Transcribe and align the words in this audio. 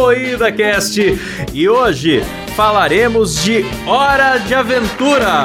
Moída 0.00 0.50
Cast 0.50 0.98
e 1.52 1.68
hoje 1.68 2.22
falaremos 2.56 3.44
de 3.44 3.66
Hora 3.86 4.38
de 4.38 4.54
Aventura. 4.54 5.44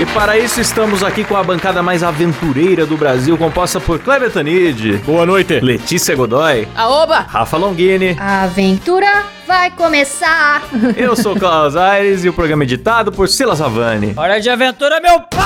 E 0.00 0.06
para 0.06 0.38
isso 0.38 0.60
estamos 0.60 1.02
aqui 1.02 1.24
com 1.24 1.36
a 1.36 1.42
bancada 1.42 1.82
mais 1.82 2.02
aventureira 2.02 2.86
do 2.86 2.96
Brasil, 2.96 3.36
composta 3.36 3.80
por 3.80 3.98
Kleber 3.98 4.30
Tanid, 4.30 4.96
Boa 5.04 5.26
noite. 5.26 5.60
Letícia 5.60 6.14
Godoy, 6.16 6.66
Aoba! 6.76 7.26
Rafa 7.28 7.56
Longini. 7.56 8.16
A 8.18 8.44
aventura 8.44 9.24
vai 9.46 9.70
começar! 9.70 10.62
Eu 10.96 11.14
sou 11.16 11.34
o 11.34 11.38
Klaus 11.38 11.76
Aires 11.76 12.24
e 12.24 12.28
o 12.28 12.32
programa 12.32 12.62
é 12.62 12.66
editado 12.66 13.10
por 13.12 13.28
Silas 13.28 13.60
Havani. 13.60 14.14
Hora 14.16 14.40
de 14.40 14.48
aventura, 14.48 15.00
meu 15.00 15.20
pau! 15.20 15.44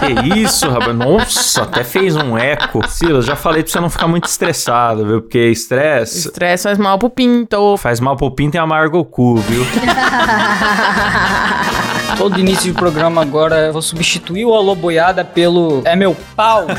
Que 0.00 0.38
isso, 0.38 0.68
rapaz? 0.70 0.96
Nossa, 0.96 1.62
até 1.62 1.84
fez 1.84 2.16
um 2.16 2.38
eco. 2.38 2.80
Silas, 2.88 3.26
já 3.26 3.36
falei 3.36 3.62
pra 3.62 3.72
você 3.72 3.80
não 3.80 3.90
ficar 3.90 4.06
muito 4.06 4.24
estressado, 4.24 5.04
viu? 5.06 5.20
Porque 5.22 5.50
estresse 5.50 6.28
Estresse 6.28 6.64
faz 6.64 6.78
mal 6.78 6.98
pro 6.98 7.10
pinto. 7.10 7.76
faz 7.76 8.00
mal 8.00 8.16
pro 8.16 8.30
pinto 8.30 8.56
e 8.56 8.58
amarga 8.58 8.96
o 8.96 9.04
cu, 9.04 9.36
viu? 9.36 9.66
Todo 12.16 12.38
início 12.38 12.72
de 12.72 12.78
programa 12.78 13.20
agora 13.20 13.66
eu 13.66 13.72
vou 13.72 13.82
substituir 13.82 14.44
o 14.44 14.54
Alô 14.54 14.74
Boiada 14.74 15.24
pelo 15.24 15.82
É 15.84 15.94
meu 15.96 16.16
pau. 16.36 16.66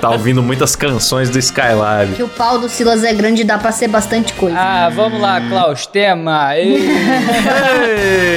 Tá 0.00 0.10
ouvindo 0.10 0.42
muitas 0.42 0.74
canções 0.76 1.30
do 1.30 1.38
Skylab. 1.38 2.12
que 2.14 2.22
o 2.22 2.28
pau 2.28 2.58
do 2.58 2.68
Silas 2.68 3.04
é 3.04 3.12
grande 3.12 3.42
e 3.42 3.44
dá 3.44 3.56
pra 3.58 3.72
ser 3.72 3.88
bastante 3.88 4.32
coisa. 4.34 4.56
Ah, 4.58 4.90
vamos 4.94 5.20
lá, 5.20 5.40
Klaus, 5.40 5.86
tema. 5.86 6.56
Ei. 6.56 6.88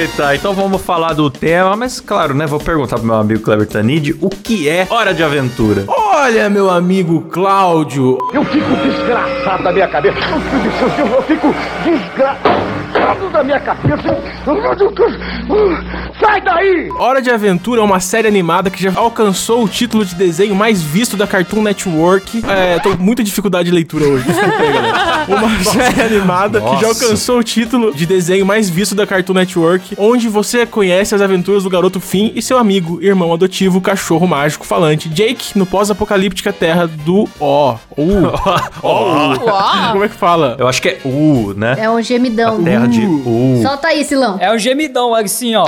Eita, 0.02 0.34
então 0.34 0.54
vamos 0.54 0.80
falar 0.82 1.12
do 1.14 1.30
tema, 1.30 1.76
mas 1.76 2.00
claro, 2.00 2.34
né? 2.34 2.46
Vou 2.46 2.60
perguntar 2.60 2.96
pro 2.96 3.06
meu 3.06 3.16
amigo 3.16 3.40
Kleber 3.42 3.66
Tanid 3.66 4.16
o 4.20 4.28
que 4.28 4.68
é 4.68 4.86
Hora 4.88 5.12
de 5.12 5.22
Aventura. 5.22 5.84
Olha, 5.88 6.48
meu 6.48 6.70
amigo 6.70 7.22
Cláudio. 7.30 8.18
Eu 8.32 8.44
fico 8.44 8.74
desgraçado 8.76 9.62
da 9.64 9.72
minha 9.72 9.88
cabeça. 9.88 10.18
Eu 10.98 11.22
fico 11.22 11.54
desgraçado 11.84 12.58
da 13.38 13.44
minha 13.44 13.60
cabeça. 13.60 14.18
Sai 16.20 16.40
daí! 16.40 16.90
Hora 16.98 17.22
de 17.22 17.30
Aventura 17.30 17.80
é 17.80 17.84
uma 17.84 18.00
série 18.00 18.26
animada 18.26 18.70
que 18.70 18.82
já 18.82 18.92
alcançou 18.94 19.64
o 19.64 19.68
título 19.68 20.04
de 20.04 20.14
desenho 20.14 20.54
mais 20.54 20.82
visto 20.82 21.16
da 21.16 21.26
Cartoon 21.26 21.62
Network. 21.62 22.42
É, 22.48 22.78
tô 22.80 22.96
com 22.96 23.02
muita 23.02 23.22
dificuldade 23.22 23.66
de 23.68 23.74
leitura 23.74 24.04
hoje, 24.06 24.24
desculpa 24.24 24.56
aí, 24.58 24.72
galera. 24.72 25.08
Uma 25.28 25.64
série 25.64 26.02
animada 26.02 26.60
que 26.60 26.66
já 26.80 26.88
Nossa. 26.88 27.04
alcançou 27.04 27.38
o 27.38 27.44
título 27.44 27.94
de 27.94 28.06
desenho 28.06 28.46
mais 28.46 28.68
visto 28.70 28.94
da 28.94 29.06
Cartoon 29.06 29.34
Network, 29.34 29.94
onde 29.98 30.28
você 30.28 30.64
conhece 30.64 31.14
as 31.14 31.20
aventuras 31.20 31.62
do 31.64 31.70
garoto 31.70 32.00
Finn 32.00 32.32
e 32.34 32.40
seu 32.40 32.58
amigo, 32.58 32.98
irmão 33.02 33.32
adotivo, 33.32 33.80
cachorro 33.80 34.26
mágico 34.26 34.66
falante, 34.66 35.08
Jake, 35.08 35.56
no 35.56 35.66
pós-apocalíptica 35.66 36.52
terra 36.52 36.86
do 36.86 37.28
O. 37.38 37.76
U. 37.96 38.22
Uau! 38.82 39.92
Como 39.92 40.04
é 40.04 40.08
que 40.08 40.14
fala? 40.14 40.56
Eu 40.58 40.66
acho 40.66 40.80
que 40.80 40.88
é 40.88 40.98
U, 41.04 41.52
né? 41.56 41.76
É 41.78 41.90
um 41.90 42.00
gemidão. 42.00 42.62
Terra 42.62 42.87
de 42.88 43.06
U. 43.06 43.60
Solta 43.62 43.88
aí, 43.88 44.04
Silão. 44.04 44.36
É 44.40 44.50
um 44.52 44.58
gemidão, 44.58 45.14
assim, 45.14 45.54
ó. 45.54 45.64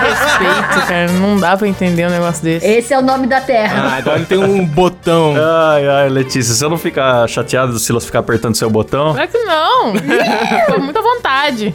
Respeito, 0.00 0.86
cara. 0.86 1.12
Não 1.12 1.38
dá 1.38 1.56
pra 1.56 1.66
entender 1.68 2.06
um 2.06 2.10
negócio 2.10 2.42
desse. 2.42 2.66
Esse 2.66 2.94
é 2.94 2.98
o 2.98 3.02
nome 3.02 3.26
da 3.26 3.40
terra. 3.40 3.90
Ah, 3.90 3.96
agora 3.96 4.20
tem 4.20 4.38
um 4.38 4.64
botão. 4.64 5.34
Ai, 5.36 5.88
ai, 5.88 6.08
Letícia, 6.08 6.54
você 6.54 6.68
não 6.68 6.78
fica 6.78 7.26
chateado 7.26 7.72
do 7.72 7.78
Silas 7.78 8.04
ficar 8.04 8.20
apertando 8.20 8.54
seu 8.54 8.70
botão? 8.70 9.14
Claro 9.14 9.28
que 9.28 9.38
não. 9.38 9.92
Com 10.74 10.80
muita 10.80 11.00
vontade. 11.02 11.72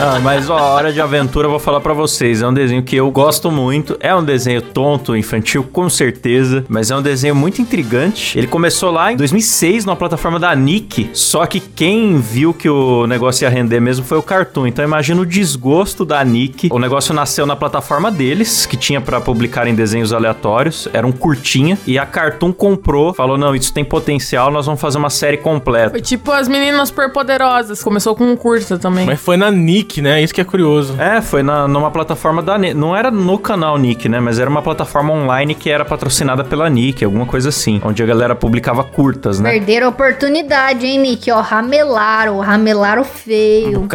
Ah, 0.00 0.18
mas 0.22 0.48
ó, 0.48 0.74
Hora 0.74 0.92
de 0.92 1.00
Aventura 1.00 1.46
eu 1.46 1.50
vou 1.50 1.60
falar 1.60 1.80
pra 1.80 1.92
vocês. 1.92 2.42
É 2.42 2.46
um 2.46 2.54
desenho 2.54 2.82
que 2.82 2.96
eu 2.96 3.10
gosto 3.10 3.50
muito. 3.50 3.96
É 4.00 4.14
um 4.14 4.24
desenho 4.24 4.62
tonto, 4.62 5.16
infantil, 5.16 5.62
com 5.64 5.88
certeza. 5.88 6.64
Mas 6.68 6.90
é 6.90 6.96
um 6.96 7.02
desenho 7.02 7.34
muito 7.34 7.60
intrigante. 7.60 8.38
Ele 8.38 8.46
começou 8.46 8.90
lá 8.90 9.12
em 9.12 9.16
2006 9.16 9.84
numa 9.84 9.96
plataforma 9.96 10.38
da 10.38 10.54
Nick. 10.54 11.10
Só 11.12 11.46
que 11.46 11.60
quem 11.60 12.18
viu 12.18 12.52
que 12.54 12.68
o 12.68 13.06
negócio 13.06 13.44
ia 13.44 13.50
render 13.50 13.80
mesmo 13.80 14.04
foi 14.04 14.18
o 14.18 14.22
Cartoon. 14.22 14.66
Então 14.66 14.84
imagina 14.90 15.20
o 15.20 15.26
desgosto 15.26 16.04
da 16.04 16.22
Nick. 16.24 16.68
O 16.72 16.78
negócio 16.78 17.14
nasceu 17.14 17.46
na 17.46 17.54
plataforma 17.54 18.10
deles, 18.10 18.66
que 18.66 18.76
tinha 18.76 19.00
pra 19.00 19.20
publicar 19.20 19.68
em 19.68 19.74
desenhos 19.74 20.12
aleatórios. 20.12 20.88
Era 20.92 21.06
um 21.06 21.12
curtinha. 21.12 21.78
E 21.86 21.98
a 21.98 22.04
Cartoon 22.04 22.52
comprou. 22.52 23.14
Falou: 23.14 23.38
não, 23.38 23.54
isso 23.54 23.72
tem 23.72 23.84
potencial, 23.84 24.50
nós 24.50 24.66
vamos 24.66 24.80
fazer 24.80 24.98
uma 24.98 25.10
série 25.10 25.36
completa. 25.36 25.90
Foi 25.90 26.00
tipo 26.00 26.32
as 26.32 26.48
meninas 26.48 26.88
superpoderosas. 26.88 27.82
Começou 27.82 28.16
com 28.16 28.24
um 28.24 28.36
curta 28.36 28.78
também. 28.78 29.06
Mas 29.06 29.20
foi 29.20 29.36
na 29.36 29.50
Nick, 29.50 30.02
né? 30.02 30.20
Isso 30.20 30.34
que 30.34 30.40
é 30.40 30.44
curioso. 30.44 31.00
É, 31.00 31.22
foi 31.22 31.42
na, 31.42 31.68
numa 31.68 31.90
plataforma 31.90 32.42
da 32.42 32.58
Nick. 32.58 32.74
Não 32.74 32.96
era 32.96 33.10
no 33.10 33.38
canal 33.38 33.78
Nick, 33.78 34.08
né? 34.08 34.18
Mas 34.18 34.38
era 34.38 34.50
uma 34.50 34.62
plataforma 34.62 35.12
online 35.12 35.54
que 35.54 35.70
era 35.70 35.84
patrocinada 35.84 36.42
pela 36.42 36.68
Nick, 36.68 37.04
alguma 37.04 37.26
coisa 37.26 37.50
assim. 37.50 37.80
Onde 37.84 38.02
a 38.02 38.06
galera 38.06 38.34
publicava 38.34 38.82
curtas, 38.82 39.38
né? 39.38 39.50
Perderam 39.52 39.86
a 39.86 39.90
oportunidade, 39.90 40.84
hein, 40.84 40.98
Nick? 40.98 41.30
Ó, 41.30 41.40
ramelaram, 41.40 42.40
ramelaram 42.40 43.04
feio. 43.04 43.84
O 43.84 43.88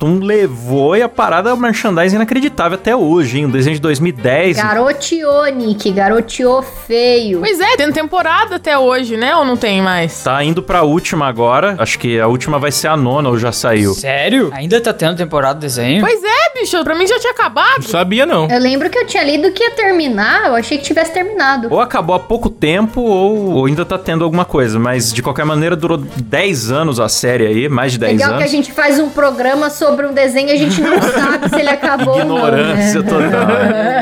Cartoon 0.00 0.20
levou 0.20 0.96
e 0.96 1.02
a 1.02 1.08
parada 1.08 1.50
é 1.50 1.52
um 1.52 1.58
merchandising 1.58 2.16
inacreditável 2.16 2.78
até 2.78 2.96
hoje, 2.96 3.38
hein? 3.38 3.46
Um 3.46 3.50
desenho 3.50 3.74
de 3.76 3.82
2010. 3.82 4.56
Garoteou, 4.56 5.44
Nick. 5.48 5.90
Garoteou 5.92 6.62
feio. 6.62 7.40
Pois 7.40 7.60
é, 7.60 7.76
tem 7.76 7.92
temporada 7.92 8.56
até 8.56 8.78
hoje, 8.78 9.18
né? 9.18 9.36
Ou 9.36 9.44
não 9.44 9.58
tem 9.58 9.82
mais? 9.82 10.22
Tá 10.22 10.42
indo 10.42 10.62
pra 10.62 10.82
última 10.82 11.28
agora. 11.28 11.76
Acho 11.78 11.98
que 11.98 12.18
a 12.18 12.26
última 12.26 12.58
vai 12.58 12.72
ser 12.72 12.88
a 12.88 12.96
nona 12.96 13.28
ou 13.28 13.38
já 13.38 13.52
saiu. 13.52 13.92
Sério? 13.92 14.50
Ainda 14.54 14.80
tá 14.80 14.92
tendo 14.94 15.16
temporada 15.18 15.54
do 15.54 15.60
desenho? 15.60 16.00
Pois 16.00 16.20
é, 16.22 16.58
bicho. 16.58 16.82
Pra 16.82 16.94
mim 16.94 17.06
já 17.06 17.18
tinha 17.18 17.32
acabado. 17.32 17.82
Não 17.82 17.88
sabia, 17.88 18.24
não. 18.24 18.48
Eu 18.48 18.58
lembro 18.58 18.88
que 18.88 18.98
eu 18.98 19.06
tinha 19.06 19.22
lido 19.22 19.52
que 19.52 19.62
ia 19.62 19.72
terminar. 19.72 20.46
Eu 20.46 20.54
achei 20.54 20.78
que 20.78 20.84
tivesse 20.84 21.12
terminado. 21.12 21.68
Ou 21.70 21.78
acabou 21.78 22.16
há 22.16 22.20
pouco 22.20 22.48
tempo, 22.48 23.02
ou, 23.02 23.50
ou 23.52 23.66
ainda 23.66 23.84
tá 23.84 23.98
tendo 23.98 24.24
alguma 24.24 24.46
coisa. 24.46 24.78
Mas 24.78 25.12
de 25.12 25.22
qualquer 25.22 25.44
maneira, 25.44 25.76
durou 25.76 25.98
10 25.98 26.70
anos 26.70 26.98
a 26.98 27.08
série 27.08 27.46
aí, 27.46 27.68
mais 27.68 27.92
de 27.92 27.98
10 27.98 28.12
Legal 28.12 28.30
anos. 28.30 28.42
que 28.42 28.48
a 28.48 28.50
gente 28.50 28.72
faz 28.72 28.98
um 28.98 29.10
programa 29.10 29.68
sobre 29.68 29.89
um 30.04 30.12
desenho 30.12 30.50
a 30.50 30.56
gente 30.56 30.80
não 30.80 31.00
sabe 31.02 31.48
se 31.48 31.56
ele 31.60 31.68
acabou 31.70 32.18
ou 32.18 32.24
não. 32.24 32.36
Ignorância 32.38 33.02
Né? 33.02 33.08
total. 33.08 33.50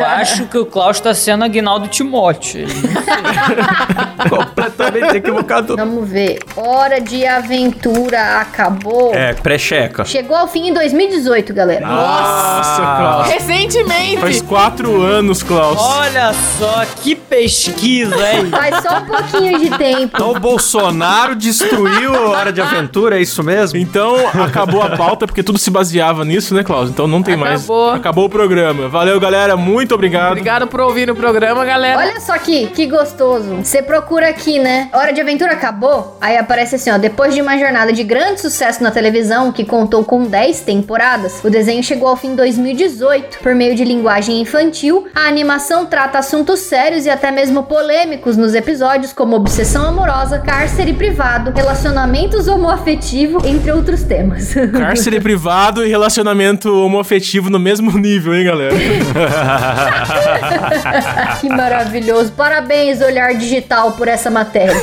Eu 0.00 0.06
acho 0.06 0.46
que 0.46 0.58
o 0.58 0.66
Klaus 0.66 1.00
tá 1.00 1.14
sendo 1.14 1.44
Aguinaldo 1.44 1.88
Timóteo. 1.88 2.66
Completamente 4.28 5.16
equivocado. 5.16 5.76
Vamos 5.76 6.08
ver. 6.08 6.38
Hora 6.56 7.00
de 7.00 7.26
aventura 7.26 8.40
acabou. 8.40 9.14
É, 9.14 9.32
pré-checa. 9.34 10.04
Chegou 10.04 10.36
ao 10.36 10.48
fim 10.48 10.68
em 10.68 10.74
2018, 10.74 11.54
galera. 11.54 11.86
Nossa, 11.86 12.80
Klaus. 12.82 13.28
Recentemente. 13.28 14.18
Faz 14.18 14.42
quatro 14.42 15.02
anos, 15.02 15.42
Klaus. 15.42 15.78
Olha 15.80 16.32
só 16.58 16.84
que 17.02 17.14
pesquisa, 17.14 18.14
hein? 18.32 18.46
Faz 18.50 18.82
só 18.82 18.98
um 18.98 19.04
pouquinho 19.06 19.58
de 19.58 19.70
tempo. 19.78 20.12
Então 20.14 20.32
o 20.32 20.40
Bolsonaro 20.40 21.34
destruiu 21.34 22.14
a 22.14 22.28
Hora 22.30 22.52
de 22.52 22.60
Aventura, 22.60 23.18
é 23.18 23.22
isso 23.22 23.42
mesmo? 23.42 23.78
Então, 23.78 24.16
acabou 24.42 24.82
a 24.82 24.90
pauta, 24.96 25.26
porque 25.26 25.42
tudo 25.42 25.58
se 25.58 25.70
baseava 25.78 26.24
nisso, 26.24 26.54
né, 26.54 26.64
Klaus? 26.64 26.90
Então 26.90 27.06
não 27.06 27.22
tem 27.22 27.34
Acabou. 27.34 27.86
mais. 27.86 28.00
Acabou 28.00 28.24
o 28.24 28.28
programa. 28.28 28.88
Valeu, 28.88 29.18
galera. 29.20 29.56
Muito 29.56 29.94
obrigado. 29.94 30.32
Obrigado 30.32 30.66
por 30.66 30.80
ouvir 30.80 31.08
o 31.10 31.14
programa, 31.14 31.64
galera. 31.64 31.98
Olha 31.98 32.20
só 32.20 32.36
que, 32.38 32.66
que 32.68 32.86
gostoso. 32.86 33.56
Você 33.62 33.82
procura 33.82 34.28
aqui, 34.28 34.58
né? 34.58 34.88
Hora 34.92 35.12
de 35.12 35.20
Aventura 35.20 35.52
acabou. 35.52 36.16
Aí 36.20 36.36
aparece 36.36 36.74
assim, 36.74 36.90
ó. 36.90 36.98
Depois 36.98 37.34
de 37.34 37.40
uma 37.40 37.56
jornada 37.56 37.92
de 37.92 38.02
grande 38.02 38.40
sucesso 38.40 38.82
na 38.82 38.90
televisão, 38.90 39.52
que 39.52 39.64
contou 39.64 40.04
com 40.04 40.24
10 40.24 40.60
temporadas, 40.62 41.40
o 41.44 41.50
desenho 41.50 41.82
chegou 41.82 42.08
ao 42.08 42.16
fim 42.16 42.28
em 42.28 42.36
2018. 42.36 43.38
Por 43.38 43.54
meio 43.54 43.74
de 43.74 43.84
linguagem 43.84 44.40
infantil, 44.40 45.06
a 45.14 45.28
animação 45.28 45.86
trata 45.86 46.18
assuntos 46.18 46.60
sérios 46.60 47.06
e 47.06 47.10
até 47.10 47.30
mesmo 47.30 47.62
polêmicos 47.62 48.36
nos 48.36 48.54
episódios, 48.54 49.12
como 49.12 49.36
obsessão 49.36 49.86
amorosa, 49.86 50.38
cárcere 50.40 50.92
privado, 50.92 51.52
relacionamentos 51.54 52.48
homoafetivo, 52.48 53.46
entre 53.46 53.70
outros 53.70 54.02
temas. 54.02 54.54
Cárcere 54.72 55.20
privado 55.20 55.67
e 55.84 55.88
relacionamento 55.88 56.72
homoafetivo 56.84 57.50
no 57.50 57.58
mesmo 57.58 57.90
nível, 57.98 58.34
hein, 58.34 58.44
galera? 58.44 58.74
que 61.40 61.48
maravilhoso. 61.48 62.32
Parabéns, 62.32 63.00
Olhar 63.00 63.34
Digital, 63.34 63.92
por 63.92 64.08
essa 64.08 64.30
matéria. 64.30 64.74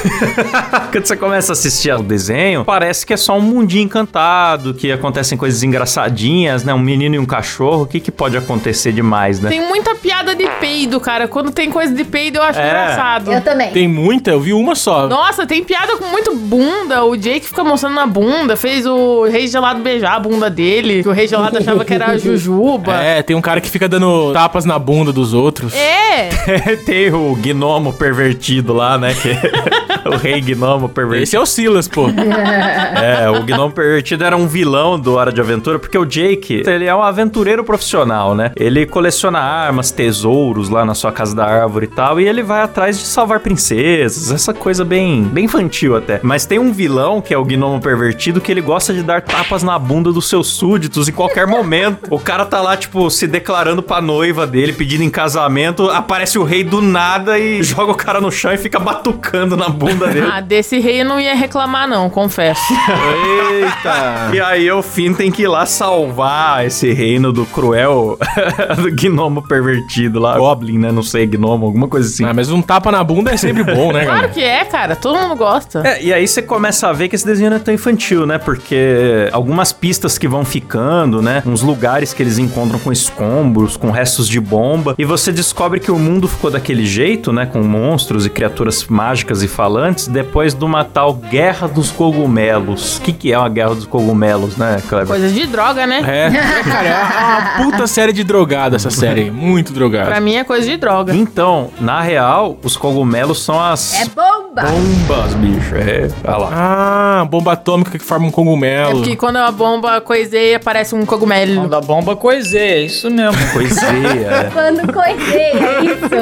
Quando 0.91 1.05
você 1.05 1.15
começa 1.17 1.51
a 1.51 1.53
assistir 1.53 1.89
ao 1.91 2.01
desenho, 2.03 2.63
parece 2.65 3.05
que 3.05 3.13
é 3.13 3.17
só 3.17 3.37
um 3.37 3.41
mundinho 3.41 3.83
encantado, 3.83 4.73
que 4.73 4.91
acontecem 4.91 5.37
coisas 5.37 5.63
engraçadinhas, 5.63 6.63
né? 6.63 6.73
Um 6.73 6.79
menino 6.79 7.15
e 7.15 7.19
um 7.19 7.25
cachorro. 7.25 7.83
O 7.83 7.87
que, 7.87 7.99
que 7.99 8.11
pode 8.11 8.37
acontecer 8.37 8.91
demais, 8.91 9.39
né? 9.39 9.49
Tem 9.49 9.61
muita 9.67 9.95
piada 9.95 10.35
de 10.35 10.47
peido, 10.59 10.99
cara. 10.99 11.27
Quando 11.27 11.51
tem 11.51 11.69
coisa 11.69 11.93
de 11.93 12.03
peido, 12.03 12.37
eu 12.37 12.43
acho 12.43 12.59
É. 12.59 12.67
engraçado. 12.67 13.31
Eu 13.31 13.41
também. 13.41 13.71
Tem 13.71 13.87
muita? 13.87 14.31
Eu 14.31 14.39
vi 14.39 14.53
uma 14.53 14.75
só. 14.75 15.07
Nossa, 15.07 15.45
tem 15.45 15.63
piada 15.63 15.97
com 15.97 16.05
muito 16.07 16.35
bunda. 16.35 17.03
O 17.03 17.15
Jake 17.15 17.45
fica 17.47 17.63
mostrando 17.63 17.95
na 17.95 18.05
bunda. 18.05 18.55
Fez 18.55 18.85
o 18.85 19.25
Rei 19.25 19.47
Gelado 19.47 19.81
beijar 19.81 20.15
a 20.15 20.19
bunda 20.19 20.49
dele. 20.49 20.74
Que 20.83 21.09
o 21.09 21.11
Rei 21.11 21.27
Gelado 21.27 21.57
achava 21.57 21.85
que 21.85 21.93
era 21.93 22.07
a 22.07 22.17
Jujuba. 22.17 22.95
É, 23.05 23.21
tem 23.21 23.35
um 23.35 23.41
cara 23.41 23.61
que 23.61 23.69
fica 23.69 23.87
dando 23.87 24.33
tapas 24.33 24.65
na 24.65 24.79
bunda 24.79 25.11
dos 25.13 25.33
outros. 25.33 25.73
É. 25.75 26.29
Tem 26.85 27.13
o 27.13 27.35
gnomo 27.35 27.93
pervertido 27.93 28.73
lá, 28.73 28.97
né? 28.97 29.13
Que 29.13 29.29
o 30.07 30.17
rei 30.17 30.41
gnomo 30.41 30.89
pervertido. 30.89 31.23
Esse 31.23 31.35
é 31.35 31.39
o 31.39 31.45
Silas, 31.45 31.87
pô. 31.87 32.07
É, 32.09 33.24
Gnomo 33.45 33.73
Pervertido 33.73 34.23
era 34.23 34.35
um 34.35 34.47
vilão 34.47 34.99
do 34.99 35.13
Hora 35.13 35.31
de 35.31 35.39
Aventura, 35.39 35.77
porque 35.79 35.97
o 35.97 36.05
Jake, 36.05 36.63
ele 36.65 36.85
é 36.85 36.95
um 36.95 37.01
aventureiro 37.01 37.63
profissional, 37.63 38.33
né? 38.33 38.51
Ele 38.55 38.85
coleciona 38.85 39.39
armas, 39.39 39.91
tesouros 39.91 40.69
lá 40.69 40.83
na 40.83 40.93
sua 40.93 41.11
casa 41.11 41.35
da 41.35 41.45
árvore 41.45 41.85
e 41.85 41.89
tal, 41.89 42.19
e 42.19 42.27
ele 42.27 42.41
vai 42.43 42.61
atrás 42.61 42.97
de 42.97 43.05
salvar 43.05 43.39
princesas, 43.39 44.31
essa 44.31 44.53
coisa 44.53 44.83
bem, 44.83 45.23
bem 45.23 45.45
infantil 45.45 45.95
até. 45.95 46.19
Mas 46.23 46.45
tem 46.45 46.59
um 46.59 46.71
vilão, 46.71 47.21
que 47.21 47.33
é 47.33 47.37
o 47.37 47.45
Gnomo 47.45 47.79
Pervertido, 47.79 48.41
que 48.41 48.51
ele 48.51 48.61
gosta 48.61 48.93
de 48.93 49.03
dar 49.03 49.21
tapas 49.21 49.63
na 49.63 49.77
bunda 49.77 50.11
dos 50.11 50.27
seus 50.27 50.47
súditos 50.47 51.07
em 51.07 51.11
qualquer 51.11 51.45
momento. 51.45 52.07
O 52.09 52.19
cara 52.19 52.45
tá 52.45 52.61
lá, 52.61 52.75
tipo, 52.75 53.09
se 53.09 53.27
declarando 53.27 53.83
pra 53.83 54.01
noiva 54.01 54.47
dele, 54.47 54.73
pedindo 54.73 55.03
em 55.03 55.09
casamento, 55.09 55.89
aparece 55.89 56.37
o 56.39 56.43
rei 56.43 56.63
do 56.63 56.81
nada 56.81 57.37
e 57.37 57.61
joga 57.63 57.91
o 57.91 57.95
cara 57.95 58.19
no 58.19 58.31
chão 58.31 58.53
e 58.53 58.57
fica 58.57 58.79
batucando 58.79 59.55
na 59.55 59.69
bunda 59.69 60.07
dele. 60.07 60.27
Ah, 60.31 60.41
desse 60.41 60.79
rei 60.79 61.01
eu 61.01 61.05
não 61.05 61.19
ia 61.19 61.35
reclamar, 61.35 61.87
não, 61.87 62.09
confesso. 62.09 62.73
Eita. 63.35 64.15
E 64.35 64.39
aí 64.39 64.69
o 64.71 64.81
Finn 64.81 65.13
tem 65.13 65.31
que 65.31 65.43
ir 65.43 65.47
lá 65.47 65.65
salvar 65.65 66.65
esse 66.65 66.91
reino 66.91 67.31
do 67.31 67.45
cruel 67.45 68.17
do 68.81 68.91
gnomo 68.91 69.41
pervertido 69.41 70.19
lá. 70.19 70.37
Goblin, 70.37 70.77
né? 70.77 70.91
Não 70.91 71.03
sei, 71.03 71.25
gnomo, 71.25 71.65
alguma 71.65 71.87
coisa 71.87 72.07
assim. 72.07 72.25
Ah, 72.25 72.33
mas 72.33 72.49
um 72.51 72.61
tapa 72.61 72.91
na 72.91 73.03
bunda 73.03 73.31
é 73.31 73.37
sempre 73.37 73.63
bom, 73.63 73.91
né, 73.93 74.03
Claro 74.03 74.05
galera? 74.21 74.27
que 74.29 74.43
é, 74.43 74.65
cara. 74.65 74.95
Todo 74.95 75.17
mundo 75.19 75.35
gosta. 75.35 75.81
É, 75.85 76.03
e 76.03 76.11
aí 76.13 76.27
você 76.27 76.41
começa 76.41 76.87
a 76.89 76.93
ver 76.93 77.07
que 77.07 77.15
esse 77.15 77.25
desenho 77.25 77.49
não 77.49 77.57
é 77.57 77.59
tão 77.59 77.73
infantil, 77.73 78.25
né? 78.25 78.37
Porque 78.37 79.29
algumas 79.31 79.71
pistas 79.71 80.17
que 80.17 80.27
vão 80.27 80.43
ficando, 80.43 81.21
né? 81.21 81.41
Uns 81.45 81.61
lugares 81.61 82.13
que 82.13 82.21
eles 82.23 82.37
encontram 82.37 82.79
com 82.79 82.91
escombros, 82.91 83.77
com 83.77 83.91
restos 83.91 84.27
de 84.27 84.39
bomba. 84.39 84.95
E 84.97 85.05
você 85.05 85.31
descobre 85.31 85.79
que 85.79 85.91
o 85.91 85.99
mundo 85.99 86.27
ficou 86.27 86.49
daquele 86.51 86.85
jeito, 86.85 87.31
né? 87.31 87.45
Com 87.45 87.61
monstros 87.61 88.25
e 88.25 88.29
criaturas 88.29 88.85
mágicas 88.85 89.43
e 89.43 89.47
falantes, 89.47 90.07
depois 90.07 90.53
de 90.53 90.63
uma 90.65 90.83
tal 90.83 91.13
Guerra 91.13 91.67
dos 91.67 91.91
Cogumelos. 91.91 92.97
O 92.97 93.01
que, 93.01 93.24
que 93.25 93.33
é 93.33 93.39
uma 93.39 93.49
Guerra 93.49 93.73
dos 93.73 93.87
Cogumelos, 93.87 94.55
né, 94.55 94.79
Kleber? 94.87 95.07
Coisa 95.07 95.29
de 95.29 95.47
droga, 95.47 95.87
né? 95.87 96.03
É, 96.07 96.27
é, 96.27 96.61
cara, 96.63 96.87
é 96.87 97.63
uma 97.63 97.71
puta 97.71 97.87
série 97.87 98.13
de 98.13 98.23
drogada 98.23 98.75
essa 98.75 98.91
série. 98.91 99.31
Muito 99.31 99.73
drogada. 99.73 100.05
Pra 100.11 100.19
mim 100.21 100.35
é 100.35 100.43
coisa 100.43 100.69
de 100.69 100.77
droga. 100.77 101.11
Então, 101.15 101.71
na 101.81 102.01
real, 102.01 102.55
os 102.63 102.77
cogumelos 102.77 103.41
são 103.43 103.59
as 103.59 103.99
É 103.99 104.05
bomba! 104.05 104.61
bombas, 104.61 105.33
bicho. 105.33 105.73
É, 105.75 106.07
olha 106.23 106.37
lá. 106.37 106.49
Ah, 106.53 107.25
bomba 107.25 107.53
atômica 107.53 107.97
que 107.97 108.05
forma 108.05 108.25
um 108.27 108.29
É 108.29 108.31
cogumelo. 108.31 108.91
porque 108.99 109.15
quando 109.15 109.37
a 109.37 109.49
bomba 109.51 109.99
coiseia, 110.01 110.59
parece 110.59 110.93
um 110.93 111.03
cogumelo. 111.03 111.61
Quando 111.61 111.73
a 111.75 111.81
bomba 111.81 112.15
coiseia, 112.15 112.75
é 112.75 112.81
isso 112.81 113.09
mesmo. 113.09 113.35
Coiseia, 113.53 114.51
Quando 114.53 114.93
coisei, 114.93 115.51
é 115.51 115.83
isso. 115.83 116.15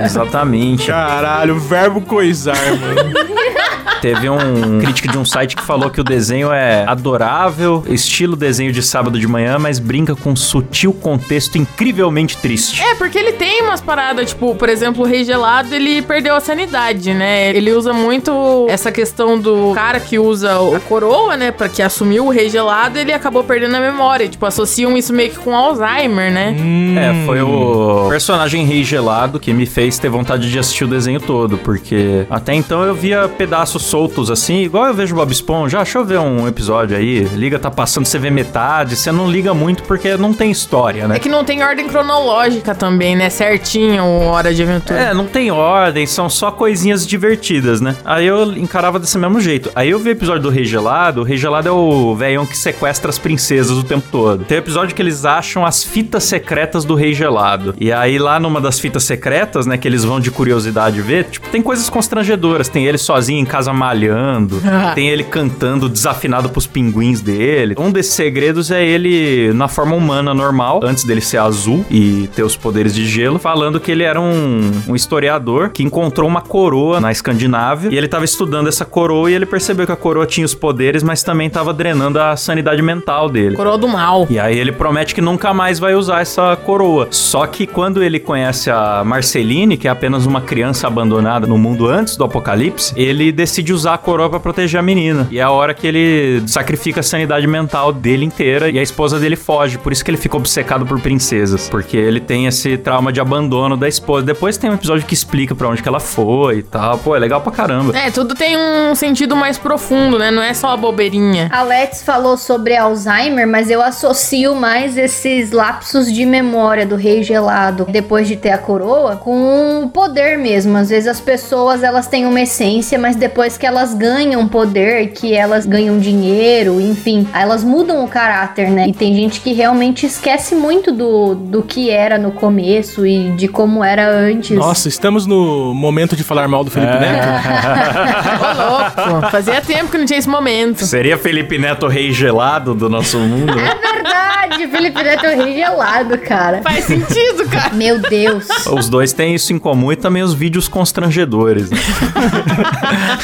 é. 0.00 0.04
Exatamente. 0.06 0.86
Caralho, 0.86 1.58
verbo 1.60 2.00
coisar, 2.00 2.54
mano. 2.56 3.12
Teve 4.04 4.28
um 4.28 4.80
crítico 4.84 5.08
de 5.08 5.16
um 5.16 5.24
site 5.24 5.56
que 5.56 5.62
falou 5.62 5.88
que 5.88 5.98
o 5.98 6.04
desenho 6.04 6.52
é 6.52 6.84
adorável, 6.86 7.82
estilo 7.88 8.36
desenho 8.36 8.70
de 8.70 8.82
sábado 8.82 9.18
de 9.18 9.26
manhã, 9.26 9.58
mas 9.58 9.78
brinca 9.78 10.14
com 10.14 10.32
um 10.32 10.36
sutil 10.36 10.92
contexto 10.92 11.56
incrivelmente 11.56 12.36
triste. 12.36 12.82
É, 12.82 12.94
porque 12.96 13.18
ele 13.18 13.32
tem 13.32 13.62
umas 13.62 13.80
paradas, 13.80 14.28
tipo, 14.28 14.54
por 14.56 14.68
exemplo, 14.68 15.04
o 15.04 15.06
Rei 15.06 15.24
Gelado, 15.24 15.74
ele 15.74 16.02
perdeu 16.02 16.36
a 16.36 16.40
sanidade, 16.40 17.14
né? 17.14 17.48
Ele 17.56 17.72
usa 17.72 17.94
muito 17.94 18.66
essa 18.68 18.92
questão 18.92 19.38
do 19.38 19.72
cara 19.74 19.98
que 19.98 20.18
usa 20.18 20.52
a 20.52 20.80
coroa, 20.80 21.34
né? 21.38 21.50
Pra 21.50 21.70
que 21.70 21.80
assumiu 21.80 22.26
o 22.26 22.30
Rei 22.30 22.50
Gelado, 22.50 22.98
ele 22.98 23.10
acabou 23.10 23.42
perdendo 23.42 23.74
a 23.74 23.80
memória. 23.80 24.28
Tipo, 24.28 24.44
associam 24.44 24.94
isso 24.98 25.14
meio 25.14 25.30
que 25.30 25.38
com 25.38 25.56
Alzheimer, 25.56 26.30
né? 26.30 26.54
Hum. 26.60 26.94
É, 26.98 27.24
foi 27.24 27.40
o 27.40 28.06
personagem 28.10 28.66
rei 28.66 28.84
gelado 28.84 29.40
que 29.40 29.52
me 29.52 29.64
fez 29.64 29.98
ter 29.98 30.10
vontade 30.10 30.50
de 30.50 30.58
assistir 30.58 30.84
o 30.84 30.88
desenho 30.88 31.20
todo, 31.20 31.56
porque 31.56 32.26
até 32.28 32.52
então 32.52 32.82
eu 32.84 32.94
via 32.94 33.28
pedaços 33.28 33.93
soltos 33.94 34.28
assim, 34.28 34.62
igual 34.62 34.86
eu 34.86 34.94
vejo 34.94 35.14
Bob 35.14 35.30
Esponja, 35.30 35.78
ah, 35.78 35.82
deixa 35.84 35.98
eu 35.98 36.04
ver 36.04 36.18
um 36.18 36.48
episódio 36.48 36.96
aí, 36.96 37.20
liga, 37.20 37.60
tá 37.60 37.70
passando, 37.70 38.04
você 38.04 38.18
vê 38.18 38.28
metade, 38.28 38.96
você 38.96 39.12
não 39.12 39.30
liga 39.30 39.54
muito 39.54 39.84
porque 39.84 40.16
não 40.16 40.34
tem 40.34 40.50
história, 40.50 41.06
né? 41.06 41.14
É 41.14 41.18
que 41.20 41.28
não 41.28 41.44
tem 41.44 41.62
ordem 41.62 41.86
cronológica 41.86 42.74
também, 42.74 43.14
né? 43.14 43.30
Certinho, 43.30 44.02
Hora 44.04 44.52
de 44.52 44.64
Aventura. 44.64 44.98
É, 44.98 45.14
não 45.14 45.26
tem 45.26 45.52
ordem, 45.52 46.06
são 46.06 46.28
só 46.28 46.50
coisinhas 46.50 47.06
divertidas, 47.06 47.80
né? 47.80 47.94
Aí 48.04 48.26
eu 48.26 48.52
encarava 48.54 48.98
desse 48.98 49.16
mesmo 49.16 49.40
jeito. 49.40 49.70
Aí 49.76 49.90
eu 49.90 50.00
vi 50.00 50.08
o 50.08 50.10
episódio 50.10 50.42
do 50.42 50.50
Rei 50.50 50.64
Gelado, 50.64 51.20
o 51.20 51.24
Rei 51.24 51.36
Gelado 51.36 51.68
é 51.68 51.72
o 51.72 52.16
velhão 52.16 52.44
que 52.44 52.58
sequestra 52.58 53.10
as 53.10 53.18
princesas 53.20 53.78
o 53.78 53.84
tempo 53.84 54.08
todo. 54.10 54.44
Tem 54.44 54.58
o 54.58 54.60
episódio 54.60 54.92
que 54.92 55.02
eles 55.02 55.24
acham 55.24 55.64
as 55.64 55.84
fitas 55.84 56.24
secretas 56.24 56.84
do 56.84 56.96
Rei 56.96 57.14
Gelado. 57.14 57.76
E 57.78 57.92
aí 57.92 58.18
lá 58.18 58.40
numa 58.40 58.60
das 58.60 58.80
fitas 58.80 59.04
secretas, 59.04 59.66
né, 59.66 59.78
que 59.78 59.86
eles 59.86 60.02
vão 60.02 60.18
de 60.18 60.32
curiosidade 60.32 61.00
ver, 61.00 61.26
tipo, 61.26 61.48
tem 61.48 61.62
coisas 61.62 61.88
constrangedoras. 61.88 62.68
Tem 62.68 62.86
ele 62.86 62.98
sozinho 62.98 63.38
em 63.38 63.44
casa 63.44 63.72
malhando, 63.84 64.62
tem 64.94 65.10
ele 65.10 65.22
cantando 65.22 65.88
desafinado 65.88 66.48
pros 66.48 66.66
pinguins 66.66 67.20
dele. 67.20 67.74
Um 67.78 67.90
desses 67.90 68.14
segredos 68.14 68.70
é 68.70 68.82
ele 68.82 69.52
na 69.52 69.68
forma 69.68 69.94
humana 69.94 70.32
normal, 70.32 70.80
antes 70.82 71.04
dele 71.04 71.20
ser 71.20 71.38
azul 71.38 71.84
e 71.90 72.28
ter 72.34 72.42
os 72.42 72.56
poderes 72.56 72.94
de 72.94 73.06
gelo, 73.06 73.38
falando 73.38 73.78
que 73.78 73.90
ele 73.90 74.02
era 74.02 74.18
um, 74.18 74.70
um 74.88 74.96
historiador 74.96 75.70
que 75.70 75.82
encontrou 75.82 76.26
uma 76.26 76.40
coroa 76.40 76.98
na 76.98 77.12
Escandinávia 77.12 77.90
e 77.92 77.96
ele 77.96 78.08
tava 78.08 78.24
estudando 78.24 78.68
essa 78.68 78.86
coroa 78.86 79.30
e 79.30 79.34
ele 79.34 79.44
percebeu 79.44 79.84
que 79.84 79.92
a 79.92 79.96
coroa 79.96 80.26
tinha 80.26 80.46
os 80.46 80.54
poderes, 80.54 81.02
mas 81.02 81.22
também 81.22 81.50
tava 81.50 81.74
drenando 81.74 82.18
a 82.18 82.36
sanidade 82.36 82.80
mental 82.80 83.28
dele. 83.28 83.56
Coroa 83.56 83.76
do 83.76 83.88
mal. 83.88 84.26
E 84.30 84.38
aí 84.38 84.58
ele 84.58 84.72
promete 84.72 85.14
que 85.14 85.20
nunca 85.20 85.52
mais 85.52 85.78
vai 85.78 85.94
usar 85.94 86.22
essa 86.22 86.56
coroa. 86.56 87.08
Só 87.10 87.46
que 87.46 87.66
quando 87.66 88.02
ele 88.02 88.18
conhece 88.18 88.70
a 88.70 89.02
Marceline, 89.04 89.76
que 89.76 89.86
é 89.86 89.90
apenas 89.90 90.24
uma 90.24 90.40
criança 90.40 90.86
abandonada 90.86 91.46
no 91.46 91.58
mundo 91.58 91.86
antes 91.86 92.16
do 92.16 92.24
apocalipse, 92.24 92.94
ele 92.96 93.30
decide 93.30 93.73
usar 93.74 93.94
a 93.94 93.98
coroa 93.98 94.30
pra 94.30 94.40
proteger 94.40 94.78
a 94.78 94.82
menina. 94.82 95.26
E 95.30 95.38
é 95.38 95.42
a 95.42 95.50
hora 95.50 95.74
que 95.74 95.86
ele 95.86 96.42
sacrifica 96.46 97.00
a 97.00 97.02
sanidade 97.02 97.46
mental 97.46 97.92
dele 97.92 98.24
inteira 98.24 98.70
e 98.70 98.78
a 98.78 98.82
esposa 98.82 99.18
dele 99.18 99.36
foge. 99.36 99.78
Por 99.78 99.92
isso 99.92 100.04
que 100.04 100.10
ele 100.10 100.18
fica 100.18 100.36
obcecado 100.36 100.86
por 100.86 101.00
princesas, 101.00 101.68
porque 101.68 101.96
ele 101.96 102.20
tem 102.20 102.46
esse 102.46 102.76
trauma 102.76 103.12
de 103.12 103.20
abandono 103.20 103.76
da 103.76 103.88
esposa. 103.88 104.24
Depois 104.24 104.56
tem 104.56 104.70
um 104.70 104.74
episódio 104.74 105.04
que 105.06 105.14
explica 105.14 105.54
pra 105.54 105.68
onde 105.68 105.82
que 105.82 105.88
ela 105.88 106.00
foi 106.00 106.58
e 106.58 106.62
tal. 106.62 106.98
Pô, 106.98 107.16
é 107.16 107.18
legal 107.18 107.40
pra 107.40 107.52
caramba. 107.52 107.96
É, 107.96 108.10
tudo 108.10 108.34
tem 108.34 108.56
um 108.56 108.94
sentido 108.94 109.36
mais 109.36 109.58
profundo, 109.58 110.18
né? 110.18 110.30
Não 110.30 110.42
é 110.42 110.54
só 110.54 110.68
a 110.68 110.76
bobeirinha. 110.76 111.48
Alex 111.52 112.02
falou 112.02 112.36
sobre 112.36 112.76
Alzheimer, 112.76 113.46
mas 113.46 113.70
eu 113.70 113.82
associo 113.82 114.54
mais 114.54 114.96
esses 114.96 115.50
lapsos 115.50 116.12
de 116.12 116.24
memória 116.24 116.86
do 116.86 116.96
rei 116.96 117.22
gelado 117.22 117.86
depois 117.88 118.28
de 118.28 118.36
ter 118.36 118.50
a 118.50 118.58
coroa 118.58 119.16
com 119.16 119.82
o 119.84 119.88
poder 119.88 120.38
mesmo. 120.38 120.76
Às 120.76 120.88
vezes 120.88 121.08
as 121.08 121.20
pessoas 121.20 121.82
elas 121.82 122.06
têm 122.06 122.26
uma 122.26 122.40
essência, 122.40 122.98
mas 122.98 123.16
depois 123.16 123.53
que 123.58 123.66
elas 123.66 123.94
ganham 123.94 124.46
poder, 124.48 125.08
que 125.12 125.34
elas 125.34 125.66
ganham 125.66 125.98
dinheiro, 125.98 126.80
enfim, 126.80 127.26
aí 127.32 127.42
elas 127.42 127.62
mudam 127.64 128.04
o 128.04 128.08
caráter, 128.08 128.70
né? 128.70 128.86
E 128.88 128.92
tem 128.92 129.14
gente 129.14 129.40
que 129.40 129.52
realmente 129.52 130.06
esquece 130.06 130.54
muito 130.54 130.92
do, 130.92 131.34
do 131.34 131.62
que 131.62 131.90
era 131.90 132.18
no 132.18 132.32
começo 132.32 133.06
e 133.06 133.30
de 133.32 133.48
como 133.48 133.82
era 133.84 134.08
antes. 134.08 134.56
Nossa, 134.56 134.88
estamos 134.88 135.26
no 135.26 135.74
momento 135.74 136.16
de 136.16 136.22
falar 136.24 136.46
mal 136.48 136.64
do 136.64 136.70
Felipe 136.70 136.92
Neto. 136.98 137.28
Ô, 139.04 139.12
louco. 139.12 139.30
Fazia 139.30 139.60
tempo 139.60 139.90
que 139.90 139.98
não 139.98 140.04
tinha 140.06 140.18
esse 140.18 140.28
momento. 140.28 140.84
Seria 140.84 141.16
Felipe 141.18 141.58
Neto 141.58 141.86
rei 141.86 142.12
gelado 142.12 142.74
do 142.74 142.88
nosso 142.88 143.18
mundo? 143.18 143.54
né? 143.54 143.70
É 143.74 143.92
verdade, 143.94 144.66
Felipe 144.68 145.02
Neto 145.02 145.26
é 145.26 145.34
rei 145.34 145.54
gelado, 145.54 146.18
cara. 146.18 146.62
Faz 146.62 146.84
sentido, 146.84 147.48
cara. 147.50 147.74
Meu 147.74 147.98
Deus. 147.98 148.46
Os 148.66 148.88
dois 148.88 149.12
têm 149.12 149.34
isso 149.34 149.52
em 149.52 149.58
comum 149.58 149.92
e 149.92 149.96
também 149.96 150.22
os 150.22 150.34
vídeos 150.34 150.68
constrangedores. 150.68 151.70
né? 151.70 151.78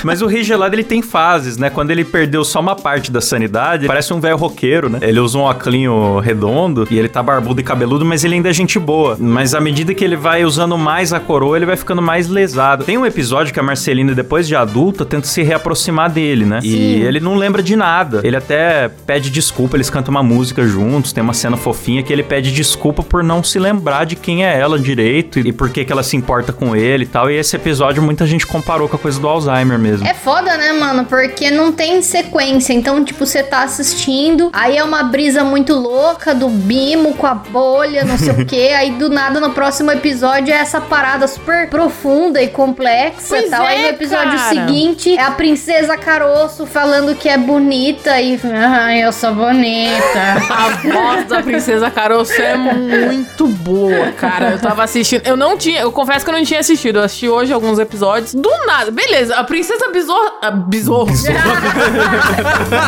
Mas 0.05 0.20
o 0.21 0.27
Rei 0.27 0.43
Gelado, 0.43 0.75
ele 0.75 0.85
tem 0.85 1.03
fases, 1.03 1.57
né? 1.57 1.71
Quando 1.71 1.91
ele 1.91 2.05
perdeu 2.05 2.45
só 2.45 2.61
uma 2.61 2.77
parte 2.77 3.11
da 3.11 3.21
sanidade, 3.21 3.87
parece 3.87 4.13
um 4.13 4.21
velho 4.21 4.37
roqueiro, 4.37 4.89
né? 4.89 4.99
Ele 5.03 5.21
usa 5.21 5.39
um 5.39 5.43
óculinho 5.43 6.19
redondo 6.19 6.87
e 6.91 6.99
ele 6.99 7.09
tá 7.09 7.23
barbudo 7.23 7.61
e 7.61 7.65
cabeludo, 7.65 8.05
mas 8.05 8.25
ele 8.25 8.35
ainda 8.35 8.51
é 8.51 8.53
gente 8.53 8.79
boa. 8.79 9.17
Mas 9.19 9.55
à 9.55 9.61
medida 9.61 9.95
que 9.95 10.05
ele 10.05 10.17
vai 10.17 10.45
usando 10.45 10.77
mais 10.77 11.13
a 11.13 11.21
coroa, 11.21 11.57
ele 11.57 11.67
vai 11.67 11.77
ficando 11.77 12.03
mais 12.03 12.29
lesado. 12.29 12.85
Tem 12.85 12.99
um 12.99 13.07
episódio 13.07 13.53
que 13.53 13.61
a 13.61 13.63
Marcelina, 13.63 14.15
depois 14.15 14.47
de 14.47 14.57
adulta, 14.57 15.05
tenta 15.05 15.27
se 15.27 15.43
reaproximar 15.43 16.11
dele, 16.11 16.45
né? 16.45 16.61
E 16.63 17.03
ele 17.03 17.21
não 17.21 17.35
lembra 17.35 17.63
de 17.63 17.77
nada. 17.77 18.21
Ele 18.25 18.37
até 18.37 18.91
pede 19.07 19.31
desculpa, 19.31 19.77
eles 19.77 19.91
cantam 19.91 20.11
uma 20.11 20.23
música 20.23 20.67
juntos, 20.67 21.13
tem 21.13 21.23
uma 21.23 21.35
cena 21.35 21.57
fofinha 21.57 22.03
que 22.03 22.13
ele 22.13 22.23
pede 22.23 22.53
desculpa 22.53 23.03
por 23.03 23.23
não 23.23 23.43
se 23.43 23.59
lembrar 23.59 24.05
de 24.05 24.17
quem 24.17 24.45
é 24.45 24.59
ela 24.59 24.79
direito 24.79 25.39
e 25.39 25.53
por 25.53 25.71
que 25.71 25.85
que 25.85 25.93
ela 25.93 26.03
se 26.03 26.17
importa 26.17 26.53
com 26.53 26.75
ele 26.75 27.05
e 27.05 27.07
tal. 27.07 27.31
E 27.31 27.37
esse 27.37 27.57
episódio 27.57 28.03
muita 28.03 28.27
gente 28.27 28.47
comparou 28.47 28.89
com 28.89 28.97
a 28.97 28.99
coisa 28.99 29.21
do 29.21 29.29
Alzheimer 29.29 29.79
mesmo. 29.79 30.07
É 30.11 30.15
foda, 30.15 30.57
né, 30.57 30.73
mano? 30.73 31.05
Porque 31.05 31.53
não 31.53 31.71
tem 31.71 32.03
sequência. 32.03 32.73
Então, 32.73 33.05
tipo, 33.05 33.25
você 33.25 33.45
tá 33.45 33.63
assistindo, 33.63 34.51
aí 34.53 34.77
é 34.77 34.83
uma 34.83 35.05
brisa 35.05 35.45
muito 35.45 35.73
louca 35.73 36.35
do 36.35 36.49
Bimo 36.49 37.15
com 37.15 37.29
a 37.29 37.35
bolha, 37.35 38.05
não 38.05 38.19
sei 38.19 38.31
o 38.31 38.43
quê. 38.45 38.73
Aí 38.77 38.91
do 38.91 39.09
nada 39.09 39.39
no 39.39 39.51
próximo 39.51 39.93
episódio 39.93 40.53
é 40.53 40.57
essa 40.57 40.81
parada 40.81 41.29
super 41.29 41.69
profunda 41.69 42.43
e 42.43 42.49
complexa 42.49 43.29
Pois 43.29 43.45
e 43.47 43.51
tal. 43.51 43.65
aí 43.65 43.79
é, 43.79 43.83
no 43.83 43.89
episódio 43.91 44.37
cara. 44.37 44.49
seguinte 44.49 45.17
é 45.17 45.23
a 45.23 45.31
princesa 45.31 45.97
Caroço 45.97 46.67
falando 46.67 47.15
que 47.15 47.29
é 47.29 47.39
bonita 47.39 48.21
e. 48.21 48.37
Ah, 48.53 48.97
eu 48.97 49.13
sou 49.13 49.33
bonita. 49.33 50.01
A 50.51 50.69
voz 50.71 51.27
da 51.29 51.41
Princesa 51.41 51.89
Caroço 51.89 52.33
é 52.33 52.57
muito 52.57 53.47
boa, 53.47 54.11
cara. 54.13 54.51
Eu 54.51 54.59
tava 54.59 54.83
assistindo. 54.83 55.23
Eu 55.25 55.37
não 55.37 55.57
tinha. 55.57 55.81
Eu 55.83 55.93
confesso 55.93 56.25
que 56.25 56.31
eu 56.33 56.37
não 56.37 56.45
tinha 56.45 56.59
assistido. 56.59 56.99
Eu 56.99 57.05
assisti 57.05 57.29
hoje 57.29 57.53
alguns 57.53 57.79
episódios. 57.79 58.35
Do 58.35 58.51
nada. 58.67 58.91
Beleza, 58.91 59.37
a 59.37 59.45
Princesa 59.45 59.89
Besouro. 60.01 60.33
A 60.41 60.51
Besouro. 60.51 61.13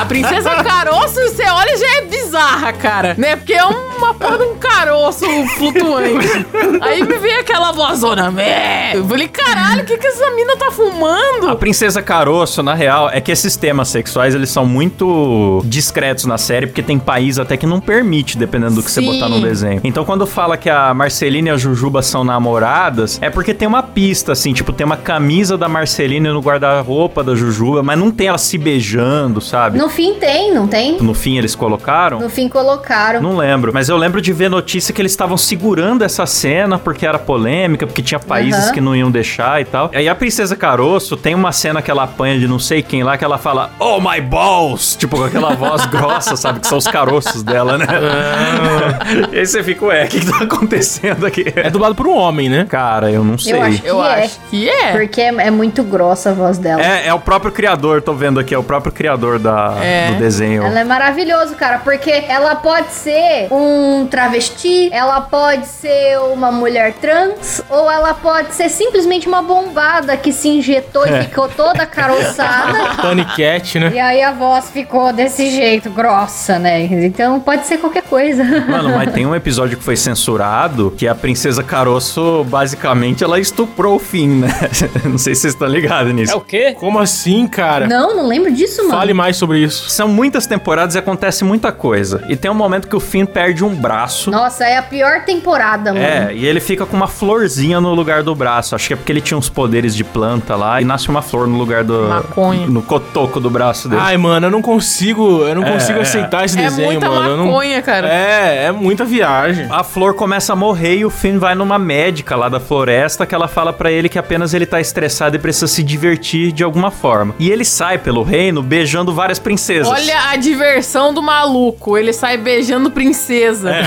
a 0.00 0.06
Princesa 0.06 0.50
Caroço, 0.64 1.14
você 1.14 1.44
olha 1.44 1.76
já 1.76 1.98
é 1.98 2.02
bizarra, 2.06 2.72
cara. 2.72 3.14
Né? 3.18 3.36
Porque 3.36 3.52
é 3.52 3.64
uma 3.64 4.14
porra 4.14 4.38
de 4.38 4.44
um 4.44 4.56
caroço 4.56 5.26
flutuante. 5.58 6.46
Aí 6.80 7.04
me 7.04 7.18
veio 7.18 7.40
aquela 7.40 7.70
vozona. 7.72 8.30
Mé. 8.30 8.92
Eu 8.94 9.06
falei, 9.06 9.28
caralho, 9.28 9.82
o 9.82 9.84
que, 9.84 9.98
que 9.98 10.06
essa 10.06 10.30
mina 10.30 10.56
tá 10.56 10.70
fumando? 10.70 11.48
A 11.48 11.56
princesa 11.56 12.00
Caroço, 12.00 12.62
na 12.62 12.74
real, 12.74 13.10
é 13.10 13.20
que 13.20 13.30
esses 13.30 13.56
temas 13.56 13.88
sexuais, 13.88 14.34
eles 14.34 14.48
são 14.48 14.64
muito 14.64 15.60
discretos 15.64 16.24
na 16.24 16.38
série, 16.38 16.66
porque 16.66 16.82
tem 16.82 16.98
país 16.98 17.38
até 17.38 17.56
que 17.56 17.66
não 17.66 17.80
permite, 17.80 18.38
dependendo 18.38 18.76
do 18.76 18.82
que 18.82 18.90
você 18.90 19.00
Sim. 19.00 19.12
botar 19.12 19.28
no 19.28 19.40
desenho. 19.40 19.80
Então, 19.84 20.04
quando 20.04 20.26
fala 20.26 20.56
que 20.56 20.70
a 20.70 20.94
Marcelina 20.94 21.48
e 21.48 21.52
a 21.52 21.56
Jujuba 21.56 22.00
são 22.00 22.24
namoradas, 22.24 23.18
é 23.20 23.28
porque 23.28 23.52
tem 23.52 23.68
uma 23.68 23.82
pista, 23.82 24.32
assim, 24.32 24.52
tipo, 24.52 24.72
tem 24.72 24.86
uma 24.86 24.96
camisa 24.96 25.58
da 25.58 25.68
Marcelina 25.68 26.32
no 26.32 26.40
guarda-roupa 26.40 27.01
da 27.24 27.34
Jujuba, 27.34 27.82
mas 27.82 27.98
não 27.98 28.10
tem 28.10 28.28
ela 28.28 28.38
se 28.38 28.56
beijando, 28.58 29.40
sabe? 29.40 29.78
No 29.78 29.88
fim 29.88 30.14
tem, 30.14 30.52
não 30.54 30.66
tem? 30.66 30.98
No 31.00 31.14
fim, 31.14 31.38
eles 31.38 31.54
colocaram? 31.54 32.20
No 32.20 32.28
fim 32.28 32.48
colocaram. 32.48 33.20
Não 33.20 33.36
lembro, 33.36 33.72
mas 33.72 33.88
eu 33.88 33.96
lembro 33.96 34.20
de 34.20 34.32
ver 34.32 34.48
notícia 34.48 34.92
que 34.94 35.00
eles 35.02 35.12
estavam 35.12 35.36
segurando 35.36 36.02
essa 36.02 36.26
cena 36.26 36.78
porque 36.78 37.06
era 37.06 37.18
polêmica, 37.18 37.86
porque 37.86 38.02
tinha 38.02 38.18
países 38.20 38.64
Aham. 38.66 38.72
que 38.72 38.80
não 38.80 38.94
iam 38.96 39.10
deixar 39.10 39.60
e 39.60 39.64
tal. 39.64 39.90
Aí 39.94 40.08
a 40.08 40.14
Princesa 40.14 40.54
Caroço 40.56 41.16
tem 41.16 41.34
uma 41.34 41.52
cena 41.52 41.82
que 41.82 41.90
ela 41.90 42.04
apanha 42.04 42.38
de 42.38 42.46
não 42.46 42.58
sei 42.58 42.82
quem 42.82 43.02
lá, 43.02 43.16
que 43.16 43.24
ela 43.24 43.38
fala, 43.38 43.70
Oh 43.78 44.00
my 44.00 44.20
balls! 44.20 44.96
Tipo, 44.96 45.16
com 45.16 45.24
aquela 45.24 45.54
voz 45.54 45.84
grossa, 45.90 46.36
sabe? 46.36 46.60
Que 46.60 46.66
são 46.66 46.78
os 46.78 46.86
caroços 46.86 47.42
dela, 47.42 47.78
né? 47.78 47.86
e 49.32 49.38
aí 49.38 49.46
você 49.46 49.62
fica, 49.62 49.84
ué, 49.86 50.04
o 50.04 50.08
que, 50.08 50.20
que 50.20 50.26
tá 50.26 50.44
acontecendo 50.44 51.26
aqui? 51.26 51.44
É 51.54 51.70
dublado 51.70 51.94
por 51.94 52.06
um 52.06 52.16
homem, 52.16 52.48
né? 52.48 52.66
Cara, 52.68 53.10
eu 53.10 53.24
não 53.24 53.38
sei. 53.38 53.52
Eu 53.54 53.62
acho 53.62 53.82
que 53.82 53.88
Eu 53.88 54.04
é. 54.04 54.24
acho 54.24 54.40
que 54.50 54.68
é. 54.68 54.92
Porque 54.92 55.20
é, 55.20 55.28
é 55.28 55.50
muito 55.50 55.82
grossa 55.82 56.30
a 56.30 56.32
voz 56.32 56.58
dela. 56.58 56.82
É, 56.82 56.91
é 56.92 57.12
o 57.14 57.20
próprio 57.20 57.50
criador, 57.52 58.02
tô 58.02 58.12
vendo 58.14 58.38
aqui, 58.40 58.54
é 58.54 58.58
o 58.58 58.62
próprio 58.62 58.92
criador 58.92 59.38
da, 59.38 59.74
É. 59.82 60.12
do 60.12 60.18
desenho. 60.18 60.62
Ela 60.64 60.80
é 60.80 60.84
maravilhoso, 60.84 61.54
cara, 61.54 61.78
porque 61.78 62.10
ela 62.28 62.54
pode 62.56 62.92
ser 62.92 63.48
um 63.52 64.06
travesti, 64.10 64.88
ela 64.92 65.20
pode 65.20 65.66
ser 65.66 66.18
uma 66.32 66.50
mulher 66.52 66.94
trans, 66.94 67.62
ou 67.68 67.90
ela 67.90 68.14
pode 68.14 68.54
ser 68.54 68.68
simplesmente 68.68 69.26
uma 69.28 69.42
bombada 69.42 70.16
que 70.16 70.32
se 70.32 70.48
injetou 70.48 71.06
É. 71.06 71.20
e 71.20 71.24
ficou 71.24 71.48
toda 71.48 71.84
caroçada. 71.86 72.96
Tony 73.02 73.24
Cat, 73.24 73.78
né? 73.78 73.90
E 73.94 73.98
aí 73.98 74.22
a 74.22 74.32
voz 74.32 74.70
ficou 74.70 75.12
desse 75.12 75.50
jeito, 75.50 75.90
grossa, 75.90 76.58
né? 76.58 76.82
Então 76.82 77.40
pode 77.40 77.66
ser 77.66 77.78
qualquer 77.78 78.02
coisa. 78.02 78.44
Mano, 78.44 78.90
mas 78.96 79.10
tem 79.14 79.26
um 79.26 79.34
episódio 79.34 79.76
que 79.76 79.84
foi 79.84 79.96
censurado 79.96 80.92
que 80.96 81.06
a 81.08 81.14
princesa 81.14 81.62
Caroço, 81.62 82.44
basicamente, 82.44 83.22
ela 83.24 83.38
estuprou 83.40 83.96
o 83.96 83.98
Finn, 83.98 84.40
né? 84.40 84.48
Não 85.04 85.18
sei 85.18 85.34
se 85.34 85.42
vocês 85.42 85.54
estão 85.54 85.68
ligados 85.68 86.10
É 86.10 86.14
nisso. 86.14 86.36
o 86.36 86.40
quê? 86.40 86.74
Como 86.82 86.98
assim, 86.98 87.46
cara? 87.46 87.86
Não, 87.86 88.16
não 88.16 88.26
lembro 88.26 88.50
disso, 88.52 88.78
mano. 88.82 88.90
Fale 88.96 89.14
mais 89.14 89.36
sobre 89.36 89.60
isso. 89.60 89.88
São 89.88 90.08
muitas 90.08 90.48
temporadas 90.48 90.96
e 90.96 90.98
acontece 90.98 91.44
muita 91.44 91.70
coisa. 91.70 92.24
E 92.28 92.34
tem 92.34 92.50
um 92.50 92.54
momento 92.54 92.88
que 92.88 92.96
o 92.96 92.98
Finn 92.98 93.24
perde 93.24 93.64
um 93.64 93.72
braço. 93.72 94.32
Nossa, 94.32 94.64
é 94.64 94.76
a 94.76 94.82
pior 94.82 95.24
temporada, 95.24 95.92
mano. 95.92 96.04
É, 96.04 96.34
e 96.34 96.44
ele 96.44 96.58
fica 96.58 96.84
com 96.84 96.96
uma 96.96 97.06
florzinha 97.06 97.80
no 97.80 97.94
lugar 97.94 98.24
do 98.24 98.34
braço. 98.34 98.74
Acho 98.74 98.88
que 98.88 98.94
é 98.94 98.96
porque 98.96 99.12
ele 99.12 99.20
tinha 99.20 99.38
uns 99.38 99.48
poderes 99.48 99.94
de 99.94 100.02
planta 100.02 100.56
lá 100.56 100.82
e 100.82 100.84
nasce 100.84 101.08
uma 101.08 101.22
flor 101.22 101.46
no 101.46 101.56
lugar 101.56 101.84
do. 101.84 102.08
Maconha. 102.08 102.66
No 102.66 102.82
cotoco 102.82 103.38
do 103.38 103.48
braço 103.48 103.88
dele. 103.88 104.02
Ai, 104.04 104.16
mano, 104.16 104.48
eu 104.48 104.50
não 104.50 104.60
consigo, 104.60 105.42
eu 105.46 105.54
não 105.54 105.62
É, 105.62 105.70
consigo 105.74 106.00
é. 106.00 106.02
aceitar 106.02 106.44
esse 106.44 106.58
É 106.58 106.62
desenho, 106.64 106.90
muita 106.94 107.08
mano. 107.08 107.28
Eu 107.30 107.36
não- 107.36 107.46
maconha, 107.46 107.80
cara. 107.80 108.08
É, 108.08 108.64
é 108.64 108.72
muita 108.72 109.04
viagem. 109.04 109.68
A 109.70 109.84
flor 109.84 110.14
começa 110.14 110.52
a 110.52 110.56
morrer 110.56 110.96
e 110.96 111.04
o 111.04 111.10
Finn 111.10 111.38
vai 111.38 111.54
numa 111.54 111.78
médica 111.78 112.34
lá 112.34 112.48
da 112.48 112.58
floresta 112.58 113.24
que 113.24 113.36
ela 113.36 113.46
fala 113.46 113.72
pra 113.72 113.92
ele 113.92 114.08
que 114.08 114.18
apenas 114.18 114.52
ele 114.52 114.66
tá 114.66 114.80
estressado 114.80 115.36
e 115.36 115.38
precisa 115.38 115.68
se 115.68 115.80
divertir 115.80 116.50
de 116.50 116.64
alguma 116.72 116.90
forma. 116.90 117.34
E 117.38 117.50
ele 117.50 117.64
sai 117.64 117.98
pelo 117.98 118.22
reino 118.22 118.62
beijando 118.62 119.12
várias 119.14 119.38
princesas. 119.38 119.86
Olha 119.88 120.30
a 120.30 120.36
diversão 120.36 121.12
do 121.14 121.22
maluco. 121.22 121.96
Ele 121.98 122.12
sai 122.12 122.36
beijando 122.36 122.90
princesa. 122.90 123.70
É. 123.70 123.82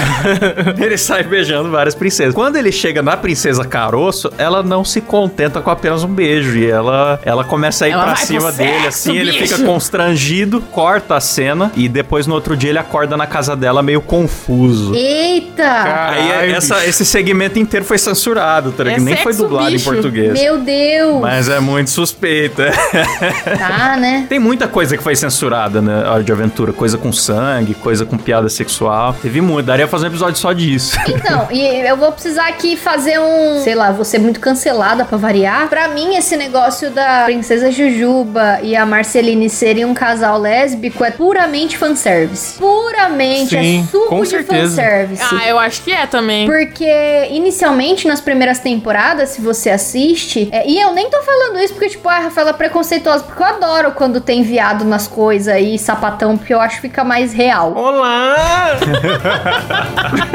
ele 0.84 0.98
sai 0.98 1.24
beijando 1.24 1.70
várias 1.72 1.96
princesas. 1.96 2.34
Quando 2.34 2.56
ele 2.56 2.72
chega 2.72 3.02
na 3.02 3.18
princesa 3.18 3.66
Caroço, 3.66 4.32
ela 4.38 4.62
não 4.64 4.84
se 4.86 5.02
contenta 5.02 5.62
com 5.62 5.70
apenas 5.70 6.04
um 6.04 6.08
beijo 6.08 6.58
e 6.58 6.70
ela 6.70 7.20
ela 7.24 7.44
começa 7.44 7.86
a 7.86 7.88
ir 7.88 7.92
Ela 7.92 8.04
pra 8.06 8.16
cima 8.16 8.52
sexo, 8.52 8.58
dele 8.58 8.88
assim, 8.88 9.18
ele 9.18 9.32
bicho. 9.32 9.48
fica 9.56 9.66
constrangido, 9.66 10.62
corta 10.62 11.16
a 11.16 11.20
cena 11.20 11.72
e 11.76 11.88
depois 11.90 12.28
no 12.28 12.34
outro 12.36 12.56
dia 12.56 12.70
ele 12.70 12.80
acorda 12.80 13.18
na 13.18 13.26
casa 13.26 13.56
dela 13.56 13.82
meio 13.82 14.02
confuso. 14.02 14.94
Eita! 14.96 16.10
Aí 16.12 16.52
essa- 16.52 16.86
esse 16.86 17.06
segmento 17.06 17.58
inteiro 17.60 17.86
foi 17.86 17.98
censurado, 17.98 18.72
tá 18.72 18.84
ligado? 18.84 19.02
É 19.02 19.04
Nem 19.04 19.18
foi 19.18 19.34
dublado 19.34 19.72
bicho. 19.72 19.90
em 19.90 19.94
português. 19.94 20.34
Meu 20.40 20.60
Deus! 20.60 21.22
Mas 21.22 21.50
é 21.50 21.60
muito 21.60 21.90
suspeito. 21.90 22.62
É. 22.68 23.56
Tá, 23.58 23.98
né? 23.98 24.26
Tem 24.28 24.40
muita 24.40 24.68
coisa 24.68 24.98
que 24.98 25.04
foi 25.04 25.16
censurada, 25.16 25.82
né? 25.82 26.08
Hora 26.08 26.24
de 26.24 26.32
aventura. 26.32 26.74
Coisa 26.74 26.98
com 26.98 27.12
sangue, 27.12 27.74
coisa 27.74 28.06
com 28.06 28.18
piada 28.18 28.50
sexual. 28.50 29.14
Teve 29.22 29.42
muito. 29.42 29.66
Daria 29.66 29.86
pra 29.88 29.92
fazer 29.92 30.06
um 30.06 30.10
episódio 30.10 30.38
só 30.40 30.52
disso. 30.54 30.98
Então, 31.08 31.48
e 31.52 31.62
eu 31.88 31.98
vou 31.98 32.12
precisar 32.12 32.48
aqui 32.48 32.76
fazer 32.76 33.20
um. 33.20 33.62
Sei 33.64 33.76
lá, 33.76 33.92
vou 33.92 34.06
ser 34.06 34.20
muito 34.20 34.40
cancelada 34.40 35.06
pra 35.06 35.18
variar. 35.18 35.68
Pra 35.70 35.88
mim, 35.88 36.16
esse 36.16 36.36
negócio 36.36 36.90
da 36.92 37.24
Princesa 37.26 37.72
Jujuba 37.72 38.60
e 38.62 38.76
a 38.76 38.86
Marceline 38.86 39.50
serem 39.50 39.86
um 39.86 39.94
casal 39.94 40.38
lésbico 40.40 41.04
é 41.04 41.12
puramente 41.12 41.78
fanservice. 41.78 42.58
Puramente. 42.58 43.50
Sim, 43.50 43.82
é 43.82 43.92
suco 43.92 44.08
com 44.08 44.22
de 44.24 44.30
certeza. 44.30 44.76
fanservice. 44.82 45.24
Ah, 45.32 45.48
eu 45.48 45.58
acho 45.60 45.82
que 45.84 45.92
é 45.92 46.06
também. 46.06 46.48
Porque 46.48 47.28
inicialmente 47.32 48.08
nas 48.08 48.22
primeiras 48.22 48.60
temporadas, 48.60 49.30
se 49.30 49.42
você 49.42 49.70
assiste, 49.70 50.50
é, 50.52 50.68
e 50.68 50.80
eu 50.80 50.94
nem 50.94 51.10
tô 51.10 51.22
falando 51.22 51.60
isso 51.60 51.74
porque, 51.74 51.90
tipo, 51.90 52.08
a 52.10 52.20
Rafaela 52.20 52.52
é 52.52 52.54
preconceituosa, 52.56 53.24
porque 53.24 53.42
eu 53.42 53.46
adoro 53.48 53.92
quando 53.92 54.20
tem 54.20 54.42
viado 54.44 54.84
nas 54.84 55.08
coisas 55.08 55.56
e 55.60 55.78
sapatão, 55.78 56.38
porque 56.38 56.54
eu 56.54 56.60
acho 56.60 56.78
que 56.78 56.82
fica 56.84 57.04
mais 57.04 57.34
real. 57.34 57.74
Olá! 57.76 58.76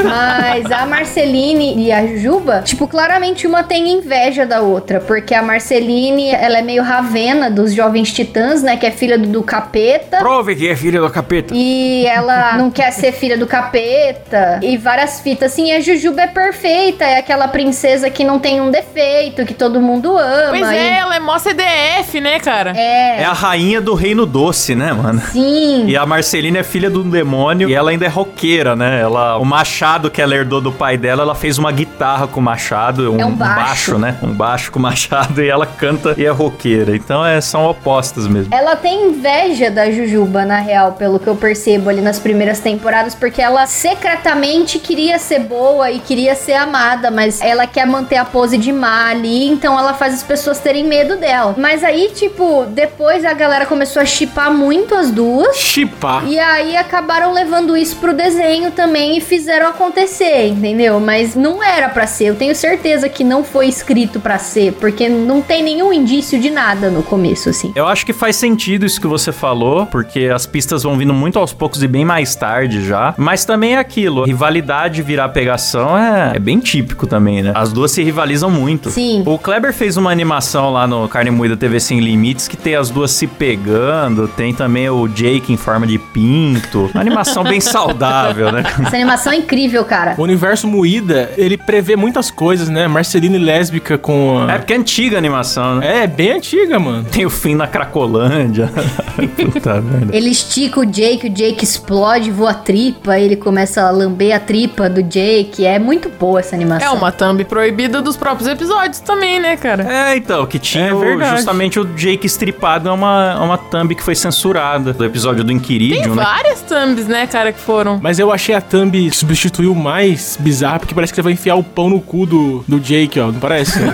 Mas 0.03 0.71
a 0.71 0.85
Marceline 0.85 1.75
e 1.85 1.91
a 1.91 2.05
Juba, 2.17 2.61
tipo, 2.63 2.87
claramente 2.87 3.45
uma 3.47 3.63
tem 3.63 3.89
inveja 3.89 4.45
da 4.45 4.61
outra, 4.61 4.99
porque 4.99 5.33
a 5.33 5.41
Marceline, 5.41 6.29
ela 6.29 6.59
é 6.59 6.61
meio 6.61 6.83
ravena 6.83 7.49
dos 7.49 7.73
jovens 7.73 8.11
titãs, 8.13 8.61
né, 8.61 8.77
que 8.77 8.85
é 8.85 8.91
filha 8.91 9.17
do, 9.17 9.27
do 9.27 9.43
capeta. 9.43 10.17
Prove 10.19 10.55
que 10.55 10.67
é 10.67 10.75
filha 10.75 10.99
do 11.01 11.09
capeta. 11.09 11.53
E 11.55 12.05
ela 12.05 12.53
não 12.57 12.69
quer 12.71 12.91
ser 12.91 13.11
filha 13.11 13.37
do 13.37 13.47
capeta. 13.47 14.59
E 14.61 14.77
várias 14.77 15.19
fitas. 15.21 15.51
Assim, 15.51 15.71
a 15.73 15.79
Jujuba 15.79 16.21
é 16.21 16.27
perfeita. 16.27 17.03
É 17.03 17.17
aquela 17.17 17.47
princesa 17.47 18.09
que 18.09 18.23
não 18.23 18.39
tem 18.39 18.61
um 18.61 18.71
defeito, 18.71 19.45
que 19.45 19.53
todo 19.53 19.81
mundo 19.81 20.17
ama. 20.17 20.49
Pois 20.49 20.69
e- 20.71 20.75
é, 20.75 20.97
ela 20.99 21.15
é 21.15 21.19
mó 21.19 21.37
CDF, 21.37 22.10
né, 22.19 22.39
cara? 22.39 22.73
É. 22.75 23.21
É 23.21 23.25
a 23.25 23.33
rainha 23.33 23.79
do 23.79 23.93
reino 23.93 24.25
doce, 24.25 24.75
né, 24.75 24.91
mano? 24.91 25.21
Sim. 25.31 25.85
E 25.87 25.95
a 25.95 26.05
Marcelina 26.05 26.59
é 26.59 26.63
filha 26.63 26.89
do 26.89 27.03
demônio 27.03 27.69
e 27.69 27.73
ela 27.73 27.91
ainda 27.91 28.05
é 28.05 28.09
roqueira, 28.09 28.75
né? 28.75 28.99
Ela, 29.01 29.37
o 29.37 29.45
machado 29.45 30.09
que 30.09 30.21
ela 30.21 30.35
herdou 30.35 30.59
do 30.61 30.71
pai 30.71 30.97
dela, 30.97 31.23
ela 31.23 31.35
fez 31.35 31.57
uma 31.57 31.71
guitarra 31.71 32.27
com 32.27 32.41
machado, 32.41 33.13
um, 33.13 33.19
É 33.19 33.25
um 33.25 33.31
baixo. 33.35 33.97
né? 33.97 34.17
Um 34.21 34.33
baixo 34.33 34.71
com 34.71 34.79
machado 34.79 35.41
e 35.41 35.47
ela 35.49 35.65
canta 35.65 36.15
e 36.17 36.25
é 36.25 36.29
roqueira. 36.29 36.95
Então 36.95 37.25
é, 37.25 37.39
são 37.39 37.65
opostas 37.65 38.27
mesmo. 38.27 38.53
Ela 38.53 38.75
tem 38.75 39.09
inveja 39.09 39.69
da 39.69 39.89
Jujuba, 39.91 40.43
na 40.45 40.59
real, 40.59 40.93
pelo 40.93 41.19
que 41.19 41.27
eu 41.27 41.35
percebo 41.35 41.89
ali 41.89 42.01
nas 42.01 42.19
primeiras 42.19 42.59
temporadas, 42.59 43.13
porque 43.15 43.41
ela 43.41 43.65
secretamente 43.67 44.79
queria 44.79 45.19
ser 45.19 45.39
boa 45.39 45.91
e 45.91 45.99
queria 45.99 46.35
ser 46.35 46.53
amada, 46.53 47.11
mas 47.11 47.39
ela 47.41 47.67
quer 47.67 47.85
manter 47.85 48.17
a 48.17 48.25
pose 48.25 48.57
de 48.57 48.71
má 48.71 49.09
ali, 49.09 49.47
então 49.47 49.77
ela 49.77 49.93
faz 49.93 50.13
as 50.13 50.23
pessoas 50.23 50.59
terem 50.59 50.83
medo 50.85 51.17
dela. 51.17 51.53
Mas 51.57 51.83
aí, 51.83 52.00
tipo, 52.09 52.65
depois 52.65 53.25
a 53.25 53.33
galera 53.33 53.65
começou 53.65 54.01
a 54.01 54.05
chipar 54.05 54.51
muito 54.51 54.95
as 54.95 55.11
duas. 55.11 55.57
Chipar. 55.57 56.27
E 56.27 56.39
aí 56.39 56.75
acabaram 56.75 57.33
levando 57.33 57.75
isso 57.75 57.95
pro 57.97 58.13
desenho 58.13 58.71
também 58.71 59.17
e 59.17 59.21
fizeram 59.21 59.67
acontecer, 59.67 60.47
entendeu? 60.47 60.99
Mas 60.99 61.35
não 61.35 61.63
era 61.63 61.89
pra 61.89 62.07
ser. 62.07 62.25
Eu 62.25 62.35
tenho 62.35 62.55
certeza 62.55 63.09
que 63.09 63.23
não 63.23 63.43
foi 63.43 63.67
escrito 63.67 64.19
pra 64.19 64.37
ser, 64.37 64.73
porque 64.73 65.07
não 65.09 65.41
tem 65.41 65.63
nenhum 65.63 65.91
indício 65.91 66.39
de 66.39 66.49
nada 66.49 66.89
no 66.89 67.03
começo, 67.03 67.49
assim. 67.49 67.71
Eu 67.75 67.87
acho 67.87 68.05
que 68.05 68.13
faz 68.13 68.35
sentido 68.35 68.85
isso 68.85 68.99
que 68.99 69.07
você 69.07 69.31
falou, 69.31 69.85
porque 69.85 70.31
as 70.33 70.45
pistas 70.45 70.83
vão 70.83 70.97
vindo 70.97 71.13
muito 71.13 71.37
aos 71.39 71.53
poucos 71.53 71.83
e 71.83 71.87
bem 71.87 72.05
mais 72.05 72.35
tarde 72.35 72.85
já. 72.85 73.13
Mas 73.17 73.45
também 73.45 73.75
é 73.75 73.79
aquilo, 73.79 74.23
rivalidade 74.23 75.01
virar 75.01 75.29
pegação 75.29 75.97
é, 75.97 76.33
é 76.35 76.39
bem 76.39 76.59
típico 76.59 77.07
também, 77.07 77.41
né? 77.41 77.51
As 77.55 77.71
duas 77.71 77.91
se 77.91 78.03
rivalizam 78.03 78.49
muito. 78.49 78.89
Sim. 78.89 79.23
O 79.25 79.37
Kleber 79.37 79.73
fez 79.73 79.97
uma 79.97 80.11
animação 80.11 80.71
lá 80.71 80.87
no 80.87 81.07
Carne 81.07 81.31
Moída 81.31 81.57
TV 81.57 81.79
Sem 81.91 81.99
Limites 81.99 82.47
que 82.47 82.55
tem 82.55 82.73
as 82.73 82.89
duas 82.89 83.11
se 83.11 83.27
pegando, 83.27 84.25
tem 84.25 84.53
também 84.53 84.89
o 84.89 85.09
Jake 85.09 85.51
em 85.51 85.57
forma 85.57 85.85
de 85.85 85.97
pinto. 85.99 86.89
Uma 86.93 87.01
animação 87.01 87.43
bem 87.43 87.59
saudável, 87.59 88.49
né? 88.49 88.63
Essa 88.87 88.95
animação 88.95 89.33
é 89.33 89.35
incrível, 89.35 89.83
cara. 89.83 90.15
O 90.17 90.21
universo 90.23 90.69
Moída, 90.69 91.31
ele 91.35 91.57
prevê 91.57 91.97
muitas 91.97 92.31
coisas, 92.31 92.69
né? 92.69 92.87
Marceline 92.87 93.37
lésbica 93.37 93.97
com 93.97 94.39
a... 94.47 94.53
É 94.53 94.57
porque 94.57 94.71
é 94.71 94.77
antiga 94.77 95.17
a 95.17 95.19
animação, 95.19 95.75
né? 95.79 96.03
É, 96.03 96.07
bem 96.07 96.31
antiga, 96.31 96.79
mano. 96.79 97.03
Tem 97.11 97.25
o 97.25 97.29
fim 97.29 97.55
na 97.55 97.67
Cracolândia. 97.67 98.69
Puta 99.35 99.81
merda. 99.81 100.15
Ele 100.15 100.29
estica 100.29 100.79
o 100.79 100.85
Jake, 100.85 101.27
o 101.27 101.29
Jake 101.29 101.61
explode, 101.61 102.31
voa 102.31 102.51
a 102.51 102.53
tripa, 102.53 103.19
ele 103.19 103.35
começa 103.35 103.81
a 103.81 103.91
lamber 103.91 104.33
a 104.33 104.39
tripa 104.39 104.89
do 104.89 105.03
Jake. 105.03 105.65
É 105.65 105.77
muito 105.77 106.07
boa 106.07 106.39
essa 106.39 106.55
É 106.55 106.57
animação. 106.57 106.95
uma 106.95 107.11
thumb 107.11 107.43
proibida 107.43 108.01
dos 108.01 108.15
próprios 108.15 108.47
episódios 108.47 109.01
também, 109.01 109.41
né, 109.41 109.57
cara? 109.57 109.83
É, 109.91 110.15
então, 110.15 110.45
que 110.45 110.57
tinha 110.57 110.85
É 110.87 110.93
o- 110.93 111.19
justamente 111.35 111.80
o 111.81 111.85
Jake 111.95 112.25
estripado 112.25 112.89
é 112.89 112.91
uma, 112.91 113.37
é 113.39 113.43
uma 113.43 113.57
thumb 113.57 113.93
que 113.95 114.03
foi 114.03 114.15
censurada 114.15 114.93
do 114.93 115.05
episódio 115.05 115.43
do 115.43 115.47
Tem 115.47 115.57
Inquiridium, 115.57 116.15
né? 116.15 116.23
várias 116.23 116.61
thumbs, 116.61 117.07
né, 117.07 117.27
cara, 117.27 117.51
que 117.51 117.59
foram. 117.59 117.99
Mas 118.01 118.19
eu 118.19 118.31
achei 118.31 118.55
a 118.55 118.61
thumb 118.61 119.09
que 119.09 119.15
substituiu 119.15 119.73
mais 119.75 120.37
bizarra, 120.39 120.79
porque 120.79 120.93
parece 120.93 121.11
que 121.11 121.15
você 121.15 121.21
vai 121.21 121.33
enfiar 121.33 121.55
o 121.55 121.63
pão 121.63 121.89
no 121.89 121.99
cu 121.99 122.25
do, 122.25 122.63
do 122.67 122.79
Jake, 122.79 123.19
ó. 123.19 123.31
Não 123.31 123.39
parece? 123.39 123.79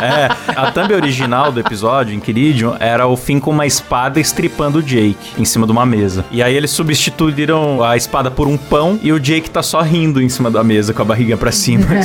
É, 0.00 0.28
a 0.54 0.70
thumb 0.70 0.92
original 0.94 1.50
do 1.50 1.58
episódio, 1.60 2.14
Inquiridium, 2.14 2.74
era 2.78 3.06
o 3.06 3.16
Finn 3.16 3.40
com 3.40 3.50
uma 3.50 3.66
espada 3.66 4.20
estripando 4.20 4.78
o 4.78 4.82
Jake 4.82 5.16
em 5.36 5.44
cima 5.44 5.66
de 5.66 5.72
uma 5.72 5.84
mesa. 5.84 6.24
E 6.30 6.42
aí 6.42 6.54
eles 6.54 6.70
substituíram 6.70 7.82
a 7.82 7.96
espada 7.96 8.30
por 8.30 8.46
um 8.46 8.56
pão 8.56 8.98
e 9.02 9.12
o 9.12 9.18
Jake 9.18 9.50
tá 9.50 9.62
só 9.62 9.80
rindo 9.80 10.22
em 10.22 10.28
cima 10.28 10.50
da 10.50 10.62
mesa 10.62 10.92
com 10.92 11.02
a 11.02 11.04
barriga 11.04 11.36
pra 11.36 11.50
cima. 11.50 11.86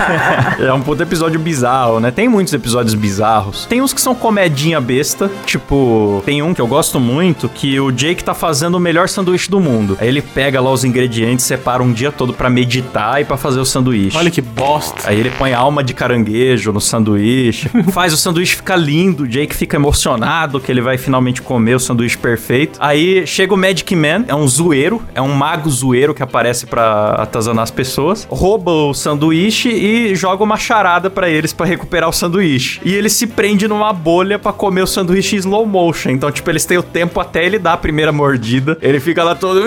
é 0.58 0.72
um 0.72 0.80
puto 0.80 1.02
episódio 1.02 1.38
bizarro, 1.40 2.00
né? 2.00 2.10
Tem 2.10 2.28
muitos 2.28 2.52
episódios 2.52 2.94
bizarros. 2.94 3.66
Tem 3.66 3.80
uns 3.80 3.92
que 3.92 3.99
são 4.00 4.14
comedinha 4.14 4.80
besta, 4.80 5.30
tipo, 5.44 6.22
tem 6.24 6.42
um 6.42 6.54
que 6.54 6.60
eu 6.60 6.66
gosto 6.66 6.98
muito 6.98 7.48
que 7.48 7.78
o 7.78 7.90
Jake 7.90 8.24
tá 8.24 8.34
fazendo 8.34 8.76
o 8.76 8.80
melhor 8.80 9.08
sanduíche 9.08 9.50
do 9.50 9.60
mundo. 9.60 9.96
Aí 10.00 10.08
ele 10.08 10.22
pega 10.22 10.60
lá 10.60 10.70
os 10.70 10.84
ingredientes, 10.84 11.44
separa 11.44 11.82
um 11.82 11.92
dia 11.92 12.10
todo 12.10 12.32
pra 12.32 12.48
meditar 12.48 13.20
e 13.20 13.24
pra 13.24 13.36
fazer 13.36 13.60
o 13.60 13.64
sanduíche. 13.64 14.16
Olha 14.16 14.30
que 14.30 14.40
bosta. 14.40 15.08
Aí 15.08 15.20
ele 15.20 15.30
põe 15.30 15.52
alma 15.52 15.84
de 15.84 15.92
caranguejo 15.92 16.72
no 16.72 16.80
sanduíche, 16.80 17.70
faz 17.92 18.12
o 18.12 18.16
sanduíche 18.16 18.56
ficar 18.56 18.76
lindo, 18.76 19.24
o 19.24 19.28
Jake 19.28 19.54
fica 19.54 19.76
emocionado 19.76 20.60
que 20.60 20.72
ele 20.72 20.80
vai 20.80 20.96
finalmente 20.96 21.42
comer 21.42 21.74
o 21.74 21.80
sanduíche 21.80 22.16
perfeito. 22.16 22.78
Aí 22.80 23.26
chega 23.26 23.52
o 23.52 23.56
Magic 23.56 23.94
Man, 23.94 24.24
é 24.28 24.34
um 24.34 24.48
zoeiro, 24.48 25.02
é 25.14 25.20
um 25.20 25.32
mago 25.34 25.68
zoeiro 25.68 26.14
que 26.14 26.22
aparece 26.22 26.66
pra 26.66 27.16
atazanar 27.18 27.64
as 27.64 27.70
pessoas, 27.70 28.26
rouba 28.30 28.70
o 28.70 28.94
sanduíche 28.94 29.68
e 29.68 30.14
joga 30.14 30.42
uma 30.42 30.56
charada 30.56 31.10
pra 31.10 31.28
eles 31.28 31.52
pra 31.52 31.66
recuperar 31.66 32.08
o 32.08 32.12
sanduíche. 32.12 32.80
E 32.84 32.94
ele 32.94 33.08
se 33.08 33.26
prende 33.26 33.68
numa 33.68 33.89
bolha 33.92 34.38
pra 34.38 34.52
comer 34.52 34.82
o 34.82 34.86
sanduíche 34.86 35.36
em 35.36 35.38
slow 35.38 35.66
motion. 35.66 36.10
Então, 36.10 36.30
tipo, 36.30 36.48
eles 36.50 36.64
têm 36.64 36.78
o 36.78 36.82
tempo 36.82 37.20
até 37.20 37.44
ele 37.44 37.58
dar 37.58 37.74
a 37.74 37.76
primeira 37.76 38.12
mordida. 38.12 38.76
Ele 38.80 39.00
fica 39.00 39.22
lá 39.22 39.34
todo. 39.34 39.62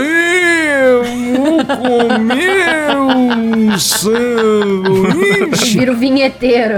Eu 0.73 1.03
vou 1.03 1.65
comer 1.65 2.97
um 2.97 3.77
sanduíche. 3.77 5.77
Vira 5.77 5.91
o 5.91 5.95
vinheteiro. 5.95 6.75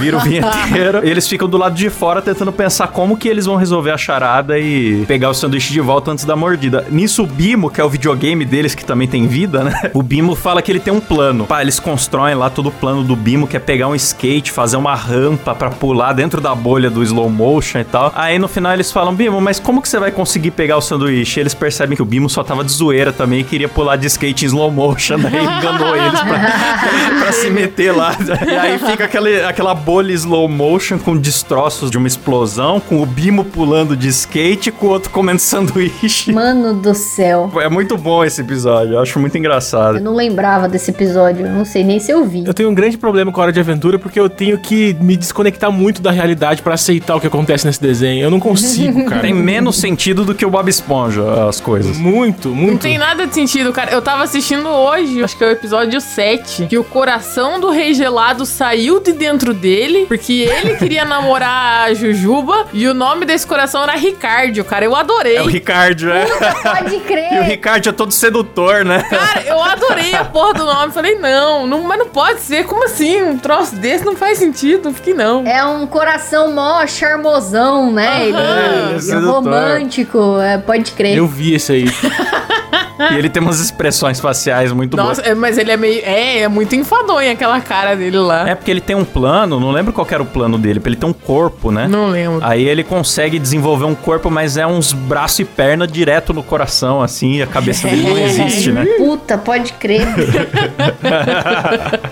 Vira 0.00 0.16
o 0.16 0.20
vinheteiro. 0.20 1.06
Eles 1.06 1.28
ficam 1.28 1.48
do 1.48 1.56
lado 1.56 1.74
de 1.74 1.88
fora 1.88 2.20
tentando 2.20 2.52
pensar 2.52 2.88
como 2.88 3.16
que 3.16 3.28
eles 3.28 3.46
vão 3.46 3.56
resolver 3.56 3.92
a 3.92 3.98
charada 3.98 4.58
e 4.58 5.04
pegar 5.06 5.30
o 5.30 5.34
sanduíche 5.34 5.72
de 5.72 5.80
volta 5.80 6.10
antes 6.10 6.24
da 6.24 6.34
mordida. 6.34 6.84
Nisso, 6.90 7.22
o 7.22 7.26
Bimo, 7.26 7.70
que 7.70 7.80
é 7.80 7.84
o 7.84 7.88
videogame 7.88 8.44
deles, 8.44 8.74
que 8.74 8.84
também 8.84 9.06
tem 9.06 9.26
vida, 9.26 9.62
né? 9.62 9.90
O 9.94 10.02
Bimo 10.02 10.34
fala 10.34 10.62
que 10.62 10.72
ele 10.72 10.80
tem 10.80 10.92
um 10.92 11.00
plano. 11.00 11.46
Pá, 11.46 11.62
eles 11.62 11.78
constroem 11.78 12.34
lá 12.34 12.50
todo 12.50 12.68
o 12.68 12.72
plano 12.72 13.04
do 13.04 13.14
Bimo, 13.14 13.46
que 13.46 13.56
é 13.56 13.60
pegar 13.60 13.88
um 13.88 13.94
skate, 13.94 14.50
fazer 14.50 14.76
uma 14.76 14.94
rampa 14.94 15.54
pra 15.54 15.70
pular 15.70 16.12
dentro 16.12 16.40
da 16.40 16.54
bolha 16.54 16.90
do 16.90 17.02
slow 17.02 17.28
motion 17.28 17.80
e 17.80 17.84
tal. 17.84 18.12
Aí 18.14 18.38
no 18.38 18.48
final 18.48 18.72
eles 18.72 18.90
falam, 18.90 19.14
Bimo, 19.14 19.40
mas 19.40 19.60
como 19.60 19.82
que 19.82 19.88
você 19.88 19.98
vai 19.98 20.10
conseguir 20.10 20.52
pegar 20.52 20.76
o 20.76 20.80
sanduíche? 20.80 21.38
E 21.38 21.42
eles 21.42 21.54
percebem 21.54 21.96
que 21.96 22.02
o 22.02 22.06
Bimo 22.06 22.28
só 22.28 22.42
tava 22.42 22.64
de 22.64 22.72
zoeira 22.72 23.12
também 23.12 23.27
e 23.36 23.44
queria 23.44 23.68
pular 23.68 23.96
de 23.96 24.06
skate 24.06 24.44
em 24.44 24.48
slow 24.48 24.70
motion. 24.70 25.18
Daí 25.18 25.34
enganou 25.44 25.96
eles 25.96 26.20
pra, 26.20 26.38
pra 27.20 27.32
se 27.32 27.50
meter 27.50 27.92
lá. 27.92 28.16
E 28.46 28.50
aí 28.54 28.78
fica 28.78 29.04
aquele, 29.04 29.42
aquela 29.44 29.74
bolha 29.74 30.12
slow 30.12 30.48
motion 30.48 30.98
com 30.98 31.16
destroços 31.16 31.90
de 31.90 31.98
uma 31.98 32.06
explosão, 32.08 32.80
com 32.80 33.02
o 33.02 33.06
Bimo 33.06 33.44
pulando 33.44 33.96
de 33.96 34.08
skate, 34.08 34.70
com 34.70 34.86
o 34.86 34.90
outro 34.90 35.10
comendo 35.10 35.40
sanduíche. 35.40 36.32
Mano 36.32 36.74
do 36.74 36.94
céu. 36.94 37.50
É 37.60 37.68
muito 37.68 37.96
bom 37.96 38.24
esse 38.24 38.40
episódio, 38.40 38.94
eu 38.94 39.00
acho 39.00 39.18
muito 39.18 39.34
Eu 39.34 39.40
engraçado. 39.40 40.00
não 40.00 40.14
lembrava 40.14 40.68
desse 40.68 40.90
episódio. 40.90 41.46
eu 41.46 41.52
Não 41.52 41.64
sei 41.64 41.84
nem 41.84 41.98
se 41.98 42.10
eu 42.10 42.24
vi. 42.24 42.44
Eu 42.46 42.54
tenho 42.54 42.68
um 42.70 42.74
grande 42.74 42.96
problema 42.98 43.30
com 43.32 43.40
a 43.40 43.44
Hora 43.44 43.52
de 43.52 43.60
Aventura 43.60 43.98
porque 43.98 44.18
eu 44.18 44.28
tenho 44.28 44.58
que 44.58 44.94
me 45.00 45.16
desconectar 45.16 45.70
muito 45.70 46.00
da 46.02 46.10
realidade 46.10 46.62
pra 46.62 46.74
aceitar 46.74 47.16
o 47.16 47.20
que 47.20 47.26
acontece 47.26 47.66
nesse 47.66 47.80
desenho. 47.80 48.22
Eu 48.22 48.30
não 48.30 48.40
consigo, 48.40 49.04
cara. 49.08 49.20
Tem 49.22 49.32
menos 49.34 49.76
sentido 49.76 50.24
do 50.24 50.34
que 50.34 50.44
o 50.44 50.50
Bob 50.50 50.68
Esponja, 50.68 51.48
as 51.48 51.60
coisas. 51.60 51.96
Muito, 51.96 52.48
muito. 52.50 52.72
Não 52.72 52.78
tem 52.78 52.98
nada 52.98 53.17
de 53.26 53.34
sentido, 53.34 53.72
cara. 53.72 53.90
Eu 53.92 54.02
tava 54.02 54.22
assistindo 54.24 54.68
hoje, 54.68 55.22
acho 55.22 55.36
que 55.36 55.44
é 55.44 55.48
o 55.48 55.50
episódio 55.50 56.00
7, 56.00 56.66
que 56.66 56.78
o 56.78 56.84
coração 56.84 57.60
do 57.60 57.70
rei 57.70 57.94
gelado 57.94 58.44
saiu 58.46 59.00
de 59.00 59.12
dentro 59.12 59.52
dele, 59.54 60.06
porque 60.06 60.48
ele 60.50 60.76
queria 60.78 61.04
namorar 61.04 61.88
a 61.88 61.94
Jujuba, 61.94 62.66
e 62.72 62.86
o 62.86 62.94
nome 62.94 63.24
desse 63.24 63.46
coração 63.46 63.82
era 63.82 63.92
Ricardo, 63.94 64.62
cara. 64.64 64.84
Eu 64.84 64.94
adorei. 64.94 65.36
É 65.36 65.42
o 65.42 65.46
Ricardo, 65.46 66.10
é. 66.10 66.26
Pode 66.26 66.94
E 66.98 66.98
o 66.98 67.00
crer. 67.00 67.42
Ricardo 67.42 67.88
é 67.88 67.92
todo 67.92 68.12
sedutor, 68.12 68.84
né? 68.84 69.02
Cara, 69.08 69.42
eu 69.46 69.62
adorei 69.62 70.14
a 70.14 70.24
porra 70.24 70.54
do 70.54 70.64
nome. 70.64 70.92
Falei, 70.92 71.16
não, 71.16 71.66
não, 71.66 71.82
mas 71.82 71.98
não 71.98 72.08
pode 72.08 72.40
ser. 72.40 72.64
Como 72.64 72.84
assim? 72.84 73.22
Um 73.22 73.38
troço 73.38 73.76
desse 73.76 74.04
não 74.04 74.16
faz 74.16 74.38
sentido. 74.38 74.92
Fiquei, 74.92 75.14
não. 75.14 75.46
É 75.46 75.64
um 75.64 75.86
coração 75.86 76.52
mó 76.52 76.86
charmosão, 76.86 77.92
né? 77.92 78.28
Ele, 78.28 78.36
ele 78.36 79.10
é 79.10 79.14
é 79.14 79.18
romântico, 79.18 80.40
é, 80.40 80.58
pode 80.58 80.92
crer. 80.92 81.16
Eu 81.16 81.26
vi 81.26 81.54
esse 81.54 81.72
aí. 81.72 81.84
E 83.12 83.18
ele 83.18 83.28
tem 83.28 83.42
umas 83.42 83.60
expressões 83.60 84.20
faciais 84.20 84.72
muito 84.72 84.96
Nossa, 84.96 85.22
boas. 85.22 85.32
é, 85.32 85.34
mas 85.34 85.58
ele 85.58 85.70
é 85.70 85.76
meio. 85.76 86.00
É, 86.04 86.40
é 86.40 86.48
muito 86.48 86.74
enfadonho 86.74 87.30
aquela 87.30 87.60
cara 87.60 87.94
dele 87.94 88.18
lá. 88.18 88.48
É 88.48 88.54
porque 88.54 88.70
ele 88.70 88.80
tem 88.80 88.96
um 88.96 89.04
plano, 89.04 89.60
não 89.60 89.70
lembro 89.70 89.92
qual 89.92 90.06
que 90.06 90.14
era 90.14 90.22
o 90.22 90.26
plano 90.26 90.58
dele, 90.58 90.80
ele 90.84 90.96
tem 90.96 91.08
um 91.08 91.12
corpo, 91.12 91.70
né? 91.70 91.86
Não 91.88 92.08
lembro. 92.08 92.40
Aí 92.42 92.66
ele 92.66 92.82
consegue 92.82 93.38
desenvolver 93.38 93.84
um 93.84 93.94
corpo, 93.94 94.30
mas 94.30 94.56
é 94.56 94.66
uns 94.66 94.92
braços 94.92 95.40
e 95.40 95.44
perna 95.44 95.86
direto 95.86 96.32
no 96.32 96.42
coração, 96.42 97.02
assim, 97.02 97.36
e 97.36 97.42
a 97.42 97.46
cabeça 97.46 97.86
dele 97.88 98.02
não 98.02 98.16
existe, 98.18 98.72
né? 98.72 98.84
Puta, 98.96 99.38
pode 99.38 99.72
crer. 99.74 100.06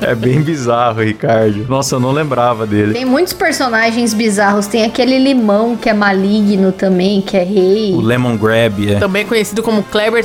É 0.01 0.15
bem 0.15 0.41
bizarro, 0.41 1.03
Ricardo. 1.03 1.67
Nossa, 1.69 1.97
eu 1.97 2.01
não 2.01 2.13
lembrava 2.13 2.67
dele. 2.67 2.93
Tem 2.93 3.05
muitos 3.05 3.33
personagens 3.33 4.15
bizarros. 4.15 4.67
Tem 4.67 4.85
aquele 4.85 5.19
limão 5.19 5.77
que 5.77 5.89
é 5.89 5.95
maligno 5.95 6.73
também, 6.73 7.21
que 7.21 7.37
é 7.37 7.43
rei. 7.43 7.93
O 7.93 8.01
Lemon 8.01 8.37
Grab, 8.37 8.95
é. 8.95 8.99
Também 8.99 9.27
conhecido 9.27 9.63
como 9.63 9.83
Kleber 9.83 10.25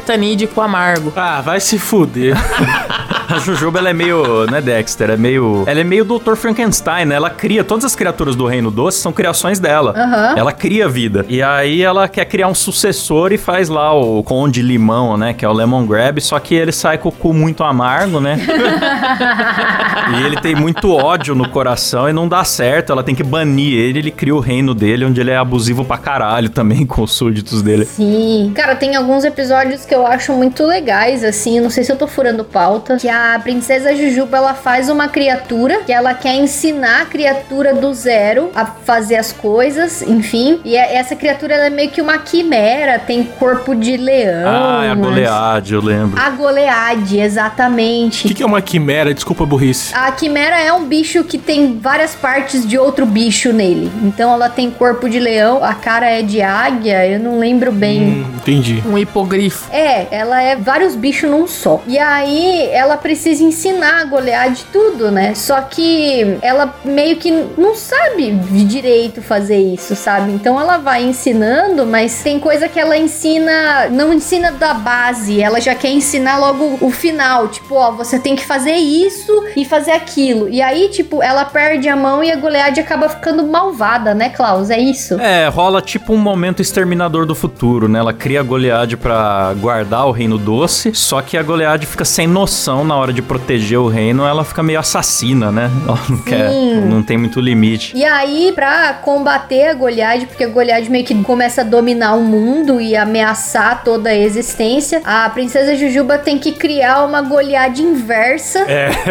Amargo. 0.62 1.12
Ah, 1.16 1.42
vai 1.42 1.60
se 1.60 1.78
fuder. 1.80 2.36
A 3.32 3.40
Jujuba, 3.40 3.80
ela 3.80 3.90
é 3.90 3.94
meio, 3.94 4.46
né, 4.52 4.60
Dexter? 4.60 5.10
É 5.12 5.16
meio... 5.16 5.64
Ela 5.66 5.80
é 5.80 5.84
meio 5.86 6.04
Dr. 6.04 6.36
Frankenstein, 6.36 7.06
né? 7.06 7.16
Ela 7.16 7.30
cria... 7.30 7.64
Todas 7.64 7.86
as 7.86 7.96
criaturas 7.96 8.36
do 8.36 8.46
Reino 8.46 8.70
Doce 8.70 9.00
são 9.00 9.14
criações 9.14 9.58
dela. 9.58 9.94
Aham. 9.96 10.36
Ela 10.38 10.52
cria 10.52 10.90
vida. 10.90 11.26
E 11.30 11.42
aí 11.42 11.82
ela 11.82 12.10
quer 12.10 12.26
criar 12.26 12.50
um 12.50 12.54
sucessor 12.54 13.32
e 13.32 13.38
faz 13.38 13.70
lá 13.70 13.94
o 13.94 14.22
Conde 14.22 14.62
Limão, 14.62 15.16
né? 15.16 15.34
Que 15.34 15.46
é 15.46 15.48
o 15.48 15.54
Lemon 15.54 15.86
Grab, 15.86 16.20
só 16.20 16.38
que 16.40 16.54
ele 16.54 16.74
sai 16.74 16.98
com 16.98 17.08
o 17.08 17.12
cu 17.12 17.34
muito 17.34 17.64
amargo, 17.64 18.20
né? 18.20 18.38
e 20.20 20.26
ele 20.26 20.36
tem 20.42 20.54
muito 20.54 20.94
ódio 20.94 21.34
no 21.34 21.48
coração 21.48 22.10
e 22.10 22.14
não 22.14 22.28
dá 22.28 22.44
certo. 22.44 22.92
Ela 22.92 23.02
tem 23.02 23.16
que 23.16 23.24
banir 23.24 23.78
ele. 23.78 24.00
Ele 24.00 24.12
cria 24.12 24.36
o 24.36 24.42
reino 24.42 24.74
dele, 24.74 25.06
onde 25.06 25.22
ele 25.22 25.32
é 25.32 25.38
abusivo 25.38 25.86
pra 25.86 25.98
caralho 25.98 26.50
também 26.50 26.84
com 26.86 27.02
os 27.04 27.14
súditos 27.14 27.62
dele. 27.62 27.86
Sim. 27.86 28.52
Cara, 28.54 28.76
tem 28.76 28.98
alguns 28.98 29.24
episódios 29.24 29.86
que 29.86 29.96
eu 29.96 30.06
acho 30.06 30.34
muito 30.34 30.66
legais, 30.66 31.24
assim. 31.24 31.62
Não 31.62 31.70
sei 31.70 31.86
se 31.86 31.94
eu 31.94 31.96
tô 31.96 32.08
furando 32.08 32.44
pauta. 32.44 32.98
Que 32.98 33.08
a 33.08 33.21
princesa 33.44 33.96
Jujuba, 33.96 34.38
ela 34.38 34.54
faz 34.54 34.90
uma 34.90 35.08
criatura 35.08 35.80
que 35.86 35.92
ela 35.92 36.14
quer 36.14 36.36
ensinar 36.36 37.02
a 37.02 37.06
criatura 37.06 37.74
do 37.74 37.94
zero 37.94 38.52
a 38.56 38.66
fazer 38.66 39.16
as 39.16 39.32
coisas, 39.32 40.02
enfim. 40.02 40.60
E 40.64 40.76
é- 40.76 40.96
essa 40.96 41.16
criatura, 41.16 41.54
ela 41.56 41.66
é 41.66 41.70
meio 41.70 41.90
que 41.90 42.02
uma 42.02 42.18
quimera, 42.18 43.00
tem 43.00 43.24
corpo 43.24 43.76
de 43.76 43.98
leão. 43.98 44.44
Ah, 44.48 44.86
é 44.86 44.90
a 44.90 44.96
Goleade, 44.96 45.74
eu 45.74 45.82
lembro. 45.82 46.20
A 46.22 46.30
Goleade, 46.30 47.18
O 47.18 47.22
exatamente. 47.22 48.28
que, 48.28 48.34
que 48.34 48.44
é 48.44 48.46
uma 48.46 48.62
quimera? 48.62 49.14
Desculpa 49.14 49.44
a 49.44 49.48
burrice. 49.48 49.94
A 49.96 50.12
quimera 50.12 50.60
é 50.60 50.72
um 50.74 50.86
bicho 50.86 51.24
que 51.24 51.38
tem 51.38 51.78
várias 51.80 52.16
partes 52.16 52.68
de 52.68 52.78
outro 52.78 53.06
bicho 53.06 53.52
nele. 53.54 53.92
Então 54.04 54.34
ela 54.34 54.50
tem 54.50 54.70
corpo 54.72 55.10
de 55.10 55.20
leão, 55.20 55.64
a 55.64 55.74
cara 55.74 56.10
é 56.10 56.22
de 56.22 56.42
águia, 56.42 57.06
eu 57.08 57.20
não 57.20 57.40
lembro 57.40 57.72
bem. 57.72 58.02
Hum, 58.02 58.26
entendi. 58.38 58.84
Um 58.86 58.98
hipogrifo. 58.98 59.70
É, 59.72 60.08
ela 60.12 60.42
é 60.42 60.56
vários 60.56 60.96
bichos 60.96 61.30
num 61.30 61.48
só. 61.48 61.82
E 61.88 61.98
aí 62.00 62.68
ela 62.72 62.98
precisa 63.12 63.44
ensinar 63.44 64.00
a 64.00 64.06
Goliath 64.06 64.64
tudo, 64.72 65.12
né? 65.12 65.36
Só 65.36 65.60
que 65.60 66.38
ela 66.42 66.74
meio 66.86 67.18
que 67.18 67.30
não 67.58 67.76
sabe 67.76 68.32
direito 68.32 69.22
fazer 69.22 69.58
isso, 69.58 69.98
sabe? 69.98 70.32
Então 70.32 70.58
ela 70.58 70.78
vai 70.78 71.04
ensinando, 71.04 71.86
mas 71.86 72.24
tem 72.24 72.40
coisa 72.40 72.70
que 72.70 72.80
ela 72.80 72.98
ensina, 72.98 73.90
não 73.90 74.14
ensina 74.14 74.50
da 74.54 74.74
base, 74.74 75.42
ela 75.42 75.60
já 75.60 75.76
quer 75.76 75.90
ensinar 75.90 76.38
logo 76.38 76.78
o 76.80 76.90
final, 76.90 77.50
tipo, 77.50 77.76
ó, 77.76 77.92
você 77.92 78.18
tem 78.18 78.34
que 78.34 78.46
fazer 78.46 78.76
isso 78.76 79.44
e 79.58 79.66
fazer 79.66 79.92
aquilo. 79.92 80.48
E 80.48 80.62
aí, 80.62 80.88
tipo, 80.88 81.22
ela 81.22 81.44
perde 81.44 81.90
a 81.90 81.96
mão 81.98 82.24
e 82.24 82.32
a 82.32 82.38
Goliath 82.38 82.80
acaba 82.80 83.10
ficando 83.10 83.46
malvada, 83.46 84.14
né, 84.14 84.30
Klaus? 84.30 84.70
É 84.70 84.80
isso? 84.80 85.20
É, 85.20 85.50
rola 85.50 85.82
tipo 85.82 86.14
um 86.14 86.18
momento 86.18 86.62
exterminador 86.62 87.26
do 87.26 87.36
futuro, 87.36 87.90
né? 87.90 88.00
Ela 88.00 88.14
cria 88.14 88.40
a 88.40 88.44
Goleade 88.44 88.96
pra 88.96 89.54
guardar 89.60 90.08
o 90.08 90.12
reino 90.12 90.38
doce, 90.38 90.94
só 90.96 91.22
que 91.22 91.36
a 91.36 91.44
Goleade 91.44 91.86
fica 91.86 92.06
sem 92.06 92.26
noção 92.26 92.86
na 92.86 93.01
hora 93.02 93.14
de 93.14 93.22
proteger 93.22 93.80
o 93.80 93.88
reino, 93.88 94.26
ela 94.26 94.44
fica 94.44 94.62
meio 94.64 94.80
assassina, 94.80 95.52
né? 95.52 95.70
Ela 95.88 96.00
não 96.10 96.18
quer, 96.20 96.52
não 96.86 97.04
tem 97.04 97.18
muito 97.18 97.40
limite. 97.40 97.96
E 97.96 98.06
aí, 98.06 98.52
pra 98.54 98.94
combater 98.94 99.70
a 99.70 99.74
Goliath, 99.74 100.26
porque 100.28 100.44
a 100.44 100.48
Goliath 100.48 100.88
meio 100.90 101.04
que 101.04 101.16
começa 101.24 101.62
a 101.62 101.64
dominar 101.64 102.16
o 102.16 102.22
mundo 102.22 102.80
e 102.80 102.96
ameaçar 102.96 103.84
toda 103.84 104.10
a 104.10 104.16
existência, 104.16 105.02
a 105.04 105.30
princesa 105.30 105.76
Jujuba 105.76 106.18
tem 106.18 106.38
que 106.38 106.52
criar 106.52 107.04
uma 107.04 107.22
Goliath 107.22 107.80
inversa 107.80 108.66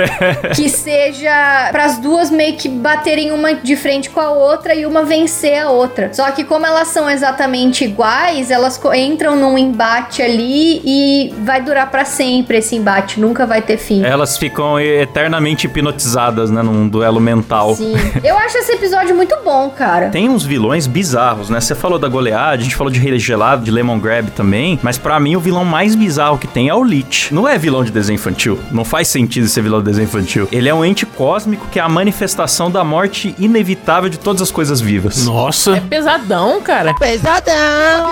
que 0.55 0.68
seja 0.68 1.68
para 1.70 1.85
as 1.85 1.98
duas 1.98 2.31
meio 2.31 2.57
que 2.57 2.68
baterem 2.68 3.33
uma 3.33 3.55
de 3.55 3.76
frente 3.76 4.11
com 4.11 4.20
a 4.20 4.31
outra 4.31 4.74
e 4.74 4.87
uma 4.87 5.03
vencer 5.03 5.62
a 5.62 5.70
outra. 5.70 6.12
Só 6.12 6.31
que 6.31 6.44
como 6.44 6.66
elas 6.66 6.88
são 6.88 7.09
exatamente 7.09 7.85
iguais, 7.85 8.50
elas 8.50 8.81
entram 8.94 9.37
num 9.37 9.59
embate 9.59 10.22
ali 10.22 10.81
e 10.85 11.35
vai 11.42 11.61
durar 11.61 11.90
pra 11.90 12.05
sempre 12.05 12.59
esse 12.59 12.76
embate, 12.76 13.20
nunca 13.20 13.46
vai 13.46 13.62
ter 13.62 13.79
fim. 13.81 14.05
Elas 14.05 14.38
ficam 14.38 14.79
eternamente 14.79 15.66
hipnotizadas, 15.66 16.51
né? 16.51 16.62
Num 16.62 16.88
duelo 16.88 17.21
mental. 17.21 17.75
Sim. 17.75 17.95
Eu 18.23 18.37
acho 18.38 18.59
esse 18.59 18.73
episódio 18.73 19.14
muito 19.16 19.37
bom, 19.45 19.71
cara. 19.71 20.11
Tem 20.11 20.29
uns 20.29 20.45
vilões 20.45 20.87
bizarros, 20.87 21.51
né? 21.51 21.61
Você 21.61 21.75
falou 21.75 21.99
da 21.99 22.09
goleada, 22.09 22.61
a 22.61 22.64
gente 22.64 22.77
falou 22.77 22.93
de 22.93 23.01
Rei 23.01 23.19
Gelado, 23.19 23.64
de 23.64 23.71
Lemon 23.71 23.99
Grab 23.99 24.31
também, 24.31 24.79
mas 24.83 24.99
pra 24.99 25.19
mim 25.19 25.37
o 25.37 25.40
vilão 25.40 25.64
mais 25.64 25.95
bizarro 25.95 26.38
que 26.38 26.47
tem 26.47 26.69
é 26.69 26.75
o 26.75 26.85
Lich. 26.85 27.35
Não 27.35 27.49
é 27.49 27.59
vilão 27.59 27.83
de 27.83 27.90
desenho 27.90 28.14
infantil, 28.16 28.59
não 28.71 28.85
faz 28.85 29.09
sentido 29.09 29.49
ser 29.49 29.62
vilão 29.62 29.81
de 29.81 29.87
desenho 29.87 30.05
infantil. 30.05 30.49
Ele 30.53 30.69
é 30.69 30.75
um 30.75 30.85
ente 30.85 31.05
cósmico 31.07 31.66
que 31.71 31.79
é 31.79 31.83
a 31.83 31.88
manifestação 31.88 32.71
da 32.71 32.85
morte 32.85 33.35
inevitável 33.38 34.09
de 34.09 34.19
todas 34.19 34.43
as 34.43 34.51
coisas 34.51 34.81
vivas. 34.81 35.25
Nossa. 35.25 35.81
Pesadão, 35.88 36.61
cara. 36.61 36.95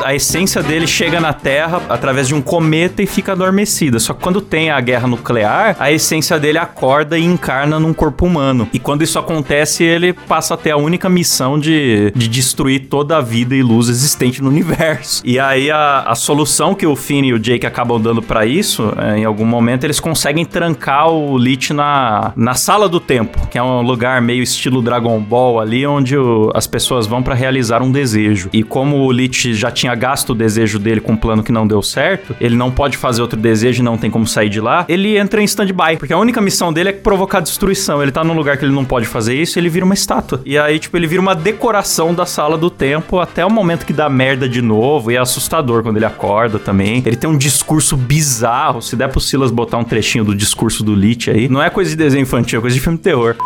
A 0.04 0.14
essência 0.14 0.62
dele 0.62 0.86
chega 0.86 1.20
na 1.20 1.32
Terra 1.32 1.82
através 1.88 2.28
de 2.28 2.34
um 2.34 2.40
cometa 2.40 3.02
e 3.02 3.06
fica 3.06 3.32
adormecida. 3.32 3.98
Só 3.98 4.14
que 4.14 4.22
quando 4.22 4.40
tem 4.40 4.70
a 4.70 4.80
guerra 4.80 5.06
nuclear, 5.06 5.57
a 5.78 5.92
essência 5.92 6.38
dele 6.38 6.58
acorda 6.58 7.18
e 7.18 7.24
encarna 7.24 7.78
num 7.78 7.92
corpo 7.92 8.26
humano. 8.26 8.68
E 8.72 8.78
quando 8.78 9.02
isso 9.02 9.18
acontece, 9.18 9.84
ele 9.84 10.12
passa 10.12 10.54
a 10.54 10.56
ter 10.56 10.70
a 10.70 10.76
única 10.76 11.08
missão 11.08 11.58
de, 11.58 12.12
de 12.14 12.28
destruir 12.28 12.86
toda 12.88 13.16
a 13.16 13.20
vida 13.20 13.54
e 13.54 13.62
luz 13.62 13.88
existente 13.88 14.42
no 14.42 14.48
universo. 14.48 15.22
E 15.24 15.38
aí 15.38 15.70
a, 15.70 16.04
a 16.06 16.14
solução 16.14 16.74
que 16.74 16.86
o 16.86 16.94
Finn 16.96 17.24
e 17.24 17.32
o 17.32 17.38
Jake 17.38 17.66
acabam 17.66 18.00
dando 18.00 18.22
pra 18.22 18.46
isso, 18.46 18.92
é, 18.96 19.18
em 19.18 19.24
algum 19.24 19.44
momento, 19.44 19.84
eles 19.84 20.00
conseguem 20.00 20.44
trancar 20.44 21.08
o 21.10 21.36
Lich 21.38 21.72
na, 21.72 22.32
na 22.36 22.54
sala 22.54 22.88
do 22.88 23.00
tempo, 23.00 23.46
que 23.48 23.58
é 23.58 23.62
um 23.62 23.82
lugar 23.82 24.20
meio 24.20 24.42
estilo 24.42 24.82
Dragon 24.82 25.18
Ball 25.20 25.60
ali, 25.60 25.86
onde 25.86 26.16
o- 26.16 26.50
as 26.54 26.66
pessoas 26.66 27.06
vão 27.06 27.22
pra 27.22 27.34
realizar 27.34 27.82
um 27.82 27.90
desejo. 27.90 28.48
E 28.52 28.62
como 28.62 28.98
o 28.98 29.12
Lich 29.12 29.54
já 29.54 29.70
tinha 29.70 29.94
gasto 29.94 30.30
o 30.30 30.34
desejo 30.34 30.78
dele 30.78 31.00
com 31.00 31.12
um 31.12 31.16
plano 31.16 31.42
que 31.42 31.52
não 31.52 31.66
deu 31.66 31.82
certo, 31.82 32.34
ele 32.40 32.56
não 32.56 32.70
pode 32.70 32.96
fazer 32.96 33.22
outro 33.22 33.38
desejo 33.38 33.80
e 33.82 33.84
não 33.84 33.96
tem 33.96 34.10
como 34.10 34.26
sair 34.26 34.48
de 34.48 34.60
lá, 34.60 34.84
ele 34.88 35.16
entra 35.16 35.40
em 35.40 35.44
stand-by, 35.48 35.96
porque 35.98 36.12
a 36.12 36.18
única 36.18 36.40
missão 36.40 36.72
dele 36.72 36.90
é 36.90 36.92
provocar 36.92 37.40
destruição. 37.40 38.02
Ele 38.02 38.12
tá 38.12 38.22
num 38.22 38.34
lugar 38.34 38.56
que 38.56 38.64
ele 38.64 38.72
não 38.72 38.84
pode 38.84 39.06
fazer 39.06 39.34
isso, 39.34 39.58
ele 39.58 39.68
vira 39.68 39.84
uma 39.84 39.94
estátua. 39.94 40.40
E 40.44 40.56
aí, 40.56 40.78
tipo, 40.78 40.96
ele 40.96 41.06
vira 41.06 41.20
uma 41.20 41.34
decoração 41.34 42.14
da 42.14 42.26
sala 42.26 42.56
do 42.56 42.70
tempo 42.70 43.18
até 43.18 43.44
o 43.44 43.50
momento 43.50 43.84
que 43.84 43.92
dá 43.92 44.08
merda 44.08 44.48
de 44.48 44.62
novo, 44.62 45.10
e 45.10 45.16
é 45.16 45.18
assustador 45.18 45.82
quando 45.82 45.96
ele 45.96 46.06
acorda 46.06 46.58
também. 46.58 47.02
Ele 47.04 47.16
tem 47.16 47.28
um 47.28 47.36
discurso 47.36 47.96
bizarro, 47.96 48.80
se 48.80 48.96
der 48.96 49.08
pro 49.08 49.20
Silas 49.20 49.50
botar 49.50 49.78
um 49.78 49.84
trechinho 49.84 50.24
do 50.24 50.34
discurso 50.34 50.84
do 50.84 50.94
Lich 50.94 51.30
aí, 51.30 51.48
não 51.48 51.62
é 51.62 51.70
coisa 51.70 51.90
de 51.90 51.96
desenho 51.96 52.22
infantil, 52.22 52.58
é 52.58 52.60
coisa 52.60 52.74
de 52.74 52.80
filme 52.80 52.98
de 52.98 53.04
terror. 53.04 53.36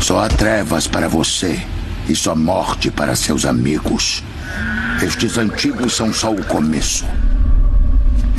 Só 0.00 0.18
há 0.18 0.28
trevas 0.28 0.86
para 0.86 1.08
você 1.08 1.60
e 2.08 2.16
só 2.16 2.34
morte 2.34 2.90
para 2.90 3.14
seus 3.14 3.44
amigos. 3.44 4.22
Estes 5.02 5.38
antigos 5.38 5.94
são 5.94 6.12
só 6.12 6.32
o 6.32 6.44
começo. 6.44 7.04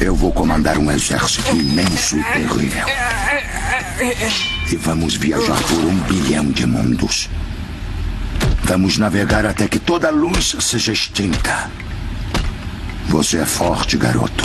Eu 0.03 0.17
vou 0.17 0.33
comandar 0.33 0.77
um 0.77 0.91
exército 0.91 1.55
imenso 1.55 2.17
e 2.17 2.23
terrível. 2.25 2.85
E 4.69 4.75
vamos 4.75 5.15
viajar 5.15 5.57
por 5.63 5.79
um 5.79 5.97
bilhão 6.01 6.51
de 6.51 6.65
mundos. 6.65 7.29
Vamos 8.65 8.97
navegar 8.97 9.45
até 9.45 9.65
que 9.65 9.79
toda 9.79 10.09
a 10.09 10.11
luz 10.11 10.57
seja 10.59 10.91
extinta. 10.91 11.71
Você 13.07 13.37
é 13.37 13.45
forte, 13.45 13.95
garoto. 13.95 14.43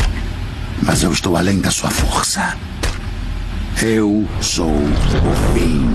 Mas 0.81 1.03
eu 1.03 1.11
estou 1.11 1.37
além 1.37 1.59
da 1.59 1.73
sua 1.73 1.91
força. 1.91 2.57
Eu 3.83 4.25
sou 4.41 4.67
o 4.67 5.55
fim. 5.55 5.87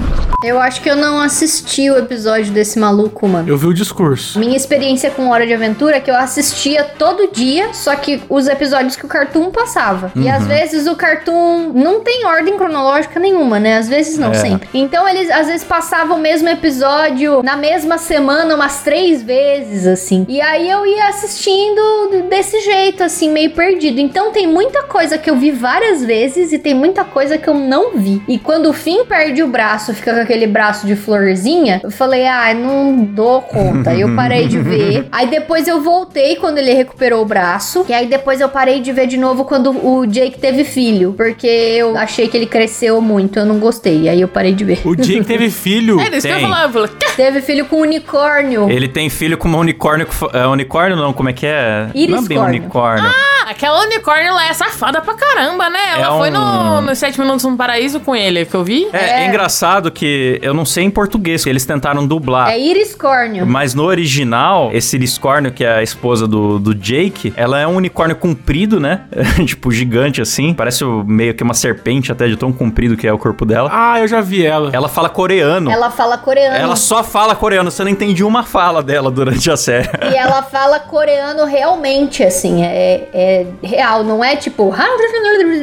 Eu 0.46 0.60
acho 0.60 0.82
que 0.82 0.90
eu 0.90 0.96
não 0.98 1.22
assisti 1.22 1.90
o 1.90 1.98
episódio 1.98 2.52
desse 2.52 2.78
maluco, 2.78 3.26
mano. 3.30 3.48
Eu 3.48 3.58
vi 3.58 3.66
o 3.68 3.74
discurso. 3.74 4.38
Minha 4.40 4.58
experiência 4.58 5.10
com 5.10 5.30
Hora 5.30 5.48
de 5.48 5.54
Aventura 5.54 5.96
é 5.96 6.00
que 6.02 6.12
eu 6.12 6.18
assistia 6.18 6.84
todo 6.84 7.32
dia, 7.32 7.74
só 7.74 7.96
que 7.96 8.22
os 8.28 8.48
episódios 8.50 8.98
que 8.98 9.06
o 9.06 9.08
Cartoon 9.08 9.52
passava. 9.52 10.12
E 10.18 10.28
às 10.28 10.46
vezes 10.46 10.86
o 10.86 10.98
Cartoon 10.98 11.72
não 11.74 12.02
tem 12.02 12.26
ordem 12.26 12.58
cronológica 12.58 13.22
nenhuma, 13.22 13.58
né? 13.58 13.78
Às 13.78 13.88
vezes 13.88 14.18
não, 14.18 14.32
É. 14.32 14.34
sempre. 14.34 14.68
Então 14.74 15.08
eles 15.08 15.32
às 15.32 15.48
vezes 15.48 15.64
passavam 15.64 16.18
o 16.18 16.20
mesmo 16.22 16.50
episódio 16.50 17.42
na 17.42 17.56
mesma 17.56 17.98
semana 17.98 18.54
umas 18.54 18.82
três 18.82 19.24
vezes, 19.24 19.88
assim. 19.88 20.26
E 20.28 20.42
aí 20.42 20.70
eu 20.70 20.86
ia 20.86 21.08
assistindo 21.08 22.28
desse 22.30 22.60
jeito, 22.60 23.02
assim, 23.02 23.32
meio 23.32 23.52
perdido. 23.52 24.02
Então 24.02 24.34
tem 24.34 24.46
muita 24.46 24.84
coisa 24.84 25.18
que 25.18 25.30
eu 25.30 25.38
vi 25.38 25.52
várias 25.52 26.04
vezes 26.04 26.52
e 26.52 26.60
tem 26.60 26.74
muita 26.74 27.06
coisa 27.06 27.38
que 27.38 27.48
eu 27.48 27.54
não 27.54 27.73
vi. 27.96 28.22
E 28.28 28.38
quando 28.40 28.70
o 28.70 28.74
Finn 28.74 29.06
perde 29.06 29.42
o 29.44 29.48
braço, 29.48 29.94
fica 29.94 30.14
com 30.14 30.22
aquele 30.22 30.48
braço 30.48 30.86
de 30.88 30.96
florzinha, 30.96 31.80
eu 31.84 31.92
falei, 31.92 32.26
ah, 32.28 32.54
não 32.54 33.04
dou 33.04 33.42
conta. 33.42 33.92
Aí 33.92 34.02
eu 34.02 34.14
parei 34.16 34.48
de 34.48 34.60
ver. 34.60 35.08
Aí 35.12 35.28
depois 35.28 35.68
eu 35.68 35.82
voltei 35.82 36.36
quando 36.36 36.58
ele 36.58 36.74
recuperou 36.74 37.22
o 37.22 37.26
braço. 37.26 37.86
E 37.90 37.94
aí 37.94 38.08
depois 38.08 38.40
eu 38.42 38.50
parei 38.50 38.80
de 38.80 38.92
ver 38.92 39.08
de 39.08 39.18
novo 39.18 39.46
quando 39.46 39.70
o 39.86 40.06
Jake 40.06 40.40
teve 40.40 40.64
filho. 40.64 41.14
Porque 41.16 41.48
eu 41.48 41.98
achei 41.98 42.28
que 42.28 42.38
ele 42.38 42.46
cresceu 42.48 43.00
muito. 43.02 43.40
Eu 43.40 43.46
não 43.46 43.60
gostei. 43.60 44.08
Aí 44.10 44.22
eu 44.22 44.28
parei 44.28 44.54
de 44.54 44.64
ver. 44.64 44.82
O 44.86 44.96
Jake 44.96 45.24
teve 45.26 45.50
filho. 45.50 46.00
É 46.00 46.10
isso 46.18 46.28
que 46.28 46.34
eu 46.34 46.38
Tem. 46.38 46.44
falava. 46.48 46.88
Teve 47.16 47.42
filho 47.42 47.66
com 47.66 47.78
unicórnio. 47.78 48.70
Ele 48.70 48.88
tem 48.88 49.10
filho 49.10 49.38
com 49.38 49.48
uma 49.48 49.58
unicórnio. 49.60 50.08
É, 50.34 50.46
unicórnio 50.48 50.96
não, 50.98 51.14
como 51.14 51.30
é 51.30 51.34
que 51.34 51.46
é? 51.46 51.88
Não 52.10 52.20
é 52.20 52.22
bem 52.22 52.38
unicórnio. 52.38 53.06
ah, 53.08 53.50
aquela 53.50 53.82
unicórnio 53.84 54.34
lá 54.34 54.48
é 54.50 54.54
safada 54.54 55.02
pra 55.02 55.14
caramba, 55.14 55.70
né? 55.70 55.80
Ela 55.98 56.16
É 56.16 56.18
foi 56.20 56.30
um- 56.30 56.34
no, 56.34 56.82
no 56.82 56.96
7 56.96 57.20
Minutos 57.20 57.44
no 57.46 57.56
Paraíso 57.64 58.00
com 58.02 58.14
ele, 58.14 58.46
que 58.46 58.56
eu 58.56 58.64
vi. 58.64 58.90
É, 58.92 59.24
é 59.24 59.28
engraçado 59.28 59.90
que 59.90 60.38
eu 60.42 60.54
não 60.54 60.66
sei 60.66 60.84
em 60.84 60.92
português, 60.92 61.44
que 61.46 61.50
eles 61.50 61.66
tentaram 61.66 62.06
dublar. 62.06 62.50
É 62.50 62.60
iriscórnio. 62.60 63.46
Mas 63.46 63.74
no 63.74 63.84
original, 63.84 64.70
esse 64.74 64.98
unicórnio, 65.24 65.52
que 65.52 65.64
é 65.64 65.76
a 65.78 65.84
esposa 65.84 66.28
do, 66.28 66.60
do 66.60 66.76
Jake, 66.76 67.34
ela 67.36 67.60
é 67.60 67.66
um 67.66 67.76
unicórnio 67.76 68.16
comprido, 68.16 68.80
né? 68.80 69.02
tipo, 69.46 69.72
gigante 69.72 70.22
assim. 70.22 70.54
Parece 70.54 70.84
meio 70.84 71.34
que 71.34 71.42
uma 71.44 71.54
serpente 71.54 72.12
até 72.12 72.28
de 72.28 72.36
tão 72.36 72.52
comprido 72.52 72.98
que 72.98 73.08
é 73.08 73.14
o 73.14 73.18
corpo 73.18 73.46
dela. 73.46 73.70
Ah, 73.72 74.00
eu 74.00 74.08
já 74.08 74.22
vi 74.22 74.46
ela. 74.46 74.70
Ela 74.74 74.90
fala 74.90 75.10
coreano. 75.10 75.72
Ela, 75.72 75.86
Ela 75.86 75.92
fala 75.92 76.18
coreano. 76.18 76.78
só 76.78 77.04
fala 77.04 77.36
coreano. 77.36 77.72
Você 77.72 77.84
não 77.84 77.92
entende 77.92 78.24
uma 78.24 78.44
fala 78.44 78.84
dela 78.84 79.10
durante 79.10 79.50
a 79.50 79.58
série. 79.58 79.90
E 80.12 80.16
ela 80.18 80.44
fala 80.44 80.80
coreano 80.80 81.46
realmente, 81.46 82.24
assim, 82.24 82.64
é, 82.64 83.08
é 83.14 83.48
real, 83.64 84.04
não 84.04 84.24
é 84.24 84.36
tipo. 84.36 84.74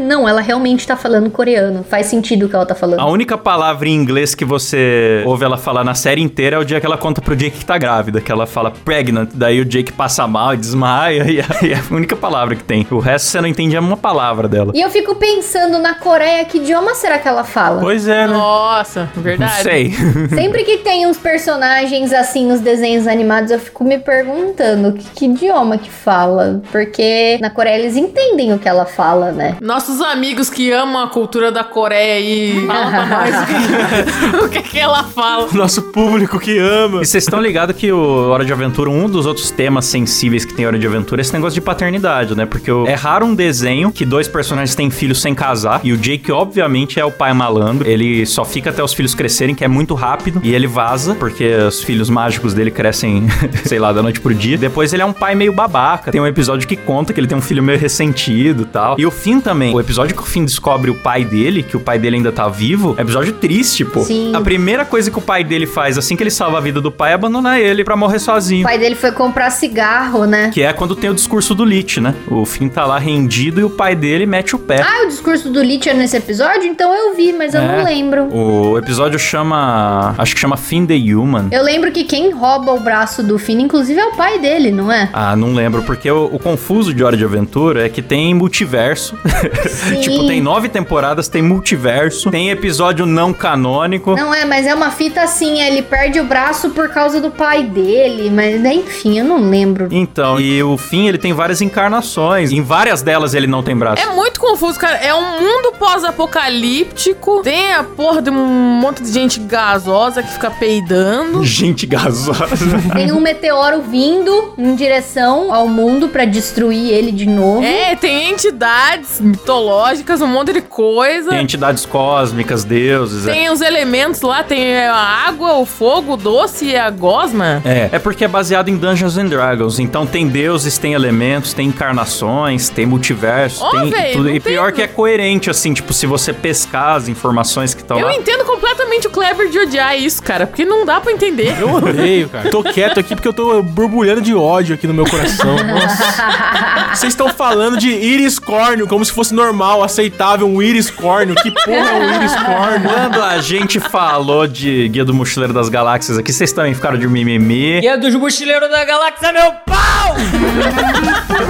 Não, 0.02 0.28
ela 0.28 0.40
realmente 0.40 0.86
tá 0.86 0.96
falando 0.96 1.30
coreano. 1.30 1.80
Faz 1.88 2.07
sentido 2.07 2.47
o 2.47 2.49
que 2.49 2.55
ela 2.55 2.66
tá 2.66 2.75
falando. 2.75 3.01
A 3.01 3.07
única 3.07 3.37
palavra 3.37 3.88
em 3.88 3.95
inglês 3.95 4.35
que 4.35 4.45
você 4.45 5.23
ouve 5.27 5.45
ela 5.45 5.57
falar 5.57 5.85
na 5.85 5.95
série 5.95 6.21
inteira 6.21 6.57
é 6.57 6.59
o 6.59 6.64
dia 6.64 6.81
que 6.81 6.87
ela 6.87 6.99
conta 6.99 7.21
pro 7.21 7.35
Jake 7.37 7.59
que 7.59 7.64
tá 7.64 7.79
grávida, 7.79 8.21
que 8.21 8.31
ela 8.31 8.47
fala 8.47 8.71
pregnant, 8.71 9.31
daí 9.35 9.61
o 9.61 9.64
Jake 9.64 9.93
passa 9.93 10.27
mal 10.27 10.55
e 10.55 10.57
desmaia, 10.57 11.25
e 11.31 11.40
é 11.40 11.77
a 11.77 11.95
única 11.95 12.16
palavra 12.16 12.55
que 12.55 12.64
tem. 12.64 12.87
O 12.90 12.99
resto 12.99 13.27
você 13.27 13.40
não 13.40 13.49
entende 13.49 13.77
uma 13.79 13.97
palavra 13.97 14.49
dela. 14.49 14.73
E 14.75 14.81
eu 14.81 14.90
fico 14.90 15.14
pensando 15.14 15.79
na 15.79 15.95
Coreia, 15.95 16.45
que 16.45 16.59
idioma 16.59 16.95
será 16.95 17.19
que 17.19 17.29
ela 17.29 17.45
fala? 17.45 17.81
Pois 17.81 18.07
é, 18.07 18.27
né? 18.27 18.33
Nossa, 18.33 19.11
Não 19.14 19.23
verdade. 19.23 19.62
sei. 19.62 19.93
Sempre 20.31 20.64
que 20.64 20.79
tem 20.79 21.07
uns 21.07 21.16
personagens 21.19 22.12
assim 22.12 22.47
nos 22.47 22.61
desenhos 22.61 23.07
animados, 23.07 23.51
eu 23.51 23.59
fico 23.59 23.85
me 23.85 23.99
perguntando 23.99 24.93
que, 24.93 25.05
que 25.11 25.25
idioma 25.27 25.79
que 25.79 25.90
fala. 25.90 26.62
Porque 26.71 27.38
na 27.40 27.51
Coreia 27.51 27.79
eles 27.79 27.97
entendem 27.97 28.53
o 28.53 28.59
que 28.59 28.69
ela 28.69 28.85
fala, 28.85 29.33
né? 29.33 29.57
Nossos 29.61 30.01
amigos 30.01 30.51
que 30.51 30.71
amam 30.73 31.03
a 31.03 31.09
cultura 31.09 31.51
da 31.51 31.64
Coreia 31.70 32.14
aí, 32.14 32.66
fala 32.66 32.90
pra 32.90 33.06
nós 34.35 34.44
o 34.44 34.48
que, 34.48 34.62
que 34.62 34.78
ela 34.78 35.04
fala. 35.04 35.48
Nosso 35.52 35.83
público 35.83 36.38
que 36.38 36.59
ama. 36.59 37.02
E 37.02 37.06
vocês 37.06 37.24
estão 37.24 37.40
ligados 37.40 37.76
que 37.76 37.92
o 37.92 38.28
Hora 38.30 38.44
de 38.44 38.52
Aventura, 38.52 38.90
um 38.90 39.09
dos 39.09 39.26
outros 39.26 39.50
temas 39.50 39.87
sensíveis 39.87 40.44
que 40.44 40.52
tem 40.54 40.66
Hora 40.66 40.78
de 40.78 40.87
Aventura 40.87 41.20
é 41.20 41.22
esse 41.22 41.33
negócio 41.33 41.54
de 41.54 41.61
paternidade, 41.61 42.37
né? 42.37 42.44
Porque 42.46 42.70
é 42.87 42.94
raro 42.94 43.26
um 43.26 43.35
desenho 43.35 43.92
que 43.92 44.04
dois 44.04 44.26
personagens 44.28 44.74
têm 44.74 44.90
filhos 44.90 45.20
sem 45.20 45.35
casar. 45.35 45.80
E 45.85 45.92
o 45.92 45.96
Jake, 45.96 46.30
obviamente, 46.33 46.98
é 46.98 47.04
o 47.04 47.11
pai 47.11 47.33
malandro. 47.33 47.88
Ele 47.88 48.26
só 48.26 48.44
fica 48.44 48.70
até 48.70 48.83
os 48.83 48.92
filhos 48.92 49.14
crescerem, 49.14 49.54
que 49.54 49.64
é 49.64 49.68
muito 49.68 49.94
rápido. 49.94 50.40
E 50.42 50.54
ele 50.54 50.66
vaza, 50.66 51.14
porque 51.14 51.46
os 51.54 51.83
filhos 51.83 52.11
mágicos 52.11 52.54
dele 52.54 52.70
crescem, 52.70 53.26
sei 53.64 53.78
lá, 53.78 53.92
da 53.92 54.02
noite 54.02 54.20
pro 54.20 54.35
dia. 54.35 54.59
Depois 54.59 54.92
ele 54.92 55.02
é 55.02 55.06
um 55.06 55.12
pai 55.12 55.35
meio 55.35 55.52
babaca. 55.52 56.11
Tem 56.11 56.20
um 56.20 56.26
episódio 56.26 56.66
que 56.66 56.76
conta 56.76 57.12
que 57.12 57.20
ele 57.20 57.26
tem 57.26 57.38
um 57.38 57.42
filho 57.42 57.62
meio 57.62 57.78
ressentido 57.78 58.62
e 58.62 58.66
tal. 58.66 58.96
E 58.98 59.06
o 59.06 59.11
Finn 59.11 59.40
também. 59.40 59.74
O 59.74 59.80
episódio 59.80 60.14
que 60.14 60.22
o 60.22 60.26
Finn 60.26 60.44
descobre 60.44 60.90
o 60.90 60.94
pai 60.94 61.24
dele, 61.24 61.60
dele, 61.61 61.62
que 61.62 61.77
o 61.77 61.81
pai 61.81 61.99
dele 61.99 62.16
ainda 62.16 62.33
tá 62.33 62.49
vivo, 62.49 62.94
é 62.99 63.03
episódio 63.03 63.33
triste, 63.35 63.85
pô. 63.85 64.01
Sim. 64.05 64.33
A 64.35 64.40
primeira 64.40 64.85
coisa 64.85 65.11
que 65.11 65.18
o 65.18 65.23
pai 65.23 65.44
dele 65.44 65.66
faz 65.66 65.99
assim 65.99 66.16
que 66.16 66.23
ele 66.23 66.31
salva 66.31 66.59
a 66.59 66.61
vida 66.61 66.81
do 66.81 66.90
pai 66.90 67.12
é 67.12 67.14
abandonar 67.14 67.61
ele 67.61 67.85
pra 67.85 67.96
morrer 67.96 68.18
sozinho. 68.18 68.62
O 68.62 68.68
pai 68.68 68.79
dele 68.79 68.94
foi 68.94 69.12
comprar 69.12 69.51
cigarro, 69.51 70.25
né? 70.27 70.51
Que 70.53 70.62
é 70.62 70.73
quando 70.73 70.96
tem 70.96 71.11
o 71.11 71.14
discurso 71.14 71.55
do 71.55 71.64
Lich, 71.64 72.01
né? 72.01 72.14
O 72.29 72.44
Finn 72.44 72.68
tá 72.68 72.85
lá 72.85 72.99
rendido 72.99 73.61
e 73.61 73.64
o 73.64 73.70
pai 73.70 73.94
dele 73.94 74.27
mete 74.27 74.55
o 74.55 74.59
pé. 74.59 74.81
Ah, 74.83 75.05
o 75.05 75.09
discurso 75.09 75.51
do 75.51 75.62
Lich 75.62 75.88
era 75.88 75.99
nesse 75.99 76.16
episódio? 76.16 76.64
Então 76.64 76.94
eu 76.94 77.14
vi, 77.14 77.33
mas 77.33 77.55
eu 77.55 77.61
É. 77.61 77.77
não 77.77 77.85
lembro. 77.85 78.25
O 78.35 78.79
episódio 78.79 79.18
chama. 79.18 80.14
Acho 80.18 80.35
que 80.35 80.40
chama 80.40 80.57
Finn 80.57 80.87
the 80.87 80.94
Human. 80.94 81.49
Eu 81.51 81.62
lembro 81.62 81.90
que 81.92 82.05
quem 82.05 82.31
rouba 82.31 82.73
o 82.73 82.81
braço 82.81 83.23
do 83.23 83.38
Finn, 83.38 83.61
inclusive, 83.61 83.99
é 84.01 84.07
o 84.07 84.16
pai 84.16 84.38
dele, 84.38 84.70
não 84.70 84.90
é? 84.90 85.09
Ah, 85.12 85.35
não 85.37 85.53
lembro, 85.55 85.83
porque 85.83 86.11
o, 86.11 86.27
o 86.33 86.38
confuso 86.38 86.92
de 86.94 87.03
Hora 87.05 87.16
de 87.16 87.25
Aventura 87.25 87.85
é 87.87 87.88
que 87.88 88.03
tem 88.03 88.35
multiverso. 88.35 89.16
Tipo, 90.01 90.27
tem 90.27 90.40
nove 90.40 90.68
temporadas, 90.68 91.29
tem 91.29 91.42
multiverso, 91.50 92.30
tem 92.30 92.50
episódio 92.50 93.04
não 93.04 93.32
canônico. 93.32 94.14
Não 94.14 94.32
é, 94.32 94.44
mas 94.44 94.66
é 94.66 94.74
uma 94.74 94.90
fita 94.90 95.22
assim, 95.22 95.60
ele 95.60 95.82
perde 95.82 96.20
o 96.20 96.24
braço 96.24 96.70
por 96.70 96.88
causa 96.88 97.20
do 97.20 97.30
pai 97.30 97.64
dele, 97.64 98.30
mas 98.30 98.64
enfim, 98.64 99.18
eu 99.18 99.24
não 99.24 99.50
lembro. 99.50 99.88
Então, 99.90 100.40
e 100.40 100.62
o 100.62 100.76
Finn, 100.76 101.08
ele 101.08 101.18
tem 101.18 101.32
várias 101.32 101.60
encarnações. 101.60 102.52
Em 102.52 102.62
várias 102.62 103.02
delas 103.02 103.34
ele 103.34 103.46
não 103.46 103.62
tem 103.62 103.76
braço. 103.76 104.02
É 104.02 104.14
muito 104.14 104.38
confuso, 104.38 104.78
cara. 104.78 104.96
É 104.98 105.12
um 105.14 105.40
mundo 105.40 105.72
pós-apocalíptico. 105.78 107.42
Tem 107.42 107.74
a 107.74 107.82
porra 107.82 108.22
de 108.22 108.30
um 108.30 108.34
monte 108.34 109.02
de 109.02 109.10
gente 109.10 109.40
gasosa 109.40 110.22
que 110.22 110.32
fica 110.32 110.50
peidando. 110.50 111.42
Gente 111.60 111.86
gasosa. 111.86 112.46
Tem 112.94 113.12
um 113.12 113.20
meteoro 113.20 113.82
vindo 113.82 114.54
em 114.56 114.74
direção 114.74 115.52
ao 115.52 115.68
mundo 115.68 116.08
pra 116.08 116.24
destruir 116.24 116.90
ele 116.90 117.12
de 117.12 117.26
novo. 117.26 117.62
É, 117.64 117.96
tem 117.96 118.30
entidades 118.30 119.20
mitológicas, 119.20 120.20
um 120.20 120.26
monte 120.26 120.52
de 120.52 120.60
coisa. 120.60 121.39
Entidades 121.42 121.85
cósmicas, 121.87 122.64
deuses. 122.64 123.26
é. 123.26 123.33
Tem 123.33 123.50
os 123.50 123.61
elementos 123.61 124.20
lá, 124.22 124.42
tem 124.42 124.79
a 124.87 124.94
água, 124.94 125.55
o 125.59 125.66
fogo, 125.66 126.14
o 126.14 126.16
doce 126.16 126.66
e 126.66 126.76
a 126.76 126.90
gosma. 126.90 127.62
É, 127.64 127.88
é 127.92 127.98
porque 127.98 128.24
é 128.24 128.29
baseado 128.29 128.68
em 128.68 128.76
Dungeons 128.76 129.16
and 129.18 129.26
Dragons. 129.26 129.79
Então 129.79 130.07
tem 130.07 130.26
deuses, 130.29 130.79
tem 130.79 130.92
elementos, 130.94 131.53
tem 131.55 131.68
encarnações, 131.68 132.68
tem 132.68 132.87
multiverso, 132.87 133.64
Ô, 133.64 133.70
tem 133.70 133.90
véi, 133.90 134.12
tudo. 134.12 134.31
E 134.31 134.40
pior 134.40 134.66
tem- 134.66 134.74
que 134.76 134.83
é 134.83 134.87
coerente, 134.87 135.50
assim, 135.50 135.72
tipo, 135.72 135.92
se 135.92 136.07
você 136.07 136.33
pescar 136.33 136.96
as 136.96 137.09
informações 137.09 137.74
que 137.74 137.83
estão 137.83 137.98
Eu 137.98 138.07
lá. 138.07 138.14
entendo 138.14 138.44
completamente 138.44 139.07
o 139.07 139.11
Kleber 139.11 139.48
de 139.48 139.59
odiar 139.59 139.96
isso, 139.98 140.22
cara, 140.22 140.46
porque 140.46 140.64
não 140.64 140.85
dá 140.85 141.00
pra 141.00 141.12
entender. 141.12 141.55
Eu 141.61 141.74
odeio, 141.74 142.29
cara. 142.29 142.50
Tô 142.50 142.62
quieto 142.62 142.98
aqui 143.00 143.14
porque 143.14 143.29
eu 143.29 143.33
tô 143.33 143.62
borbulhando 143.62 144.20
de 144.20 144.35
ódio 144.35 144.74
aqui 144.74 144.87
no 144.87 144.94
meu 144.94 145.05
coração. 145.07 145.57
Nossa. 145.64 146.94
Vocês 146.94 147.12
estão 147.12 147.29
falando 147.29 147.76
de 147.76 147.88
íris 147.90 148.38
córneo 148.38 148.87
como 148.87 149.05
se 149.05 149.12
fosse 149.12 149.35
normal, 149.35 149.83
aceitável 149.83 150.46
um 150.48 150.61
íris 150.62 150.90
córneo. 150.90 151.30
Que 151.35 151.51
porra 151.51 151.90
é 151.90 152.16
íris 152.16 152.35
córneo? 152.37 152.90
Quando 152.90 153.23
a 153.23 153.38
gente 153.40 153.81
falou 153.81 154.47
de 154.47 154.88
Guia 154.88 155.05
do 155.05 155.14
Mochileiro 155.14 155.53
das 155.53 155.69
Galáxias 155.69 156.19
aqui, 156.19 156.33
vocês 156.33 156.53
também 156.53 156.75
ficaram 156.75 156.99
de 156.99 157.07
mimimi. 157.09 157.81
Guia 157.81 157.99
dos 157.99 158.14
Mochileiros 158.14 158.71
da 158.71 158.85
Galáxia, 158.85 159.33
meu 159.33 159.53
pau! 159.66 160.16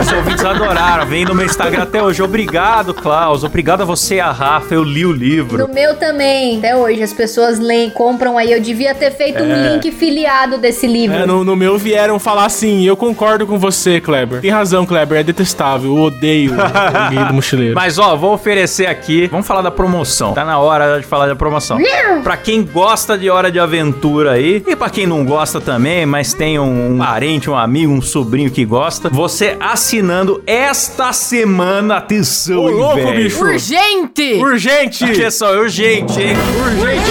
Os 0.00 0.12
ouvintes 0.12 0.44
adoraram. 0.44 1.06
Vem 1.06 1.24
no 1.24 1.34
meu 1.34 1.46
Instagram 1.46 1.82
até 1.82 2.02
hoje. 2.02 2.22
Obrigado, 2.22 2.94
Klaus. 2.94 3.44
Obrigado 3.44 3.82
a 3.82 3.84
você 3.84 4.16
e 4.16 4.20
a 4.20 4.30
Rafa. 4.30 4.74
Eu 4.74 4.84
li 4.84 5.04
o 5.04 5.12
livro. 5.12 5.58
No 5.58 5.72
meu 5.72 5.96
também, 5.96 6.58
até 6.58 6.76
hoje, 6.76 7.02
as 7.02 7.12
pessoas 7.12 7.58
leem, 7.58 7.90
compram 7.90 8.38
aí. 8.38 8.52
Eu 8.52 8.60
devia 8.60 8.94
ter 8.94 9.10
feito 9.10 9.42
um 9.42 9.72
link 9.72 9.90
filiado 9.92 10.58
desse 10.58 10.86
livro. 10.86 11.16
É, 11.16 11.26
no, 11.26 11.44
no 11.44 11.56
meu 11.56 11.78
vieram 11.78 12.18
falar 12.18 12.44
assim, 12.46 12.84
eu 12.84 12.96
concordo 12.96 13.46
com 13.46 13.58
você, 13.58 14.00
Kleber. 14.00 14.40
Tem 14.40 14.50
razão, 14.50 14.86
Kleber, 14.86 15.18
é 15.18 15.22
detestável. 15.22 15.96
Eu 15.96 16.02
odeio 16.04 16.52
o 16.52 17.10
Guia 17.10 17.24
do 17.26 17.34
Mochileiro. 17.34 17.74
Mas 17.80 17.98
ó, 17.98 18.16
vou 18.16 18.34
oferecer 18.34 18.86
aqui. 18.86 19.26
Vamos 19.28 19.46
falar 19.46 19.62
da 19.62 19.69
promoção. 19.70 20.32
Tá 20.34 20.44
na 20.44 20.58
hora 20.58 20.98
de 21.00 21.06
falar 21.06 21.26
da 21.26 21.36
promoção. 21.36 21.78
Pra 22.22 22.36
quem 22.36 22.62
gosta 22.62 23.16
de 23.16 23.30
Hora 23.30 23.50
de 23.50 23.58
Aventura 23.58 24.32
aí, 24.32 24.62
e 24.66 24.76
pra 24.76 24.90
quem 24.90 25.06
não 25.06 25.24
gosta 25.24 25.60
também, 25.60 26.04
mas 26.06 26.34
tem 26.34 26.58
um 26.58 26.98
parente, 26.98 27.48
um 27.48 27.56
amigo, 27.56 27.92
um 27.92 28.02
sobrinho 28.02 28.50
que 28.50 28.64
gosta, 28.64 29.08
você 29.08 29.56
assinando 29.60 30.42
esta 30.46 31.12
semana, 31.12 31.96
atenção, 31.96 32.58
Ô, 32.64 32.68
louco, 32.68 32.96
velho. 32.96 33.24
bicho. 33.24 33.42
Urgente! 33.42 34.34
Urgente! 34.34 35.04
Aqui 35.04 35.24
é 35.24 35.30
só 35.30 35.54
urgente, 35.56 36.20
hein? 36.20 36.36
Urgente, 36.60 37.10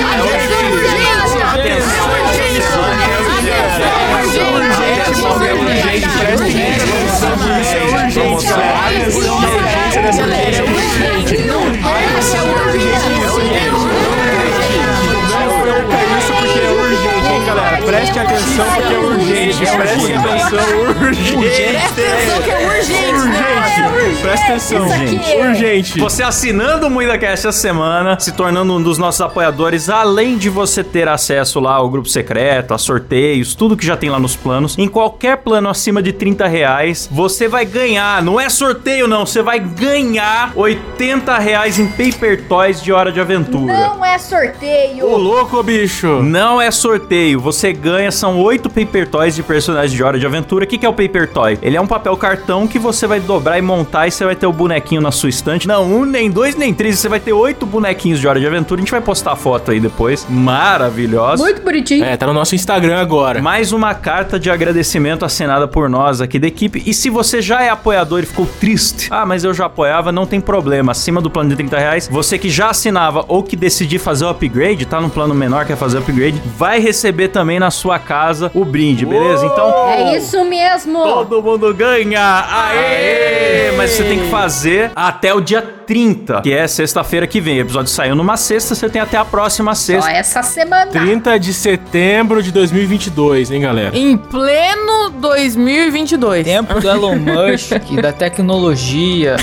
urgente! 0.74 1.10
Atenção, 1.50 2.10
Não 11.00 11.09
Preste 17.90 18.20
atenção 18.20 18.66
porque 18.76 18.94
é 18.94 19.00
urgente. 19.00 19.58
Preste 19.58 20.14
atenção, 20.14 20.80
urgente. 21.00 22.44
que 22.44 22.52
é 22.52 22.68
urgente! 22.68 23.10
Urgente. 23.80 24.22
Presta 24.22 24.46
atenção, 24.48 24.88
Urgente. 24.88 25.38
Urgente. 25.38 26.00
Você 26.00 26.24
assinando 26.24 26.88
o 26.88 26.90
MuidaCast 26.90 27.48
essa 27.48 27.52
semana, 27.52 28.20
se 28.20 28.32
tornando 28.32 28.74
um 28.74 28.82
dos 28.82 28.98
nossos 28.98 29.22
apoiadores, 29.22 29.90
além 29.90 30.38
de 30.38 30.50
você 30.50 30.84
ter 30.84 31.08
acesso 31.08 31.60
lá 31.60 31.74
ao 31.74 31.90
grupo 31.90 32.08
secreto, 32.08 32.74
a 32.74 32.78
sorteios, 32.78 33.56
tudo 33.56 33.76
que 33.76 33.86
já 33.86 33.98
tem 33.98 34.10
lá 34.10 34.20
nos 34.20 34.36
planos, 34.36 34.78
em 34.78 34.88
qualquer 34.88 35.38
plano 35.38 35.70
acima 35.70 36.02
de 36.02 36.12
30 36.14 36.48
reais, 36.48 37.10
você 37.12 37.48
vai 37.48 37.66
ganhar, 37.66 38.22
não 38.22 38.40
é 38.40 38.50
sorteio 38.50 39.08
não, 39.08 39.26
você 39.26 39.42
vai 39.42 39.60
ganhar 39.60 40.52
80 40.56 41.38
reais 41.38 41.80
em 41.80 41.88
Paper 41.88 42.44
Toys 42.48 42.82
de 42.82 42.92
Hora 42.92 43.12
de 43.12 43.20
Aventura. 43.20 43.74
Não 43.74 44.06
é 44.06 44.18
sorteio. 44.18 45.06
Ô, 45.06 45.18
louco, 45.18 45.64
bicho. 45.64 46.22
Não 46.22 46.62
é 46.62 46.72
sorteio, 46.72 47.40
você 47.40 47.72
ganha, 47.80 48.12
são 48.12 48.40
oito 48.42 48.70
Paper 48.70 49.08
Toys 49.08 49.36
de 49.36 49.42
personagens 49.42 49.92
de 49.92 50.04
Hora 50.04 50.20
de 50.20 50.26
Aventura. 50.26 50.66
O 50.66 50.68
que, 50.68 50.78
que 50.78 50.86
é 50.86 50.90
o 50.90 50.94
Paper 50.94 51.28
Toy? 51.32 51.58
Ele 51.62 51.78
é 51.78 51.82
um 51.82 51.88
papel 51.88 52.16
cartão 52.18 52.68
que 52.68 52.78
você 52.78 53.08
vai 53.08 53.20
dobrar 53.20 53.58
e 53.58 53.62
montar 53.62 54.08
e 54.08 54.12
você 54.12 54.26
vai 54.26 54.36
ter 54.36 54.46
o 54.46 54.54
bonequinho 54.54 55.02
na 55.02 55.12
sua 55.12 55.30
estante. 55.30 55.68
Não, 55.68 55.86
um, 55.86 56.06
nem 56.06 56.30
dois, 56.30 56.56
nem 56.56 56.74
três, 56.74 57.00
você 57.00 57.08
vai 57.08 57.20
ter 57.20 57.34
oito 57.34 57.66
bonequinhos 57.66 58.20
de 58.20 58.28
Hora 58.28 58.40
de 58.40 58.46
Aventura. 58.46 58.80
A 58.80 58.84
gente 58.84 58.92
vai 58.92 59.02
postar 59.02 59.32
a 59.32 59.36
foto 59.36 59.72
aí 59.72 59.80
depois. 59.80 60.28
Maravilhosa. 60.30 61.44
Muito 61.44 61.62
bonitinho. 61.62 62.04
É, 62.04 62.18
tá 62.18 62.28
no 62.28 62.34
nosso 62.34 62.56
Instagram 62.56 63.00
agora. 63.00 63.42
Mais 63.42 63.72
uma 63.72 63.94
carta 63.94 64.40
de 64.40 64.50
agradecimento 64.52 65.24
assinada 65.24 65.68
por 65.68 65.90
nós 65.90 66.22
aqui 66.22 66.38
da 66.38 66.48
equipe. 66.48 66.84
E 66.86 66.94
se 66.94 67.10
você 67.10 67.42
já 67.42 67.62
é 67.62 67.70
apoiador 67.70 68.20
e 68.20 68.26
ficou 68.26 68.46
triste, 68.60 69.08
ah, 69.12 69.26
mas 69.26 69.44
eu 69.44 69.54
já 69.54 69.66
apoiava, 69.66 70.12
não 70.12 70.26
tem 70.26 70.42
problema. 70.42 70.92
Acima 70.92 71.22
do 71.22 71.30
plano 71.30 71.50
de 71.50 71.56
30 71.56 71.78
reais, 71.78 72.10
você 72.12 72.38
que 72.38 72.50
já 72.50 72.70
assinava 72.70 73.26
ou 73.28 73.44
que 73.44 73.56
decidir 73.56 74.00
fazer 74.00 74.26
o 74.26 74.30
upgrade, 74.30 74.86
tá 74.86 75.00
no 75.00 75.10
plano 75.10 75.34
menor, 75.34 75.66
quer 75.66 75.78
fazer 75.78 75.98
o 75.98 76.02
upgrade, 76.02 76.42
vai 76.58 76.80
receber 76.80 77.30
também 77.30 77.60
na 77.60 77.69
sua 77.72 78.00
casa 78.00 78.52
o 78.54 78.66
brinde, 78.66 79.06
beleza? 79.06 79.46
Então. 79.46 79.90
É 79.90 80.18
isso 80.18 80.44
mesmo. 80.46 81.04
Todo 81.04 81.42
mundo 81.42 81.74
ganha! 81.74 82.46
Aê! 82.50 83.72
Mas 83.78 83.92
você 83.92 84.04
tem 84.04 84.20
que 84.20 84.30
fazer 84.30 84.92
até 84.96 85.34
o 85.34 85.42
dia 85.42 85.79
30, 85.90 86.42
que 86.44 86.54
é 86.54 86.68
sexta-feira 86.68 87.26
que 87.26 87.42
vem. 87.42 87.58
O 87.58 87.62
episódio 87.62 87.92
saiu 87.92 88.14
numa 88.14 88.38
sexta, 88.38 88.76
você 88.76 88.88
tem 88.88 89.02
até 89.02 89.18
a 89.18 89.26
próxima 89.26 89.74
Só 89.74 89.86
sexta. 89.88 90.12
essa 90.12 90.44
semana. 90.44 90.92
30 90.92 91.40
de 91.40 91.52
setembro 91.52 92.44
de 92.44 92.52
2022, 92.52 93.50
hein, 93.50 93.62
galera? 93.62 93.98
Em 93.98 94.16
pleno 94.16 95.10
2022. 95.20 96.46
Tempo 96.46 96.80
do 96.80 96.88
Elon 96.88 97.16
Musk, 97.18 97.72
da 98.00 98.14
tecnologia. 98.14 99.38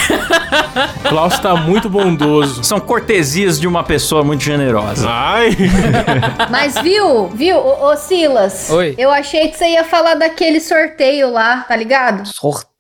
O 1.05 1.09
Klaus 1.11 1.37
tá 1.41 1.57
muito 1.57 1.91
bondoso. 1.91 2.63
São 2.63 2.79
cortesias 2.79 3.59
de 3.59 3.67
uma 3.67 3.83
pessoa 3.83 4.23
muito 4.23 4.45
generosa. 4.45 5.05
Ai. 5.11 5.51
Mas 6.49 6.79
viu, 6.79 7.27
viu, 7.27 7.57
ô, 7.57 7.91
ô, 7.91 7.97
Silas? 7.97 8.71
Oi. 8.71 8.95
Eu 8.97 9.11
achei 9.11 9.49
que 9.49 9.59
você 9.59 9.71
ia 9.71 9.83
falar 9.83 10.15
daquele 10.15 10.61
sorteio 10.61 11.29
lá, 11.29 11.65
tá 11.67 11.75
ligado? 11.75 12.25
Sorteio? 12.25 12.76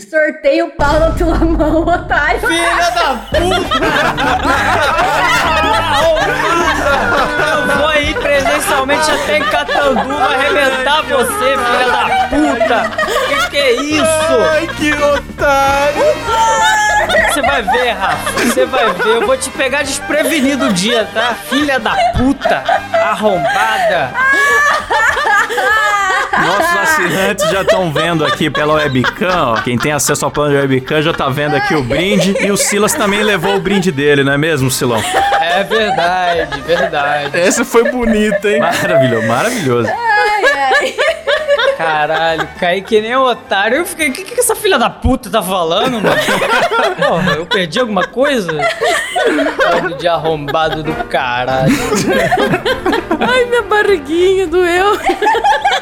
Sorteio 0.00 0.66
o 0.66 0.70
pau 0.72 0.98
na 0.98 1.10
tua 1.12 1.38
mão, 1.38 1.82
otário. 1.86 2.40
Filha 2.40 2.90
da 2.90 3.16
puta! 3.30 3.84
Eu 7.46 7.76
vou 7.76 7.86
aí 7.88 8.14
presencialmente 8.14 9.10
até 9.10 9.38
em 9.38 9.44
Catanduva 9.44 10.24
arrebentar 10.24 11.02
você, 11.02 11.56
filha 11.56 11.88
da 11.90 12.04
puta! 12.28 12.90
Que 13.28 13.50
que 13.50 13.56
é 13.56 13.72
isso? 13.82 14.04
Ai, 14.50 14.66
que 14.76 14.92
otário. 14.92 16.04
Você 17.28 17.42
vai 17.42 17.62
ver, 17.62 17.90
Rafa. 17.90 18.32
Você 18.32 18.66
vai 18.66 18.92
ver. 18.92 19.16
Eu 19.16 19.26
vou 19.26 19.36
te 19.36 19.50
pegar 19.50 19.82
desprevenido 19.82 20.66
o 20.66 20.72
dia, 20.72 21.08
tá? 21.12 21.34
Filha 21.48 21.78
da 21.78 21.94
puta! 22.16 22.62
Arrombada! 22.92 24.12
Nossos 26.44 26.76
assinantes 26.76 27.50
já 27.50 27.62
estão 27.62 27.92
vendo 27.92 28.24
aqui 28.24 28.50
pela 28.50 28.74
webcam, 28.74 29.52
ó. 29.52 29.60
Quem 29.60 29.78
tem 29.78 29.92
acesso 29.92 30.24
ao 30.24 30.30
plano 30.30 30.50
de 30.50 30.56
webcam 30.56 31.00
já 31.00 31.12
tá 31.12 31.28
vendo 31.28 31.56
aqui 31.56 31.74
o 31.74 31.82
brinde. 31.82 32.36
E 32.40 32.50
o 32.50 32.56
Silas 32.56 32.92
também 32.92 33.22
levou 33.22 33.56
o 33.56 33.60
brinde 33.60 33.92
dele, 33.92 34.24
não 34.24 34.32
é 34.32 34.38
mesmo, 34.38 34.70
Silão? 34.70 35.02
É 35.40 35.62
verdade, 35.62 36.60
verdade. 36.62 37.38
Essa 37.38 37.64
foi 37.64 37.90
bonita, 37.90 38.48
hein? 38.50 38.60
Maravilhoso, 38.60 39.26
maravilhoso. 39.26 39.88
Caralho, 41.76 42.48
caí 42.58 42.82
que 42.82 43.00
nem 43.00 43.16
um 43.16 43.22
otário. 43.22 43.78
Eu 43.78 43.86
fiquei, 43.86 44.08
o 44.08 44.12
que, 44.12 44.24
que 44.24 44.40
essa 44.40 44.54
filha 44.54 44.78
da 44.78 44.88
puta 44.90 45.28
tá 45.30 45.42
falando, 45.42 45.94
mano? 46.00 46.08
Porra, 46.96 47.32
eu 47.32 47.46
perdi 47.46 47.78
alguma 47.80 48.06
coisa? 48.06 48.52
Bando 49.72 49.96
de 49.96 50.06
arrombado 50.08 50.82
do 50.82 50.92
caralho. 51.04 51.74
Ai, 53.20 53.44
minha 53.46 53.62
barriguinha 53.62 54.46
doeu. 54.46 54.98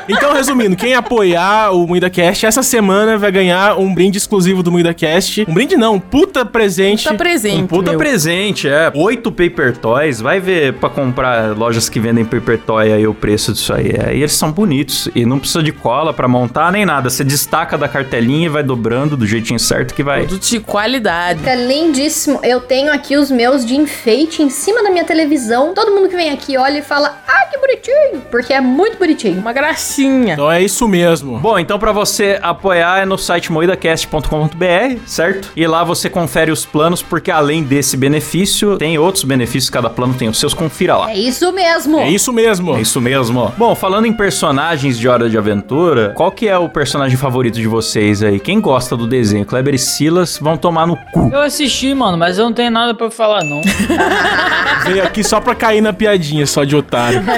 Então, 0.09 0.33
resumindo, 0.35 0.76
quem 0.76 0.94
apoiar 0.94 1.70
o 1.72 1.87
MuidaCast 1.87 2.44
essa 2.46 2.62
semana 2.62 3.16
vai 3.16 3.31
ganhar 3.31 3.78
um 3.78 3.94
brinde 3.94 4.18
exclusivo 4.18 4.62
do 4.62 4.70
MuidaCast. 4.72 5.46
Um 5.48 5.55
brinde 5.55 5.76
não, 5.76 5.94
um 5.94 6.00
puta 6.00 6.44
presente. 6.44 7.05
Tá 7.05 7.14
presente, 7.14 7.62
Um 7.62 7.66
puta 7.66 7.90
meu. 7.90 7.98
presente, 7.98 8.68
é. 8.68 8.90
Oito 8.94 9.31
paper 9.31 9.76
toys. 9.76 10.20
Vai 10.20 10.40
ver 10.40 10.74
pra 10.74 10.88
comprar 10.90 11.57
lojas 11.57 11.88
que 11.88 12.00
vendem 12.00 12.24
paper 12.24 12.59
toy 12.59 12.92
aí 12.92 13.07
o 13.07 13.14
preço 13.14 13.52
disso 13.52 13.72
aí. 13.72 13.90
É, 13.92 14.14
e 14.14 14.18
eles 14.18 14.33
são 14.35 14.50
bonitos. 14.50 15.09
E 15.14 15.24
não 15.24 15.38
precisa 15.38 15.62
de 15.62 15.72
cola 15.82 16.14
pra 16.14 16.28
montar 16.28 16.70
nem 16.70 16.86
nada. 16.86 17.10
Você 17.10 17.24
destaca 17.24 17.76
da 17.76 17.88
cartelinha 17.88 18.46
e 18.46 18.48
vai 18.48 18.62
dobrando 18.62 19.16
do 19.16 19.26
jeitinho 19.26 19.58
certo 19.58 19.92
que 19.92 20.02
vai. 20.02 20.20
Produto 20.20 20.48
de 20.48 20.60
qualidade. 20.60 21.40
Fica 21.40 21.54
lindíssimo. 21.56 22.38
Eu 22.42 22.60
tenho 22.60 22.92
aqui 22.92 23.16
os 23.16 23.30
meus 23.30 23.66
de 23.66 23.74
enfeite 23.74 24.42
em 24.42 24.48
cima 24.48 24.82
da 24.82 24.90
minha 24.90 25.04
televisão. 25.04 25.74
Todo 25.74 25.90
mundo 25.90 26.08
que 26.08 26.14
vem 26.14 26.30
aqui 26.30 26.56
olha 26.56 26.78
e 26.78 26.82
fala: 26.82 27.18
Ah, 27.26 27.46
que 27.50 27.58
bonitinho! 27.58 28.22
Porque 28.30 28.52
é 28.52 28.60
muito 28.60 28.96
bonitinho. 28.96 29.40
Uma 29.40 29.52
gracinha. 29.52 30.34
Então 30.34 30.50
é 30.50 30.62
isso 30.62 30.86
mesmo. 30.86 31.38
Bom, 31.38 31.58
então 31.58 31.78
pra 31.78 31.90
você 31.90 32.38
apoiar 32.40 33.02
é 33.02 33.04
no 33.04 33.18
site 33.18 33.50
moidacast.com.br, 33.50 35.00
certo? 35.04 35.50
E 35.56 35.66
lá 35.66 35.82
você 35.82 36.08
confere 36.08 36.52
os 36.52 36.64
planos, 36.64 37.02
porque 37.02 37.30
além 37.30 37.64
desse 37.64 37.96
benefício, 37.96 38.76
tem 38.78 38.98
outros 38.98 39.24
benefícios, 39.24 39.68
cada 39.68 39.90
plano 39.90 40.14
tem 40.14 40.28
os 40.28 40.38
seus, 40.38 40.54
confira 40.54 40.96
lá. 40.96 41.10
É 41.10 41.16
isso 41.16 41.50
mesmo. 41.52 41.98
É 41.98 42.08
isso 42.08 42.32
mesmo. 42.32 42.76
É 42.76 42.80
isso 42.80 43.00
mesmo. 43.00 43.52
Bom, 43.56 43.74
falando 43.74 44.06
em 44.06 44.12
personagens 44.12 44.96
de 44.98 45.08
Hora 45.08 45.28
de 45.28 45.36
Aventura, 45.36 45.71
qual 46.14 46.30
que 46.30 46.48
é 46.48 46.56
o 46.56 46.68
personagem 46.68 47.16
favorito 47.16 47.54
de 47.56 47.66
vocês 47.66 48.22
aí? 48.22 48.38
Quem 48.38 48.61
gosta 48.61 48.96
do 48.96 49.06
desenho? 49.06 49.44
Kleber 49.44 49.74
e 49.74 49.78
Silas 49.78 50.38
vão 50.38 50.56
tomar 50.56 50.87
no 50.87 50.96
cu. 50.96 51.30
Eu 51.32 51.40
assisti, 51.40 51.94
mano, 51.94 52.16
mas 52.18 52.38
eu 52.38 52.44
não 52.44 52.52
tenho 52.52 52.70
nada 52.70 52.94
pra 52.94 53.11
falar, 53.11 53.44
não. 53.44 53.61
Veio 54.85 55.02
aqui 55.04 55.22
só 55.22 55.40
pra 55.40 55.54
cair 55.54 55.80
na 55.80 55.92
piadinha, 55.92 56.46
só 56.46 56.64
de 56.64 56.74
otário. 56.74 57.22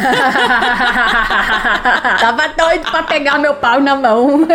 Tava 2.20 2.48
doido 2.56 2.90
pra 2.90 3.02
pegar 3.02 3.38
meu 3.38 3.54
pau 3.54 3.80
na 3.80 3.94
mão. 3.94 4.46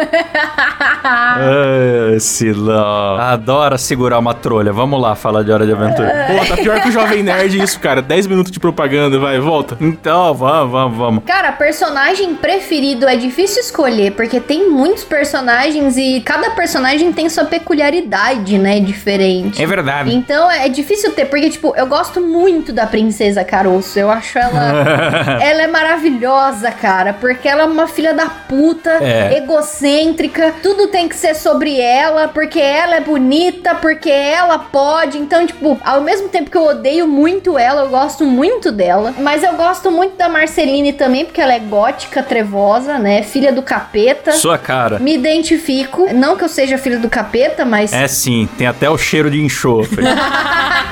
Ah, 1.01 2.17
Silão. 2.19 3.17
Adora 3.17 3.77
segurar 3.77 4.19
uma 4.19 4.33
trolha. 4.33 4.71
Vamos 4.73 5.01
lá 5.01 5.15
falar 5.15 5.43
de 5.43 5.51
Hora 5.51 5.65
de 5.65 5.71
Aventura. 5.71 6.27
Pô, 6.27 6.45
tá 6.45 6.57
pior 6.57 6.81
que 6.81 6.89
o 6.89 6.91
Jovem 6.91 7.23
Nerd 7.23 7.57
isso, 7.61 7.79
cara. 7.79 8.01
10 8.01 8.27
minutos 8.27 8.51
de 8.51 8.59
propaganda, 8.59 9.17
vai, 9.17 9.39
volta. 9.39 9.77
Então, 9.79 10.33
vamos, 10.33 10.71
vamos, 10.71 10.97
vamos. 10.97 11.23
Cara, 11.25 11.51
personagem 11.53 12.35
preferido 12.35 13.07
é 13.07 13.15
difícil 13.15 13.61
escolher, 13.69 14.11
porque 14.11 14.39
tem 14.39 14.69
muitos 14.69 15.03
personagens 15.03 15.95
e 15.97 16.21
cada 16.25 16.49
personagem 16.51 17.13
tem 17.13 17.29
sua 17.29 17.45
peculiaridade, 17.45 18.57
né? 18.57 18.79
Diferente. 18.79 19.61
É 19.61 19.65
verdade. 19.65 20.13
Então 20.13 20.49
é 20.49 20.67
difícil 20.67 21.13
ter, 21.13 21.25
porque, 21.25 21.49
tipo, 21.49 21.73
eu 21.75 21.85
gosto 21.87 22.19
muito 22.19 22.73
da 22.73 22.85
Princesa 22.87 23.43
Caroço. 23.43 23.97
Eu 23.97 24.09
acho 24.09 24.37
ela. 24.37 24.73
ela 25.41 25.61
é 25.63 25.67
maravilhosa, 25.67 26.71
cara. 26.71 27.13
Porque 27.13 27.47
ela 27.47 27.63
é 27.63 27.65
uma 27.65 27.87
filha 27.87 28.13
da 28.13 28.27
puta, 28.27 28.89
É. 29.01 29.37
egocêntrica. 29.37 30.53
Tudo 30.61 30.87
tem 30.87 31.07
que 31.07 31.15
ser 31.15 31.35
sobre 31.35 31.79
ela, 31.79 32.27
porque 32.27 32.59
ela 32.59 32.95
é 32.95 33.01
bonita, 33.01 33.75
porque 33.75 34.09
ela 34.09 34.57
pode. 34.59 35.17
Então, 35.17 35.45
tipo, 35.45 35.79
ao 35.83 36.01
mesmo 36.01 36.27
tempo 36.29 36.49
que 36.49 36.57
eu 36.57 36.65
odeio 36.65 37.07
muito 37.07 37.57
ela, 37.57 37.81
eu 37.83 37.89
gosto 37.89 38.25
muito 38.25 38.71
dela. 38.71 39.13
Mas 39.19 39.43
eu 39.43 39.53
gosto 39.53 39.91
muito 39.91 40.15
da 40.17 40.27
Marceline 40.27 40.93
também, 40.93 41.25
porque 41.25 41.39
ela 41.41 41.53
é 41.53 41.59
gótica, 41.59 42.23
trevosa, 42.23 42.97
né? 42.97 43.21
Filha 43.23 43.51
do 43.53 43.58
capeta. 43.61 44.31
Sua 44.33 44.57
cara. 44.57 44.99
Me 44.99 45.15
identifico. 45.15 46.13
Não 46.13 46.35
que 46.35 46.43
eu 46.43 46.49
seja 46.49 46.77
filha 46.77 46.99
do 46.99 47.09
capeta, 47.09 47.65
mas. 47.65 47.93
É 47.93 48.07
sim, 48.07 48.47
tem 48.57 48.67
até 48.67 48.89
o 48.89 48.97
cheiro 48.97 49.29
de 49.29 49.41
enxofre. 49.41 50.03
O 50.05 50.07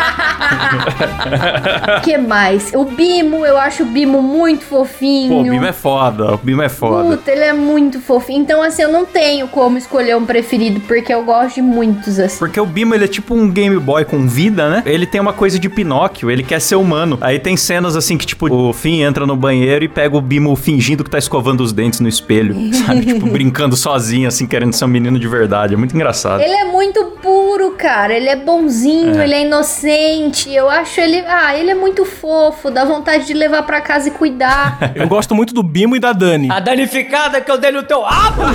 que 2.03 2.17
mais? 2.17 2.71
O 2.73 2.85
Bimo, 2.85 3.45
eu 3.45 3.57
acho 3.57 3.83
o 3.83 3.85
Bimo 3.85 4.21
muito 4.21 4.63
fofinho. 4.65 5.29
Pô, 5.29 5.41
o 5.41 5.43
Bimo 5.43 5.65
é 5.65 5.73
foda, 5.73 6.33
o 6.33 6.37
Bimo 6.37 6.61
é 6.61 6.69
foda. 6.69 7.17
Puta, 7.17 7.31
ele 7.31 7.43
é 7.43 7.53
muito 7.53 7.99
fofinho. 7.99 8.41
Então, 8.41 8.61
assim, 8.61 8.81
eu 8.81 8.91
não 8.91 9.05
tenho 9.05 9.47
como 9.47 9.77
escolher 9.77 10.15
um 10.15 10.25
preferido, 10.25 10.79
porque 10.81 11.13
eu 11.13 11.23
gosto 11.23 11.55
de 11.55 11.61
muitos, 11.61 12.19
assim. 12.19 12.39
Porque 12.39 12.59
o 12.59 12.65
Bimo, 12.65 12.93
ele 12.93 13.05
é 13.05 13.07
tipo 13.07 13.33
um 13.33 13.49
Game 13.49 13.77
Boy 13.79 14.05
com 14.05 14.27
vida, 14.27 14.69
né? 14.69 14.83
Ele 14.85 15.05
tem 15.05 15.19
uma 15.19 15.33
coisa 15.33 15.59
de 15.59 15.69
Pinóquio, 15.69 16.29
ele 16.29 16.43
quer 16.43 16.59
ser 16.59 16.75
humano. 16.75 17.17
Aí 17.21 17.39
tem 17.39 17.57
cenas 17.57 17.95
assim 17.95 18.17
que, 18.17 18.25
tipo, 18.25 18.51
o 18.51 18.73
Finn 18.73 19.01
entra 19.01 19.25
no 19.25 19.35
banheiro 19.35 19.83
e 19.83 19.87
pega 19.87 20.15
o 20.15 20.21
Bimo 20.21 20.55
fingindo 20.55 21.03
que 21.03 21.09
tá 21.09 21.17
escovando 21.17 21.61
os 21.61 21.71
dentes 21.71 21.99
no 21.99 22.07
espelho, 22.07 22.55
sabe? 22.85 23.05
tipo, 23.05 23.27
brincando 23.27 23.75
sozinho, 23.75 24.27
assim, 24.27 24.47
querendo 24.47 24.73
ser 24.73 24.85
um 24.85 24.89
menino 24.89 25.19
de 25.19 25.27
verdade. 25.27 25.73
É 25.73 25.77
muito 25.77 25.95
engraçado. 25.95 26.41
Ele 26.41 26.53
é 26.53 26.65
muito 26.65 27.03
puro, 27.21 27.71
cara. 27.71 28.13
Ele 28.13 28.29
é 28.29 28.35
bonzinho, 28.35 29.21
ele 29.21 29.33
é 29.33 29.41
inocente. 29.43 30.53
Eu 30.53 30.69
acho 30.69 30.99
ele. 30.99 31.23
Ah, 31.27 31.55
ele 31.57 31.71
é 31.71 31.75
muito 31.75 32.05
fofo. 32.05 32.69
Dá 32.71 32.85
vontade 32.85 33.25
de 33.25 33.33
levar 33.33 33.63
pra 33.63 33.81
casa 33.81 34.07
e 34.09 34.11
cuidar. 34.11 34.77
Eu 34.95 35.07
gosto 35.07 35.35
muito 35.35 35.53
do 35.53 35.61
Bimo 35.61 35.95
e 35.95 35.99
da 35.99 36.13
Dani. 36.13 36.49
A 36.51 36.59
danificada 36.59 37.39
que 37.41 37.51
eu 37.51 37.57
dei 37.57 37.71
no 37.71 37.83
teu 37.83 38.01
rabo! 38.01 38.41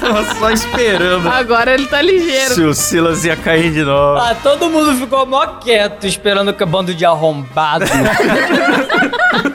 Tava 0.00 0.24
só 0.34 0.50
esperando 0.50 1.28
Agora 1.28 1.74
ele 1.74 1.86
tá 1.86 2.00
ligeiro. 2.00 2.54
se 2.54 2.62
o 2.62 2.74
Silas 2.74 3.24
ia 3.24 3.36
cair 3.36 3.72
de 3.72 3.84
novo. 3.84 4.18
Ah, 4.18 4.34
todo 4.42 4.68
mundo 4.68 4.94
ficou 4.96 5.26
mó 5.26 5.46
quieto, 5.60 6.06
esperando 6.06 6.52
que 6.52 6.62
o 6.62 6.66
bando 6.66 6.94
de 6.94 7.04
arrombado. 7.04 7.84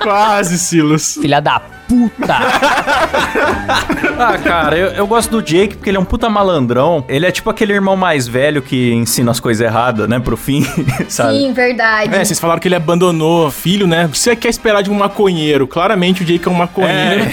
Quase, 0.01 0.59
Silas. 0.59 0.92
Filha 0.99 1.39
da 1.41 1.61
puta. 1.87 2.37
Ah, 4.17 4.37
cara, 4.37 4.77
eu, 4.77 4.89
eu 4.89 5.07
gosto 5.07 5.31
do 5.31 5.41
Jake 5.41 5.75
porque 5.75 5.89
ele 5.89 5.97
é 5.97 5.99
um 5.99 6.05
puta 6.05 6.29
malandrão. 6.29 7.03
Ele 7.09 7.25
é 7.25 7.31
tipo 7.31 7.49
aquele 7.49 7.73
irmão 7.73 7.95
mais 7.95 8.27
velho 8.27 8.61
que 8.61 8.93
ensina 8.93 9.31
as 9.31 9.39
coisas 9.39 9.65
erradas, 9.65 10.07
né, 10.07 10.19
pro 10.19 10.37
fim, 10.37 10.63
sabe? 11.09 11.37
Sim, 11.39 11.53
verdade. 11.53 12.13
É, 12.13 12.23
vocês 12.23 12.39
falaram 12.39 12.59
que 12.59 12.67
ele 12.67 12.75
abandonou 12.75 13.49
filho, 13.51 13.87
né? 13.87 14.05
O 14.05 14.09
que 14.09 14.19
você 14.19 14.35
quer 14.35 14.49
esperar 14.49 14.81
de 14.83 14.89
um 14.89 14.93
maconheiro? 14.93 15.67
Claramente 15.67 16.21
o 16.21 16.25
Jake 16.25 16.47
é 16.47 16.51
um 16.51 16.53
maconheiro. 16.53 17.23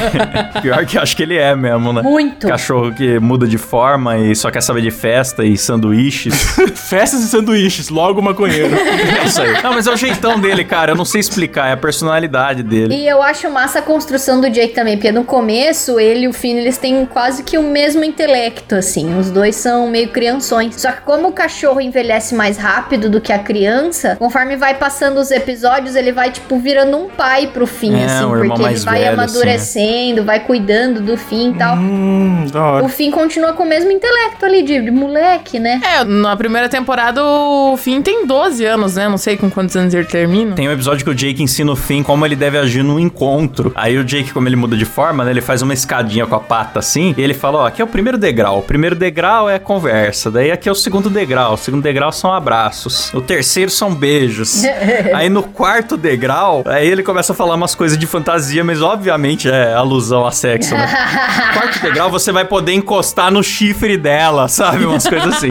É. 0.55 0.61
Pior 0.61 0.85
que 0.87 0.99
acho 0.99 1.17
que 1.17 1.23
ele 1.23 1.37
é 1.37 1.55
mesmo, 1.55 1.93
né? 1.93 2.03
Muito. 2.03 2.49
Cachorro 2.49 2.93
que 2.93 3.19
muda 3.19 3.47
de 3.47 3.59
forma 3.59 4.19
e 4.19 4.35
só 4.35 4.51
quer 4.51 4.63
saber 4.63 4.81
de 4.83 4.91
festa 4.91 5.45
e 5.45 5.57
sanduíches. 5.57 6.35
Festas 6.75 7.21
e 7.21 7.29
sanduíches, 7.29 7.89
logo 7.89 8.21
maconheiro. 8.23 8.75
é 8.75 9.27
isso 9.27 9.41
aí. 9.41 9.63
Não, 9.63 9.75
mas 9.75 9.87
é 9.87 9.93
o 9.93 9.97
jeitão 9.97 10.41
dele, 10.41 10.65
cara. 10.65 10.93
Eu 10.93 10.97
não 10.97 11.05
sei 11.05 11.21
explicar, 11.21 11.69
é 11.69 11.73
a 11.73 11.77
personalidade 11.77 12.63
dele. 12.63 12.95
E 12.95 13.07
eu 13.07 13.23
acho 13.23 13.51
massa 13.51 13.79
a 13.81 13.83
construção 13.83 14.41
do 14.41 14.50
Jake 14.51 14.75
também, 14.75 14.97
porque 14.97 15.13
no 15.13 15.25
começo 15.25 15.99
ele 15.99 16.25
e 16.25 16.29
o 16.29 16.33
Finn 16.33 16.57
eles 16.57 16.77
têm 16.79 17.05
quase 17.07 17.43
que 17.43 17.57
o 17.59 17.63
mesmo 17.63 18.05
intelecto, 18.05 18.75
assim. 18.75 19.19
Os 19.19 19.31
dois 19.31 19.57
são 19.57 19.89
meio 19.89 20.09
crianções. 20.09 20.81
Só 20.81 20.93
que 20.93 21.03
como 21.03 21.29
o 21.29 21.33
cachorro 21.33 21.81
envelhece 21.81 22.35
mais 22.35 22.57
rápido 22.57 23.09
do 23.09 23.21
que 23.21 23.33
a 23.33 23.39
criança, 23.39 24.17
conforme 24.19 24.57
vai 24.57 24.75
passando 24.75 25.19
os 25.19 25.31
episódios, 25.31 25.95
ele 25.95 26.13
vai, 26.13 26.31
tipo, 26.31 26.59
virando 26.59 26.97
um 26.97 27.09
pai 27.09 27.47
pro 27.49 27.67
Finn, 27.67 27.95
É, 27.97 28.05
assim, 28.05 28.29
porque 28.29 28.47
ele 28.53 28.63
mais 28.63 28.85
vai 28.85 29.01
velho, 29.01 29.13
amadurecendo, 29.15 30.25
vai 30.25 30.41
cuidando 30.41 31.01
do 31.01 31.17
Finn 31.17 31.53
e 31.53 31.59
tal. 31.59 31.77
hum. 31.77 32.47
O 32.83 32.89
Finn 32.89 33.11
continua 33.11 33.53
com 33.53 33.63
o 33.63 33.67
mesmo 33.67 33.91
intelecto 33.91 34.45
ali, 34.45 34.63
de, 34.63 34.81
de 34.83 34.91
moleque, 34.91 35.59
né? 35.59 35.81
É, 35.85 36.05
na 36.05 36.37
primeira 36.37 36.69
temporada 36.69 37.23
o 37.25 37.77
Finn 37.77 38.03
tem 38.03 38.27
12 38.27 38.65
anos, 38.65 38.97
né? 38.97 39.09
Não 39.09 39.19
sei 39.19 39.37
com 39.37 39.51
quantos 39.51 39.77
anos 39.77 39.95
ele 39.95 40.05
termina. 40.07 40.55
Tem 40.55 40.69
um 40.69 40.73
episódio 40.73 41.05
que 41.05 41.11
o 41.11 41.15
Jake 41.15 41.43
ensina 41.43 41.73
o 41.73 41.77
Finn 41.77 42.03
como 42.03 42.25
ele 42.25 42.37
deve 42.37 42.59
agir 42.59 42.83
num 42.83 42.99
encontro. 42.99 43.73
Aí 43.75 43.97
o 43.99 44.05
Jake, 44.05 44.30
como 44.33 44.49
ele 44.49 44.57
muda 44.57 44.77
de 44.77 44.85
forma, 44.85 45.25
né? 45.25 45.31
Ele 45.31 45.41
faz 45.41 45.63
uma 45.63 45.75
escadinha 45.75 46.27
com 46.27 46.35
a 46.35 46.41
pata 46.41 46.79
assim. 46.79 47.15
E 47.17 47.23
ele 47.23 47.35
fala: 47.35 47.59
Ó, 47.59 47.67
aqui 47.67 47.81
é 47.81 47.85
o 47.85 47.89
primeiro 47.89 48.19
degrau. 48.19 48.59
O 48.59 48.63
primeiro 48.63 48.97
degrau 48.97 49.49
é 49.49 49.59
conversa. 49.59 50.31
Daí 50.31 50.51
aqui 50.51 50.69
é 50.69 50.73
o 50.73 50.75
segundo 50.75 51.11
degrau. 51.11 51.55
O 51.55 51.57
segundo 51.57 51.83
degrau 51.83 52.13
são 52.13 52.33
abraços. 52.33 53.13
O 53.15 53.21
terceiro 53.21 53.71
são 53.71 53.95
beijos. 53.95 54.63
aí 55.15 55.29
no 55.29 55.43
quarto 55.43 55.97
degrau, 55.97 56.63
aí 56.67 56.87
ele 56.87 57.03
começa 57.03 57.33
a 57.33 57.37
falar 57.37 57.55
umas 57.55 57.75
coisas 57.75 57.97
de 57.97 58.07
fantasia, 58.07 58.63
mas 58.65 58.83
obviamente 58.83 59.51
é 59.51 59.75
alusão 59.75 60.27
a 60.27 60.33
sexo, 60.33 60.75
né? 60.75 60.87
quarto 61.55 61.81
degrau 61.81 62.11
você 62.11 62.33
vai 62.33 62.45
poder 62.45 62.73
encostar 62.73 63.31
no 63.31 63.43
chifre 63.43 63.97
dela, 63.97 64.49
sabe? 64.49 64.85
Umas 64.85 65.07
coisas 65.07 65.35
assim. 65.35 65.49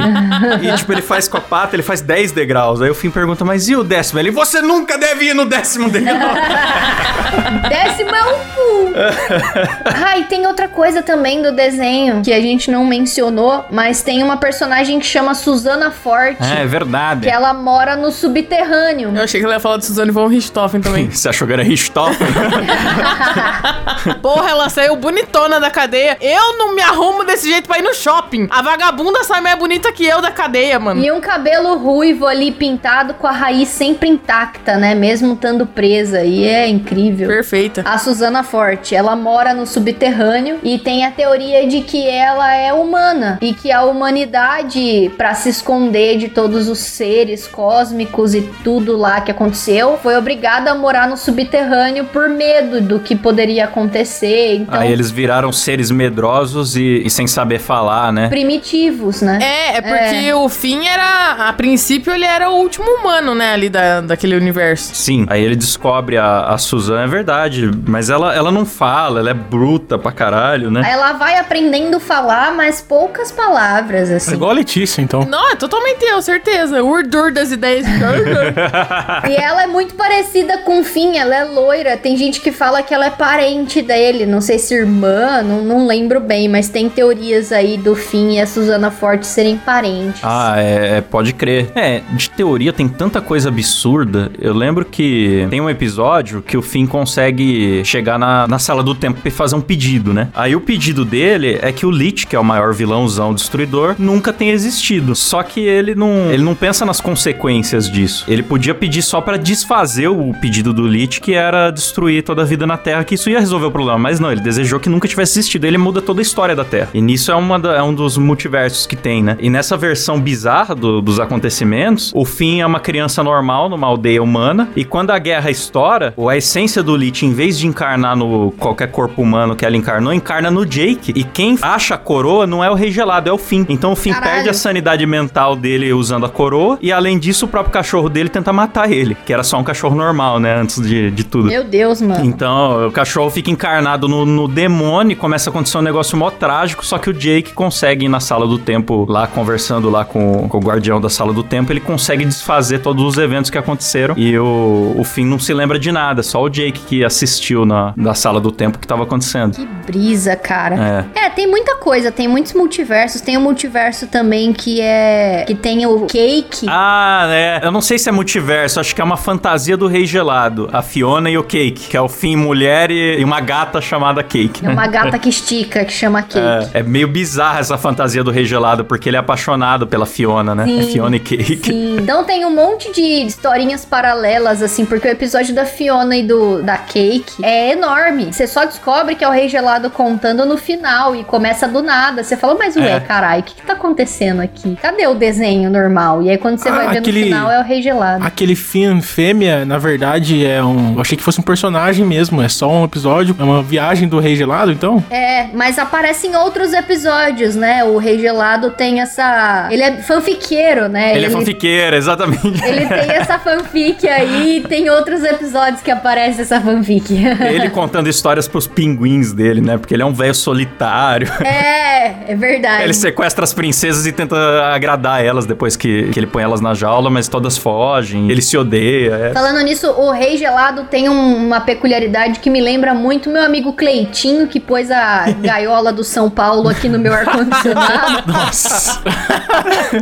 E 0.62 0.78
tipo, 0.78 0.92
ele 0.92 1.02
faz 1.02 1.28
com 1.28 1.38
a 1.38 1.42
pata, 1.42 1.76
ele 1.76 1.84
faz 1.84 2.02
10 2.02 2.32
degraus. 2.32 2.82
Aí 2.82 2.90
o 2.90 2.96
Finn 2.96 3.12
pergunta, 3.12 3.44
mas 3.46 3.68
e 3.68 3.76
o 3.76 3.84
décimo? 3.84 4.20
Ele, 4.20 4.32
você 4.32 4.62
nunca 4.62 4.98
deve 4.98 5.26
ir 5.26 5.34
no 5.34 5.46
décimo 5.46 5.90
degrau. 5.90 6.20
Décimo 7.70 8.16
é 8.16 8.24
um 8.24 8.38
cu. 8.56 8.69
ah, 9.86 10.18
e 10.18 10.26
tem 10.26 10.46
outra 10.48 10.68
coisa 10.68 11.02
também 11.02 11.42
do 11.42 11.52
desenho 11.52 12.22
que 12.22 12.34
a 12.34 12.40
gente 12.40 12.70
não 12.72 12.86
mencionou, 12.86 13.66
mas 13.72 14.02
tem 14.02 14.24
uma 14.24 14.38
personagem 14.38 15.00
que 15.00 15.06
chama 15.06 15.34
Susana 15.34 15.92
Forte. 15.92 16.44
é, 16.44 16.64
é 16.64 16.66
verdade. 16.66 17.22
Que 17.22 17.30
ela 17.30 17.54
mora 17.54 17.96
no 17.96 18.12
subterrâneo. 18.12 19.12
Eu 19.16 19.24
achei 19.24 19.40
que 19.40 19.46
ela 19.46 19.56
ia 19.56 19.60
falar 19.60 19.78
de 19.78 19.86
Suzane 19.86 20.12
von 20.12 20.28
Richthofen 20.28 20.82
também. 20.82 21.10
Você 21.12 21.30
achou 21.30 21.48
que 21.48 21.54
era 21.54 21.64
Richthofen? 21.64 22.28
Porra, 24.22 24.50
ela 24.50 24.70
saiu 24.70 24.96
bonitona 24.96 25.60
da 25.60 25.70
cadeia. 25.70 26.18
Eu 26.22 26.58
não 26.58 26.76
me 26.76 26.82
arrumo 26.82 27.24
desse 27.24 27.50
jeito 27.50 27.68
pra 27.68 27.80
ir 27.80 27.82
no 27.82 27.94
shopping. 27.94 28.48
A 28.50 28.62
vagabunda 28.62 29.24
sai 29.24 29.42
mais 29.42 29.58
bonita 29.58 29.92
que 29.92 30.06
eu 30.06 30.22
da 30.22 30.32
cadeia, 30.32 30.80
mano. 30.80 31.04
E 31.04 31.12
um 31.12 31.20
cabelo 31.20 31.78
ruivo 31.78 32.26
ali 32.26 32.52
pintado 32.52 33.14
com 33.16 33.28
a 33.28 33.32
raiz 33.32 33.68
sempre 33.70 34.10
intacta, 34.10 34.78
né? 34.78 34.96
Mesmo 34.96 35.34
estando 35.34 35.66
presa. 35.66 36.24
E 36.24 36.48
é 36.48 36.68
incrível. 36.68 37.28
Perfeita. 37.28 37.84
A 37.86 37.98
Susana 37.98 38.44
Forte 38.44 38.59
Forte, 38.60 38.94
ela 38.94 39.16
mora 39.16 39.54
no 39.54 39.66
subterrâneo 39.66 40.60
e 40.62 40.78
tem 40.78 41.06
a 41.06 41.12
teoria 41.12 41.66
de 41.66 41.80
que 41.80 42.06
ela 42.06 42.54
é 42.54 42.74
humana 42.74 43.40
e 43.42 43.54
que 43.54 43.72
a 43.72 43.84
humanidade, 43.86 45.10
para 45.18 45.34
se 45.34 45.48
esconder 45.48 46.18
de 46.18 46.28
todos 46.28 46.68
os 46.68 46.78
seres 46.78 47.48
cósmicos 47.48 48.36
e 48.36 48.42
tudo 48.62 48.98
lá 48.98 49.22
que 49.22 49.32
aconteceu, 49.32 49.98
foi 50.04 50.18
obrigada 50.18 50.72
a 50.72 50.76
morar 50.76 51.08
no 51.08 51.16
subterrâneo 51.16 52.04
por 52.04 52.28
medo 52.28 52.82
do 52.82 53.00
que 53.00 53.16
poderia 53.16 53.64
acontecer. 53.64 54.56
Então, 54.56 54.78
Aí 54.78 54.92
eles 54.92 55.10
viraram 55.10 55.54
seres 55.54 55.90
medrosos 55.90 56.76
e, 56.76 57.04
e 57.06 57.10
sem 57.10 57.28
saber 57.28 57.60
falar, 57.60 58.12
né? 58.12 58.28
primitivos, 58.28 59.22
né? 59.22 59.40
É, 59.42 59.78
é 59.78 59.82
porque 59.82 60.34
o 60.34 60.50
Finn 60.50 60.86
era. 60.86 61.48
A 61.48 61.54
princípio, 61.54 62.12
ele 62.12 62.26
era 62.26 62.50
o 62.50 62.56
último 62.56 62.86
humano, 62.86 63.34
né? 63.34 63.54
Ali 63.54 63.70
da, 63.70 64.02
daquele 64.02 64.36
universo. 64.36 64.94
Sim, 64.94 65.26
aí 65.30 65.42
ele 65.42 65.56
descobre 65.56 66.18
a, 66.18 66.42
a 66.42 66.58
Suzana, 66.58 67.04
é 67.04 67.08
verdade, 67.08 67.72
mas 67.88 68.10
ela, 68.10 68.36
ela 68.36 68.49
não 68.52 68.66
fala, 68.66 69.20
ela 69.20 69.30
é 69.30 69.34
bruta 69.34 69.98
pra 69.98 70.12
caralho, 70.12 70.70
né? 70.72 70.82
Ela 70.86 71.14
vai 71.14 71.38
aprendendo 71.38 71.98
a 71.98 72.00
falar, 72.00 72.54
mas 72.54 72.82
poucas 72.82 73.32
palavras, 73.32 74.10
É 74.10 74.16
assim. 74.16 74.34
igual 74.34 74.52
a 74.52 74.54
Letícia, 74.54 75.02
então. 75.02 75.26
Não, 75.26 75.52
é 75.52 75.56
totalmente 75.56 76.04
eu, 76.04 76.22
certeza. 76.22 76.84
O 76.84 76.90
Urdur 76.90 77.32
das 77.32 77.52
ideias. 77.52 77.86
E 79.30 79.36
ela 79.36 79.64
é 79.64 79.68
muito 79.68 79.94
parecida 79.96 80.60
com 80.60 80.80
o 80.80 80.84
Finn, 80.84 81.16
ela 81.18 81.36
é 81.36 81.44
loira. 81.44 81.98
Tem 81.98 82.16
gente 82.18 82.42
que 82.42 82.52
fala 82.52 82.82
que 82.82 82.94
ela 82.94 83.06
é 83.06 83.10
parente 83.10 83.82
dele, 83.82 84.26
não 84.26 84.42
sei 84.42 84.58
se 84.60 84.74
irmã, 84.74 85.42
não, 85.42 85.62
não 85.62 85.86
lembro 85.88 86.20
bem, 86.20 86.48
mas 86.48 86.70
tem 86.70 86.90
teorias 86.90 87.52
aí 87.52 87.78
do 87.78 87.96
Finn 87.96 88.32
e 88.32 88.40
a 88.40 88.48
Susana 88.48 88.90
Forte 88.92 89.28
serem 89.28 89.58
parentes. 89.58 90.22
Ah, 90.24 90.56
é, 90.58 90.98
é, 90.98 91.02
pode 91.02 91.34
crer. 91.34 91.72
É, 91.76 92.02
de 92.12 92.30
teoria 92.30 92.74
tem 92.74 92.88
tanta 92.88 93.22
coisa 93.22 93.50
absurda. 93.50 94.32
Eu 94.40 94.54
lembro 94.54 94.86
que 94.86 95.48
tem 95.50 95.62
um 95.62 95.70
episódio 95.70 96.42
que 96.42 96.58
o 96.58 96.62
Finn 96.62 96.88
consegue 96.88 97.84
chegar 97.86 98.18
na, 98.18 98.39
na 98.48 98.60
sala 98.60 98.84
do 98.84 98.94
tempo 98.96 99.20
e 99.26 99.30
fazer 99.30 99.56
um 99.56 99.62
pedido, 99.62 100.14
né? 100.14 100.30
Aí 100.36 100.56
o 100.56 100.62
pedido 100.62 101.04
dele 101.06 101.60
é 101.62 101.72
que 101.72 101.86
o 101.86 101.92
Lich, 101.92 102.26
que 102.28 102.36
é 102.36 102.40
o 102.40 102.44
maior 102.44 102.74
vilãozão 102.74 103.34
destruidor, 103.34 103.96
nunca 103.98 104.32
tenha 104.34 104.54
existido. 104.54 105.16
Só 105.16 105.44
que 105.44 105.60
ele 105.60 105.96
não, 105.96 106.32
ele 106.32 106.44
não 106.44 106.56
pensa 106.56 106.86
nas 106.86 107.00
consequências 107.02 107.90
disso. 107.92 108.26
Ele 108.28 108.44
podia 108.44 108.74
pedir 108.74 109.02
só 109.02 109.22
pra 109.22 109.38
desfazer 109.38 110.08
o 110.08 110.34
pedido 110.42 110.74
do 110.74 110.88
Lich, 110.88 111.20
que 111.22 111.34
era 111.34 111.70
destruir 111.72 112.24
toda 112.24 112.42
a 112.42 112.46
vida 112.46 112.66
na 112.66 112.78
Terra, 112.78 113.04
que 113.04 113.16
isso 113.16 113.30
ia 113.30 113.40
resolver 113.40 113.68
o 113.68 113.72
problema. 113.72 113.98
Mas 114.00 114.20
não, 114.20 114.32
ele 114.32 114.42
desejou 114.42 114.80
que 114.80 114.90
nunca 114.90 115.08
tivesse 115.08 115.40
existido. 115.40 115.66
Ele 115.68 115.78
muda 115.78 116.02
toda 116.02 116.22
a 116.22 116.24
história 116.24 116.56
da 116.56 116.66
Terra. 116.66 116.90
E 116.94 117.02
nisso 117.02 117.32
é, 117.32 117.36
uma 117.36 117.60
da- 117.60 117.76
é 117.76 117.84
um 117.84 117.94
dos 117.94 118.18
multiversos 118.18 118.86
que 118.86 118.96
tem, 118.96 119.24
né? 119.24 119.38
E 119.40 119.50
nessa 119.50 119.78
versão 119.78 120.20
bizarra 120.20 120.74
do- 120.76 121.02
dos 121.02 121.20
acontecimentos, 121.20 122.12
o 122.16 122.26
Finn 122.26 122.62
é 122.62 122.66
uma 122.66 122.80
criança 122.80 123.24
normal 123.24 123.70
numa 123.70 123.88
aldeia 123.88 124.22
humana. 124.22 124.70
E 124.76 124.84
quando 124.86 125.12
a 125.12 125.20
guerra 125.20 125.50
estoura, 125.50 126.14
a 126.30 126.38
essência 126.38 126.82
do 126.84 126.96
Lich, 126.96 127.26
em 127.26 127.34
vez 127.34 127.58
de 127.58 127.68
encarnar 127.68 128.16
no 128.16 128.28
qualquer 128.58 128.92
corpo 128.92 129.22
humano 129.22 129.56
que 129.56 129.66
ela 129.66 129.78
encarnou, 129.78 130.14
encarna 130.14 130.50
no 130.50 130.66
Jake. 130.66 131.14
E 131.16 131.24
quem 131.24 131.58
acha 131.62 131.96
a 131.96 131.98
coroa 131.98 132.46
não 132.46 132.64
é 132.64 132.70
o 132.70 132.74
Rei 132.74 132.92
Gelado, 132.92 133.30
é 133.30 133.34
o 133.34 133.38
Finn. 133.38 133.66
Então 133.70 133.92
o 133.92 133.96
Finn 133.96 134.14
Caralho. 134.14 134.32
perde 134.32 134.50
a 134.50 134.54
sanidade 134.54 135.06
mental 135.06 135.56
dele 135.56 135.92
usando 135.94 136.26
a 136.26 136.30
coroa. 136.30 136.78
E 136.82 136.92
além 136.92 137.18
disso, 137.18 137.46
o 137.46 137.48
próprio 137.48 137.74
cachorro 137.74 138.10
dele 138.10 138.30
tenta 138.30 138.52
matar 138.54 138.92
ele. 138.92 139.16
Que 139.26 139.34
era 139.34 139.44
só 139.44 139.58
um 139.58 139.64
cachorro 139.64 139.96
normal, 139.96 140.40
né? 140.40 140.56
Antes 140.56 140.82
de, 140.82 141.12
de 141.12 141.24
tudo. 141.24 141.48
Meu 141.48 141.64
Deus, 141.64 142.02
mano. 142.02 142.26
Então, 142.26 142.88
o 142.88 142.92
cachorro 142.92 143.30
fica 143.30 143.52
encarnado 143.52 144.08
no, 144.08 144.26
no 144.26 144.48
demônio 144.48 145.14
e 145.14 145.16
começa 145.16 145.50
a 145.50 145.52
acontecer 145.52 145.78
um 145.78 145.82
negócio 145.82 146.18
mó 146.18 146.30
trágico, 146.30 146.86
só 146.86 146.98
que 146.98 147.10
o 147.10 147.14
Jake 147.14 147.54
consegue 147.54 148.06
ir 148.06 148.10
na 148.10 148.20
sala 148.20 148.48
do 148.48 148.58
tempo, 148.58 149.06
lá 149.10 149.28
conversando 149.28 149.90
lá 149.90 150.06
com, 150.06 150.48
com 150.48 150.58
o 150.58 150.62
guardião 150.62 151.00
da 151.00 151.10
sala 151.10 151.34
do 151.34 151.44
tempo, 151.44 151.72
ele 151.72 151.80
consegue 151.80 152.26
desfazer 152.26 152.80
todos 152.80 153.04
os 153.04 153.18
eventos 153.18 153.50
que 153.50 153.58
aconteceram 153.58 154.16
e 154.18 154.38
o, 154.38 154.96
o 154.98 155.04
Finn 155.04 155.26
não 155.26 155.40
se 155.40 155.54
lembra 155.54 155.80
de 155.80 155.92
nada, 155.92 156.24
só 156.24 156.42
o 156.42 156.50
Jake 156.50 156.82
que 156.82 157.04
assistiu 157.04 157.66
na, 157.66 157.94
na 157.96 158.14
sala 158.20 158.40
do 158.40 158.52
tempo 158.52 158.78
que 158.78 158.88
tava 158.88 159.04
acontecendo. 159.04 159.56
Que 159.56 159.66
brisa, 159.66 160.36
cara. 160.36 161.08
É. 161.16 161.30
tem 161.30 161.48
muita 161.48 161.76
coisa, 161.78 162.12
tem 162.12 162.28
muitos 162.28 162.54
multiversos. 162.54 163.22
Tem 163.22 163.38
o 163.38 163.42
multiverso 163.42 164.08
também 164.08 164.54
que 164.54 164.82
é. 164.82 165.46
que 165.48 165.56
tem 165.56 165.86
o 165.86 166.06
Cake. 166.06 166.66
Ah, 166.68 167.26
né? 167.28 167.60
Eu 167.64 167.72
não 167.72 167.82
sei 167.82 167.98
se 167.98 168.10
é 168.10 168.12
multiverso, 168.12 168.80
acho 168.80 168.94
que 168.94 169.02
é 169.02 169.04
uma 169.04 169.18
fantasia 169.18 169.78
do 169.78 169.88
Rei 169.88 170.06
Gelado, 170.06 170.70
a 170.72 170.82
Fiona 170.82 171.30
e 171.30 171.38
o 171.38 171.44
Cake, 171.44 171.88
que 171.90 171.98
é 171.98 172.02
o 172.02 172.10
Finn 172.10 172.36
mulher 172.36 172.92
e, 172.92 173.20
e 173.20 173.24
uma 173.24 173.40
gata 173.40 173.82
chamada 173.82 174.24
Cake. 174.24 174.66
É 174.66 174.70
uma 174.70 174.88
gata 174.88 175.18
que 175.18 175.30
estica, 175.30 175.86
que 175.86 175.94
chama 175.94 176.22
Cake. 176.22 176.70
É, 176.74 176.80
é 176.80 176.84
meio 176.84 177.08
bizarra 177.08 177.60
essa 177.60 177.78
fantasia 177.78 178.24
do 178.24 178.32
Rei 178.32 178.46
Gelado, 178.46 178.84
porque 178.86 179.10
ele 179.10 179.18
é 179.18 179.20
apaixonado 179.20 179.88
pela 179.88 180.06
Fiona, 180.06 180.54
né? 180.54 180.66
Sim, 180.66 180.80
é 180.80 180.84
Fiona 180.84 181.16
e 181.16 181.20
Cake. 181.20 181.72
Sim. 181.72 181.98
Então 182.00 182.24
tem 182.24 182.46
um 182.46 182.54
monte 182.54 182.92
de 182.92 183.02
historinhas 183.26 183.86
paralelas, 183.86 184.62
assim, 184.62 184.86
porque 184.86 185.08
o 185.08 185.12
episódio 185.12 185.54
da 185.54 185.66
Fiona 185.66 186.16
e 186.16 186.24
do 186.24 186.62
da 186.62 186.78
Cake 186.78 187.44
é 187.44 187.72
enorme. 187.72 188.09
Você 188.32 188.48
só 188.48 188.66
descobre 188.66 189.16
que 189.16 189.24
é 189.24 189.28
o 189.28 189.32
Rei 189.32 189.48
Gelado 189.50 189.90
contando 189.90 190.46
no 190.46 190.58
final 190.58 191.16
e 191.16 191.24
começa 191.24 191.68
do 191.68 191.82
nada. 191.82 192.24
Você 192.24 192.36
fala, 192.38 192.56
mas 192.58 192.76
ué, 192.76 192.98
É. 192.98 193.00
carai, 193.00 193.40
o 193.40 193.44
que, 193.44 193.56
que 193.56 193.62
tá 193.62 193.74
acontecendo 193.74 194.42
aqui? 194.42 194.78
Cadê 194.82 195.08
o 195.08 195.14
desenho 195.16 195.70
normal? 195.70 196.22
E 196.22 196.30
aí 196.30 196.38
quando 196.38 196.58
você 196.58 196.70
Ah, 196.70 196.74
vai 196.76 196.90
ver 196.90 196.98
aquele- 197.00 197.20
no 197.22 197.26
final 197.28 197.52
é 197.52 197.60
o 197.60 197.64
Rei 197.64 197.82
Gelado. 197.82 198.26
Aquele 198.26 198.56
Finn 198.56 199.02
fêmea, 199.02 199.66
na 199.66 199.78
verdade, 199.78 200.46
é 200.46 200.64
um. 200.64 200.96
Eu 200.96 201.02
achei 201.02 201.18
que 201.18 201.24
fosse 201.24 201.40
um 201.40 201.44
personagem 201.44 202.06
mesmo. 202.06 202.42
É 202.42 202.50
só 202.50 202.70
um 202.70 202.84
episódio. 202.86 203.36
É 203.40 203.44
uma 203.44 203.62
viagem 203.62 204.08
do 204.08 204.20
Rei 204.20 204.36
Gelado, 204.36 204.72
então. 204.72 205.04
É, 205.10 205.48
mas 205.54 205.78
aparece 205.80 206.28
em 206.28 206.36
outros 206.36 206.74
episódios, 206.74 207.56
né? 207.56 207.84
O 207.84 207.98
Rei 207.98 208.20
Gelado 208.20 208.72
tem 208.72 209.02
essa. 209.02 209.68
Ele 209.72 209.84
é 209.84 209.98
fanfiqueiro, 210.02 210.88
né? 210.88 211.16
Ele 211.16 211.26
é 211.26 211.30
fanfiqueira, 211.30 211.96
exatamente. 211.98 212.64
Ele 212.66 212.86
tem 212.86 213.12
essa 213.12 213.40
fanfic 213.40 214.08
aí 214.08 214.58
e 214.58 214.62
tem 214.62 214.90
outros 214.90 215.24
episódios 215.24 215.82
que 215.82 215.92
aparece 215.92 216.42
essa 216.42 216.60
fanfic. 216.60 217.14
Ele 217.14 217.70
contando 217.90 218.08
histórias 218.08 218.48
pros 218.48 218.68
pinguins 218.68 219.34
dele, 219.34 219.62
né? 219.62 219.76
Porque 219.78 219.96
ele 219.96 220.04
é 220.04 220.06
um 220.06 220.14
velho 220.14 220.36
solitário. 220.36 221.28
é, 221.44 222.32
é 222.32 222.36
verdade. 222.36 222.84
Ele 222.84 222.94
sequestra 222.94 223.44
as 223.44 223.52
princesas 223.52 224.06
e 224.06 224.12
tenta 224.12 224.36
agradar 224.74 225.26
elas 225.26 225.48
depois 225.48 225.76
que, 225.76 226.10
que 226.12 226.20
ele 226.20 226.28
põe 226.28 226.44
elas 226.44 226.62
na 226.62 226.76
jaula, 226.76 227.10
mas 227.10 227.28
todas 227.28 227.58
fogem. 227.58 228.30
Ele 228.30 228.42
se 228.44 228.56
odeia. 228.56 229.16
é. 229.16 229.34
Falando 229.34 229.60
nisso, 229.62 229.90
o 229.90 230.12
Rei 230.12 230.38
Gelado 230.38 230.84
tem 230.84 231.10
um- 231.10 231.48
uma 231.48 231.60
peculiaridade 231.62 232.40
que 232.40 232.50
me 232.50 232.62
lembra 232.62 232.94
muito 232.94 233.28
meu 233.30 233.42
amigo 233.44 233.74
Cleitinho, 233.74 234.48
que 234.48 234.60
pôs 234.60 234.92
a 234.92 235.26
gaiola 235.42 235.92
do 235.92 236.04
São 236.04 236.30
Paulo 236.30 236.70
aqui 236.70 236.88
no 236.88 237.00
meu 237.00 237.12
ar-condicionado. 237.14 238.24
Nossa. 238.32 239.02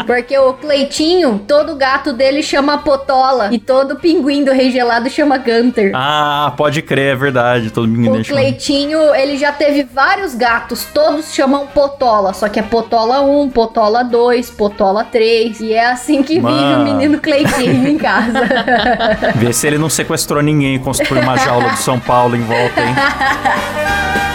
Porque 0.06 0.38
o 0.38 0.54
Cleitinho, 0.56 1.42
todo 1.48 1.74
gato 1.76 2.12
dele 2.12 2.44
chama 2.44 2.80
Potola 2.80 3.50
e 3.54 3.58
todo 3.60 3.96
pinguim 3.96 4.44
do 4.44 4.52
Rei 4.52 4.72
Gelado 4.72 5.10
chama 5.10 5.38
Gunter. 5.38 5.92
ah, 5.96 6.52
pode 6.58 6.82
crer, 6.82 7.14
é 7.14 7.16
verdade. 7.16 7.70
Todo 7.78 7.90
mundo 7.90 8.10
O 8.10 8.14
deixa. 8.14 8.34
Cleitinho, 8.34 9.14
ele 9.14 9.38
já 9.38 9.52
teve 9.52 9.84
vários 9.84 10.34
gatos, 10.34 10.88
todos 10.92 11.32
chamam 11.32 11.68
Potola, 11.68 12.34
só 12.34 12.50
que 12.50 12.60
é 12.60 12.64
Potola 12.64 13.22
1, 13.22 13.52
Potola 13.52 14.04
2, 14.04 14.50
Potola 14.50 15.04
3, 15.04 15.60
e 15.60 15.74
é 15.74 15.86
assim 15.86 16.24
que 16.24 16.38
vive 16.40 16.42
Mano. 16.42 16.82
o 16.82 16.84
menino 16.84 17.20
Cleitinho 17.20 17.88
em 17.88 18.00
casa. 18.00 18.42
Vê 19.38 19.54
se 19.54 19.68
ele 19.68 19.78
não 19.78 19.92
sequestrou 19.92 20.42
ninguém 20.42 20.74
e 20.74 20.80
construiu 20.80 21.22
uma 21.22 21.38
jaula 21.38 21.70
do 21.70 21.78
São 21.78 22.00
Paulo 22.00 22.36
em 22.36 22.42
volta, 22.42 22.82
hein? 22.82 22.96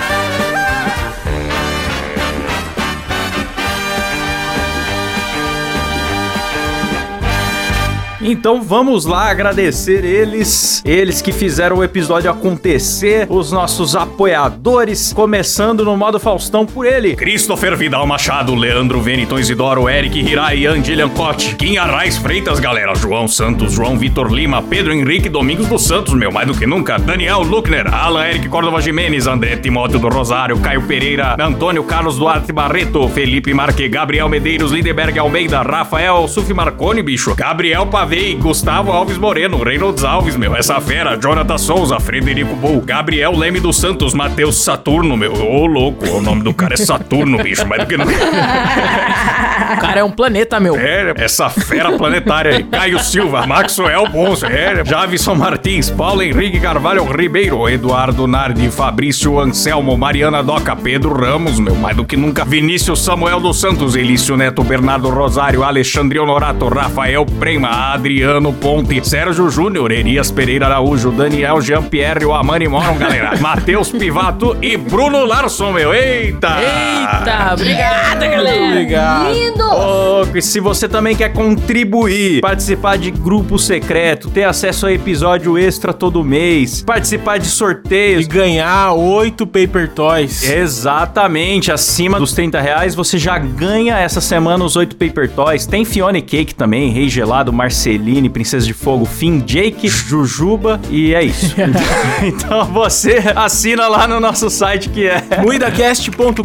Então 8.24 8.62
vamos 8.62 9.04
lá 9.04 9.28
agradecer 9.28 10.04
eles, 10.04 10.80
eles 10.84 11.20
que 11.20 11.32
fizeram 11.32 11.78
o 11.78 11.84
episódio 11.84 12.30
acontecer, 12.30 13.26
os 13.28 13.50
nossos 13.50 13.96
apoiadores, 13.96 15.12
começando 15.12 15.84
no 15.84 15.96
modo 15.96 16.20
Faustão 16.20 16.64
por 16.64 16.86
ele. 16.86 17.16
Christopher 17.16 17.76
Vidal 17.76 18.06
Machado, 18.06 18.54
Leandro 18.54 19.00
Veniton 19.00 19.40
Isidoro, 19.40 19.88
Eric 19.88 20.20
Hirai, 20.20 20.66
Andy 20.66 20.96
Cote, 21.16 21.56
Kim 21.56 21.78
Arraes 21.78 22.16
Freitas, 22.16 22.60
galera, 22.60 22.94
João 22.94 23.26
Santos, 23.26 23.72
João 23.72 23.98
Vitor 23.98 24.32
Lima, 24.32 24.62
Pedro 24.62 24.92
Henrique 24.92 25.28
Domingos 25.28 25.66
dos 25.66 25.84
Santos, 25.84 26.14
meu, 26.14 26.30
mais 26.30 26.46
do 26.46 26.54
que 26.54 26.64
nunca, 26.64 27.00
Daniel 27.00 27.40
Luckner, 27.40 27.92
Alan 27.92 28.24
Eric 28.24 28.48
Córdova 28.48 28.80
Jimenez, 28.80 29.26
André 29.26 29.56
Timóteo 29.56 29.98
do 29.98 30.08
Rosário, 30.08 30.60
Caio 30.60 30.82
Pereira, 30.82 31.36
Antônio 31.40 31.82
Carlos 31.82 32.18
Duarte 32.18 32.52
Barreto, 32.52 33.08
Felipe 33.08 33.52
Marque, 33.52 33.88
Gabriel 33.88 34.28
Medeiros, 34.28 34.70
Lindeberg 34.70 35.18
Almeida, 35.18 35.60
Rafael 35.62 36.28
Suf 36.28 36.54
Marconi, 36.54 37.02
bicho, 37.02 37.34
Gabriel 37.34 37.84
Pavei, 38.12 38.34
Gustavo 38.34 38.92
Alves 38.92 39.16
Moreno, 39.16 39.62
Reynolds 39.62 40.04
Alves, 40.04 40.36
meu, 40.36 40.54
essa 40.54 40.78
fera, 40.82 41.16
Jonathan 41.16 41.56
Souza, 41.56 41.98
Frederico 41.98 42.54
Bull, 42.54 42.82
Gabriel 42.82 43.34
Leme 43.34 43.58
dos 43.58 43.78
Santos, 43.78 44.12
Matheus 44.12 44.62
Saturno, 44.62 45.16
meu, 45.16 45.32
ô 45.32 45.64
louco, 45.64 46.06
o 46.06 46.20
nome 46.20 46.42
do 46.42 46.52
cara 46.52 46.74
é 46.74 46.76
Saturno, 46.76 47.42
bicho, 47.42 47.66
mas 47.66 47.80
do 47.80 47.86
que 47.86 47.96
não... 47.96 48.04
O 48.04 49.80
cara 49.80 50.00
é 50.00 50.04
um 50.04 50.10
planeta, 50.10 50.60
meu. 50.60 50.76
É, 50.76 51.14
essa 51.16 51.48
fera 51.48 51.92
planetária 51.92 52.56
aí. 52.56 52.64
Caio 52.64 52.98
Silva, 52.98 53.46
Maxwell 53.46 54.06
Bonso, 54.06 54.44
é, 54.44 54.84
Javison 54.84 55.34
Martins, 55.34 55.90
Paulo 55.90 56.22
Henrique 56.22 56.60
Carvalho 56.60 57.04
Ribeiro, 57.04 57.66
Eduardo 57.68 58.26
Nardi, 58.26 58.70
Fabrício 58.70 59.40
Anselmo, 59.40 59.96
Mariana 59.96 60.42
Doca, 60.42 60.76
Pedro 60.76 61.14
Ramos, 61.14 61.58
meu, 61.58 61.74
mais 61.74 61.96
do 61.96 62.04
que 62.04 62.16
nunca, 62.16 62.44
Vinícius 62.44 63.02
Samuel 63.02 63.40
dos 63.40 63.58
Santos, 63.58 63.96
Elício 63.96 64.36
Neto, 64.36 64.62
Bernardo 64.62 65.08
Rosário, 65.08 65.64
Alexandre 65.64 66.18
Honorato, 66.18 66.68
Rafael 66.68 67.24
Prema, 67.24 67.96
Adriano 68.02 68.52
Ponte, 68.52 69.00
Sérgio 69.08 69.48
Júnior, 69.48 69.92
Erias 69.92 70.28
Pereira 70.28 70.66
Araújo, 70.66 71.12
Daniel 71.12 71.60
Jean-Pierre, 71.60 72.24
o 72.24 72.34
Amani 72.34 72.66
Moron, 72.66 72.98
galera. 72.98 73.36
Matheus 73.38 73.92
Pivato 73.92 74.56
e 74.60 74.76
Bruno 74.76 75.24
Larson, 75.24 75.70
meu. 75.70 75.94
Eita! 75.94 76.56
Eita, 76.58 77.54
obrigada, 77.54 78.26
galera. 78.26 78.66
Obrigado. 78.72 79.32
Lindo! 79.32 79.64
Ô, 79.64 80.26
e 80.34 80.42
se 80.42 80.58
você 80.58 80.88
também 80.88 81.14
quer 81.14 81.32
contribuir, 81.32 82.40
participar 82.40 82.98
de 82.98 83.12
grupo 83.12 83.56
secreto, 83.56 84.28
ter 84.30 84.42
acesso 84.42 84.86
a 84.86 84.92
episódio 84.92 85.56
extra 85.56 85.92
todo 85.92 86.24
mês, 86.24 86.82
participar 86.82 87.38
de 87.38 87.46
E 87.46 87.50
sorteios. 87.50 88.26
ganhar 88.26 88.94
oito 88.94 89.46
Paper 89.46 89.88
Toys. 89.88 90.42
Exatamente, 90.42 91.70
acima 91.70 92.18
dos 92.18 92.32
30 92.32 92.60
reais 92.60 92.96
você 92.96 93.16
já 93.16 93.38
ganha 93.38 93.96
essa 93.96 94.20
semana 94.20 94.64
os 94.64 94.74
oito 94.74 94.96
Paper 94.96 95.30
Toys. 95.30 95.66
Tem 95.66 95.84
Fiona 95.84 96.18
e 96.18 96.22
Cake 96.22 96.52
também, 96.52 96.90
Rei 96.90 97.08
Gelado, 97.08 97.52
Marceline, 97.92 98.28
Princesa 98.28 98.66
de 98.66 98.72
Fogo, 98.72 99.04
Finn, 99.04 99.40
Jake, 99.44 99.88
Jujuba 99.88 100.80
e 100.90 101.14
é 101.14 101.22
isso. 101.22 101.54
então 102.22 102.64
você 102.66 103.22
assina 103.34 103.86
lá 103.88 104.06
no 104.08 104.18
nosso 104.20 104.48
site 104.48 104.88
que 104.88 105.06
é 105.06 105.22
Muidacast.com.br 105.42 106.42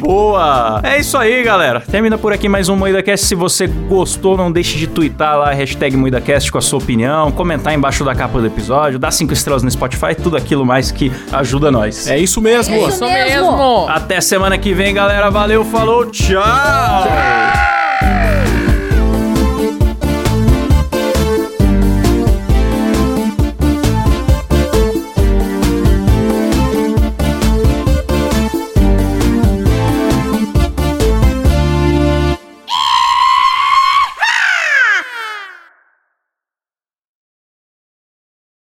Boa! 0.00 0.80
É 0.82 0.98
isso 1.00 1.16
aí, 1.16 1.42
galera. 1.42 1.80
Termina 1.80 2.16
por 2.16 2.32
aqui 2.32 2.48
mais 2.48 2.68
um 2.68 2.76
MoídaCast. 2.76 3.26
Se 3.26 3.34
você 3.34 3.66
gostou, 3.66 4.36
não 4.36 4.50
deixe 4.52 4.78
de 4.78 4.86
twittar 4.86 5.38
lá, 5.38 5.52
hashtag 5.52 5.96
MoídaCast 5.96 6.50
com 6.52 6.58
a 6.58 6.62
sua 6.62 6.78
opinião, 6.78 7.32
comentar 7.32 7.74
embaixo 7.74 8.04
da 8.04 8.14
capa 8.14 8.38
do 8.38 8.46
episódio, 8.46 8.98
dar 8.98 9.10
cinco 9.10 9.32
estrelas 9.32 9.62
no 9.62 9.70
Spotify, 9.70 10.14
tudo 10.14 10.36
aquilo 10.36 10.64
mais 10.64 10.90
que 10.90 11.10
ajuda 11.32 11.70
nós. 11.70 12.06
É 12.06 12.18
isso 12.18 12.40
mesmo. 12.40 12.74
É 12.74 12.78
isso 12.78 12.88
Isso 12.88 13.04
mesmo. 13.04 13.52
mesmo. 13.52 13.86
Até 13.88 14.20
semana 14.20 14.56
que 14.58 14.72
vem, 14.72 14.94
galera. 14.94 15.30
Valeu, 15.30 15.64
falou, 15.64 16.06
tchau. 16.06 16.42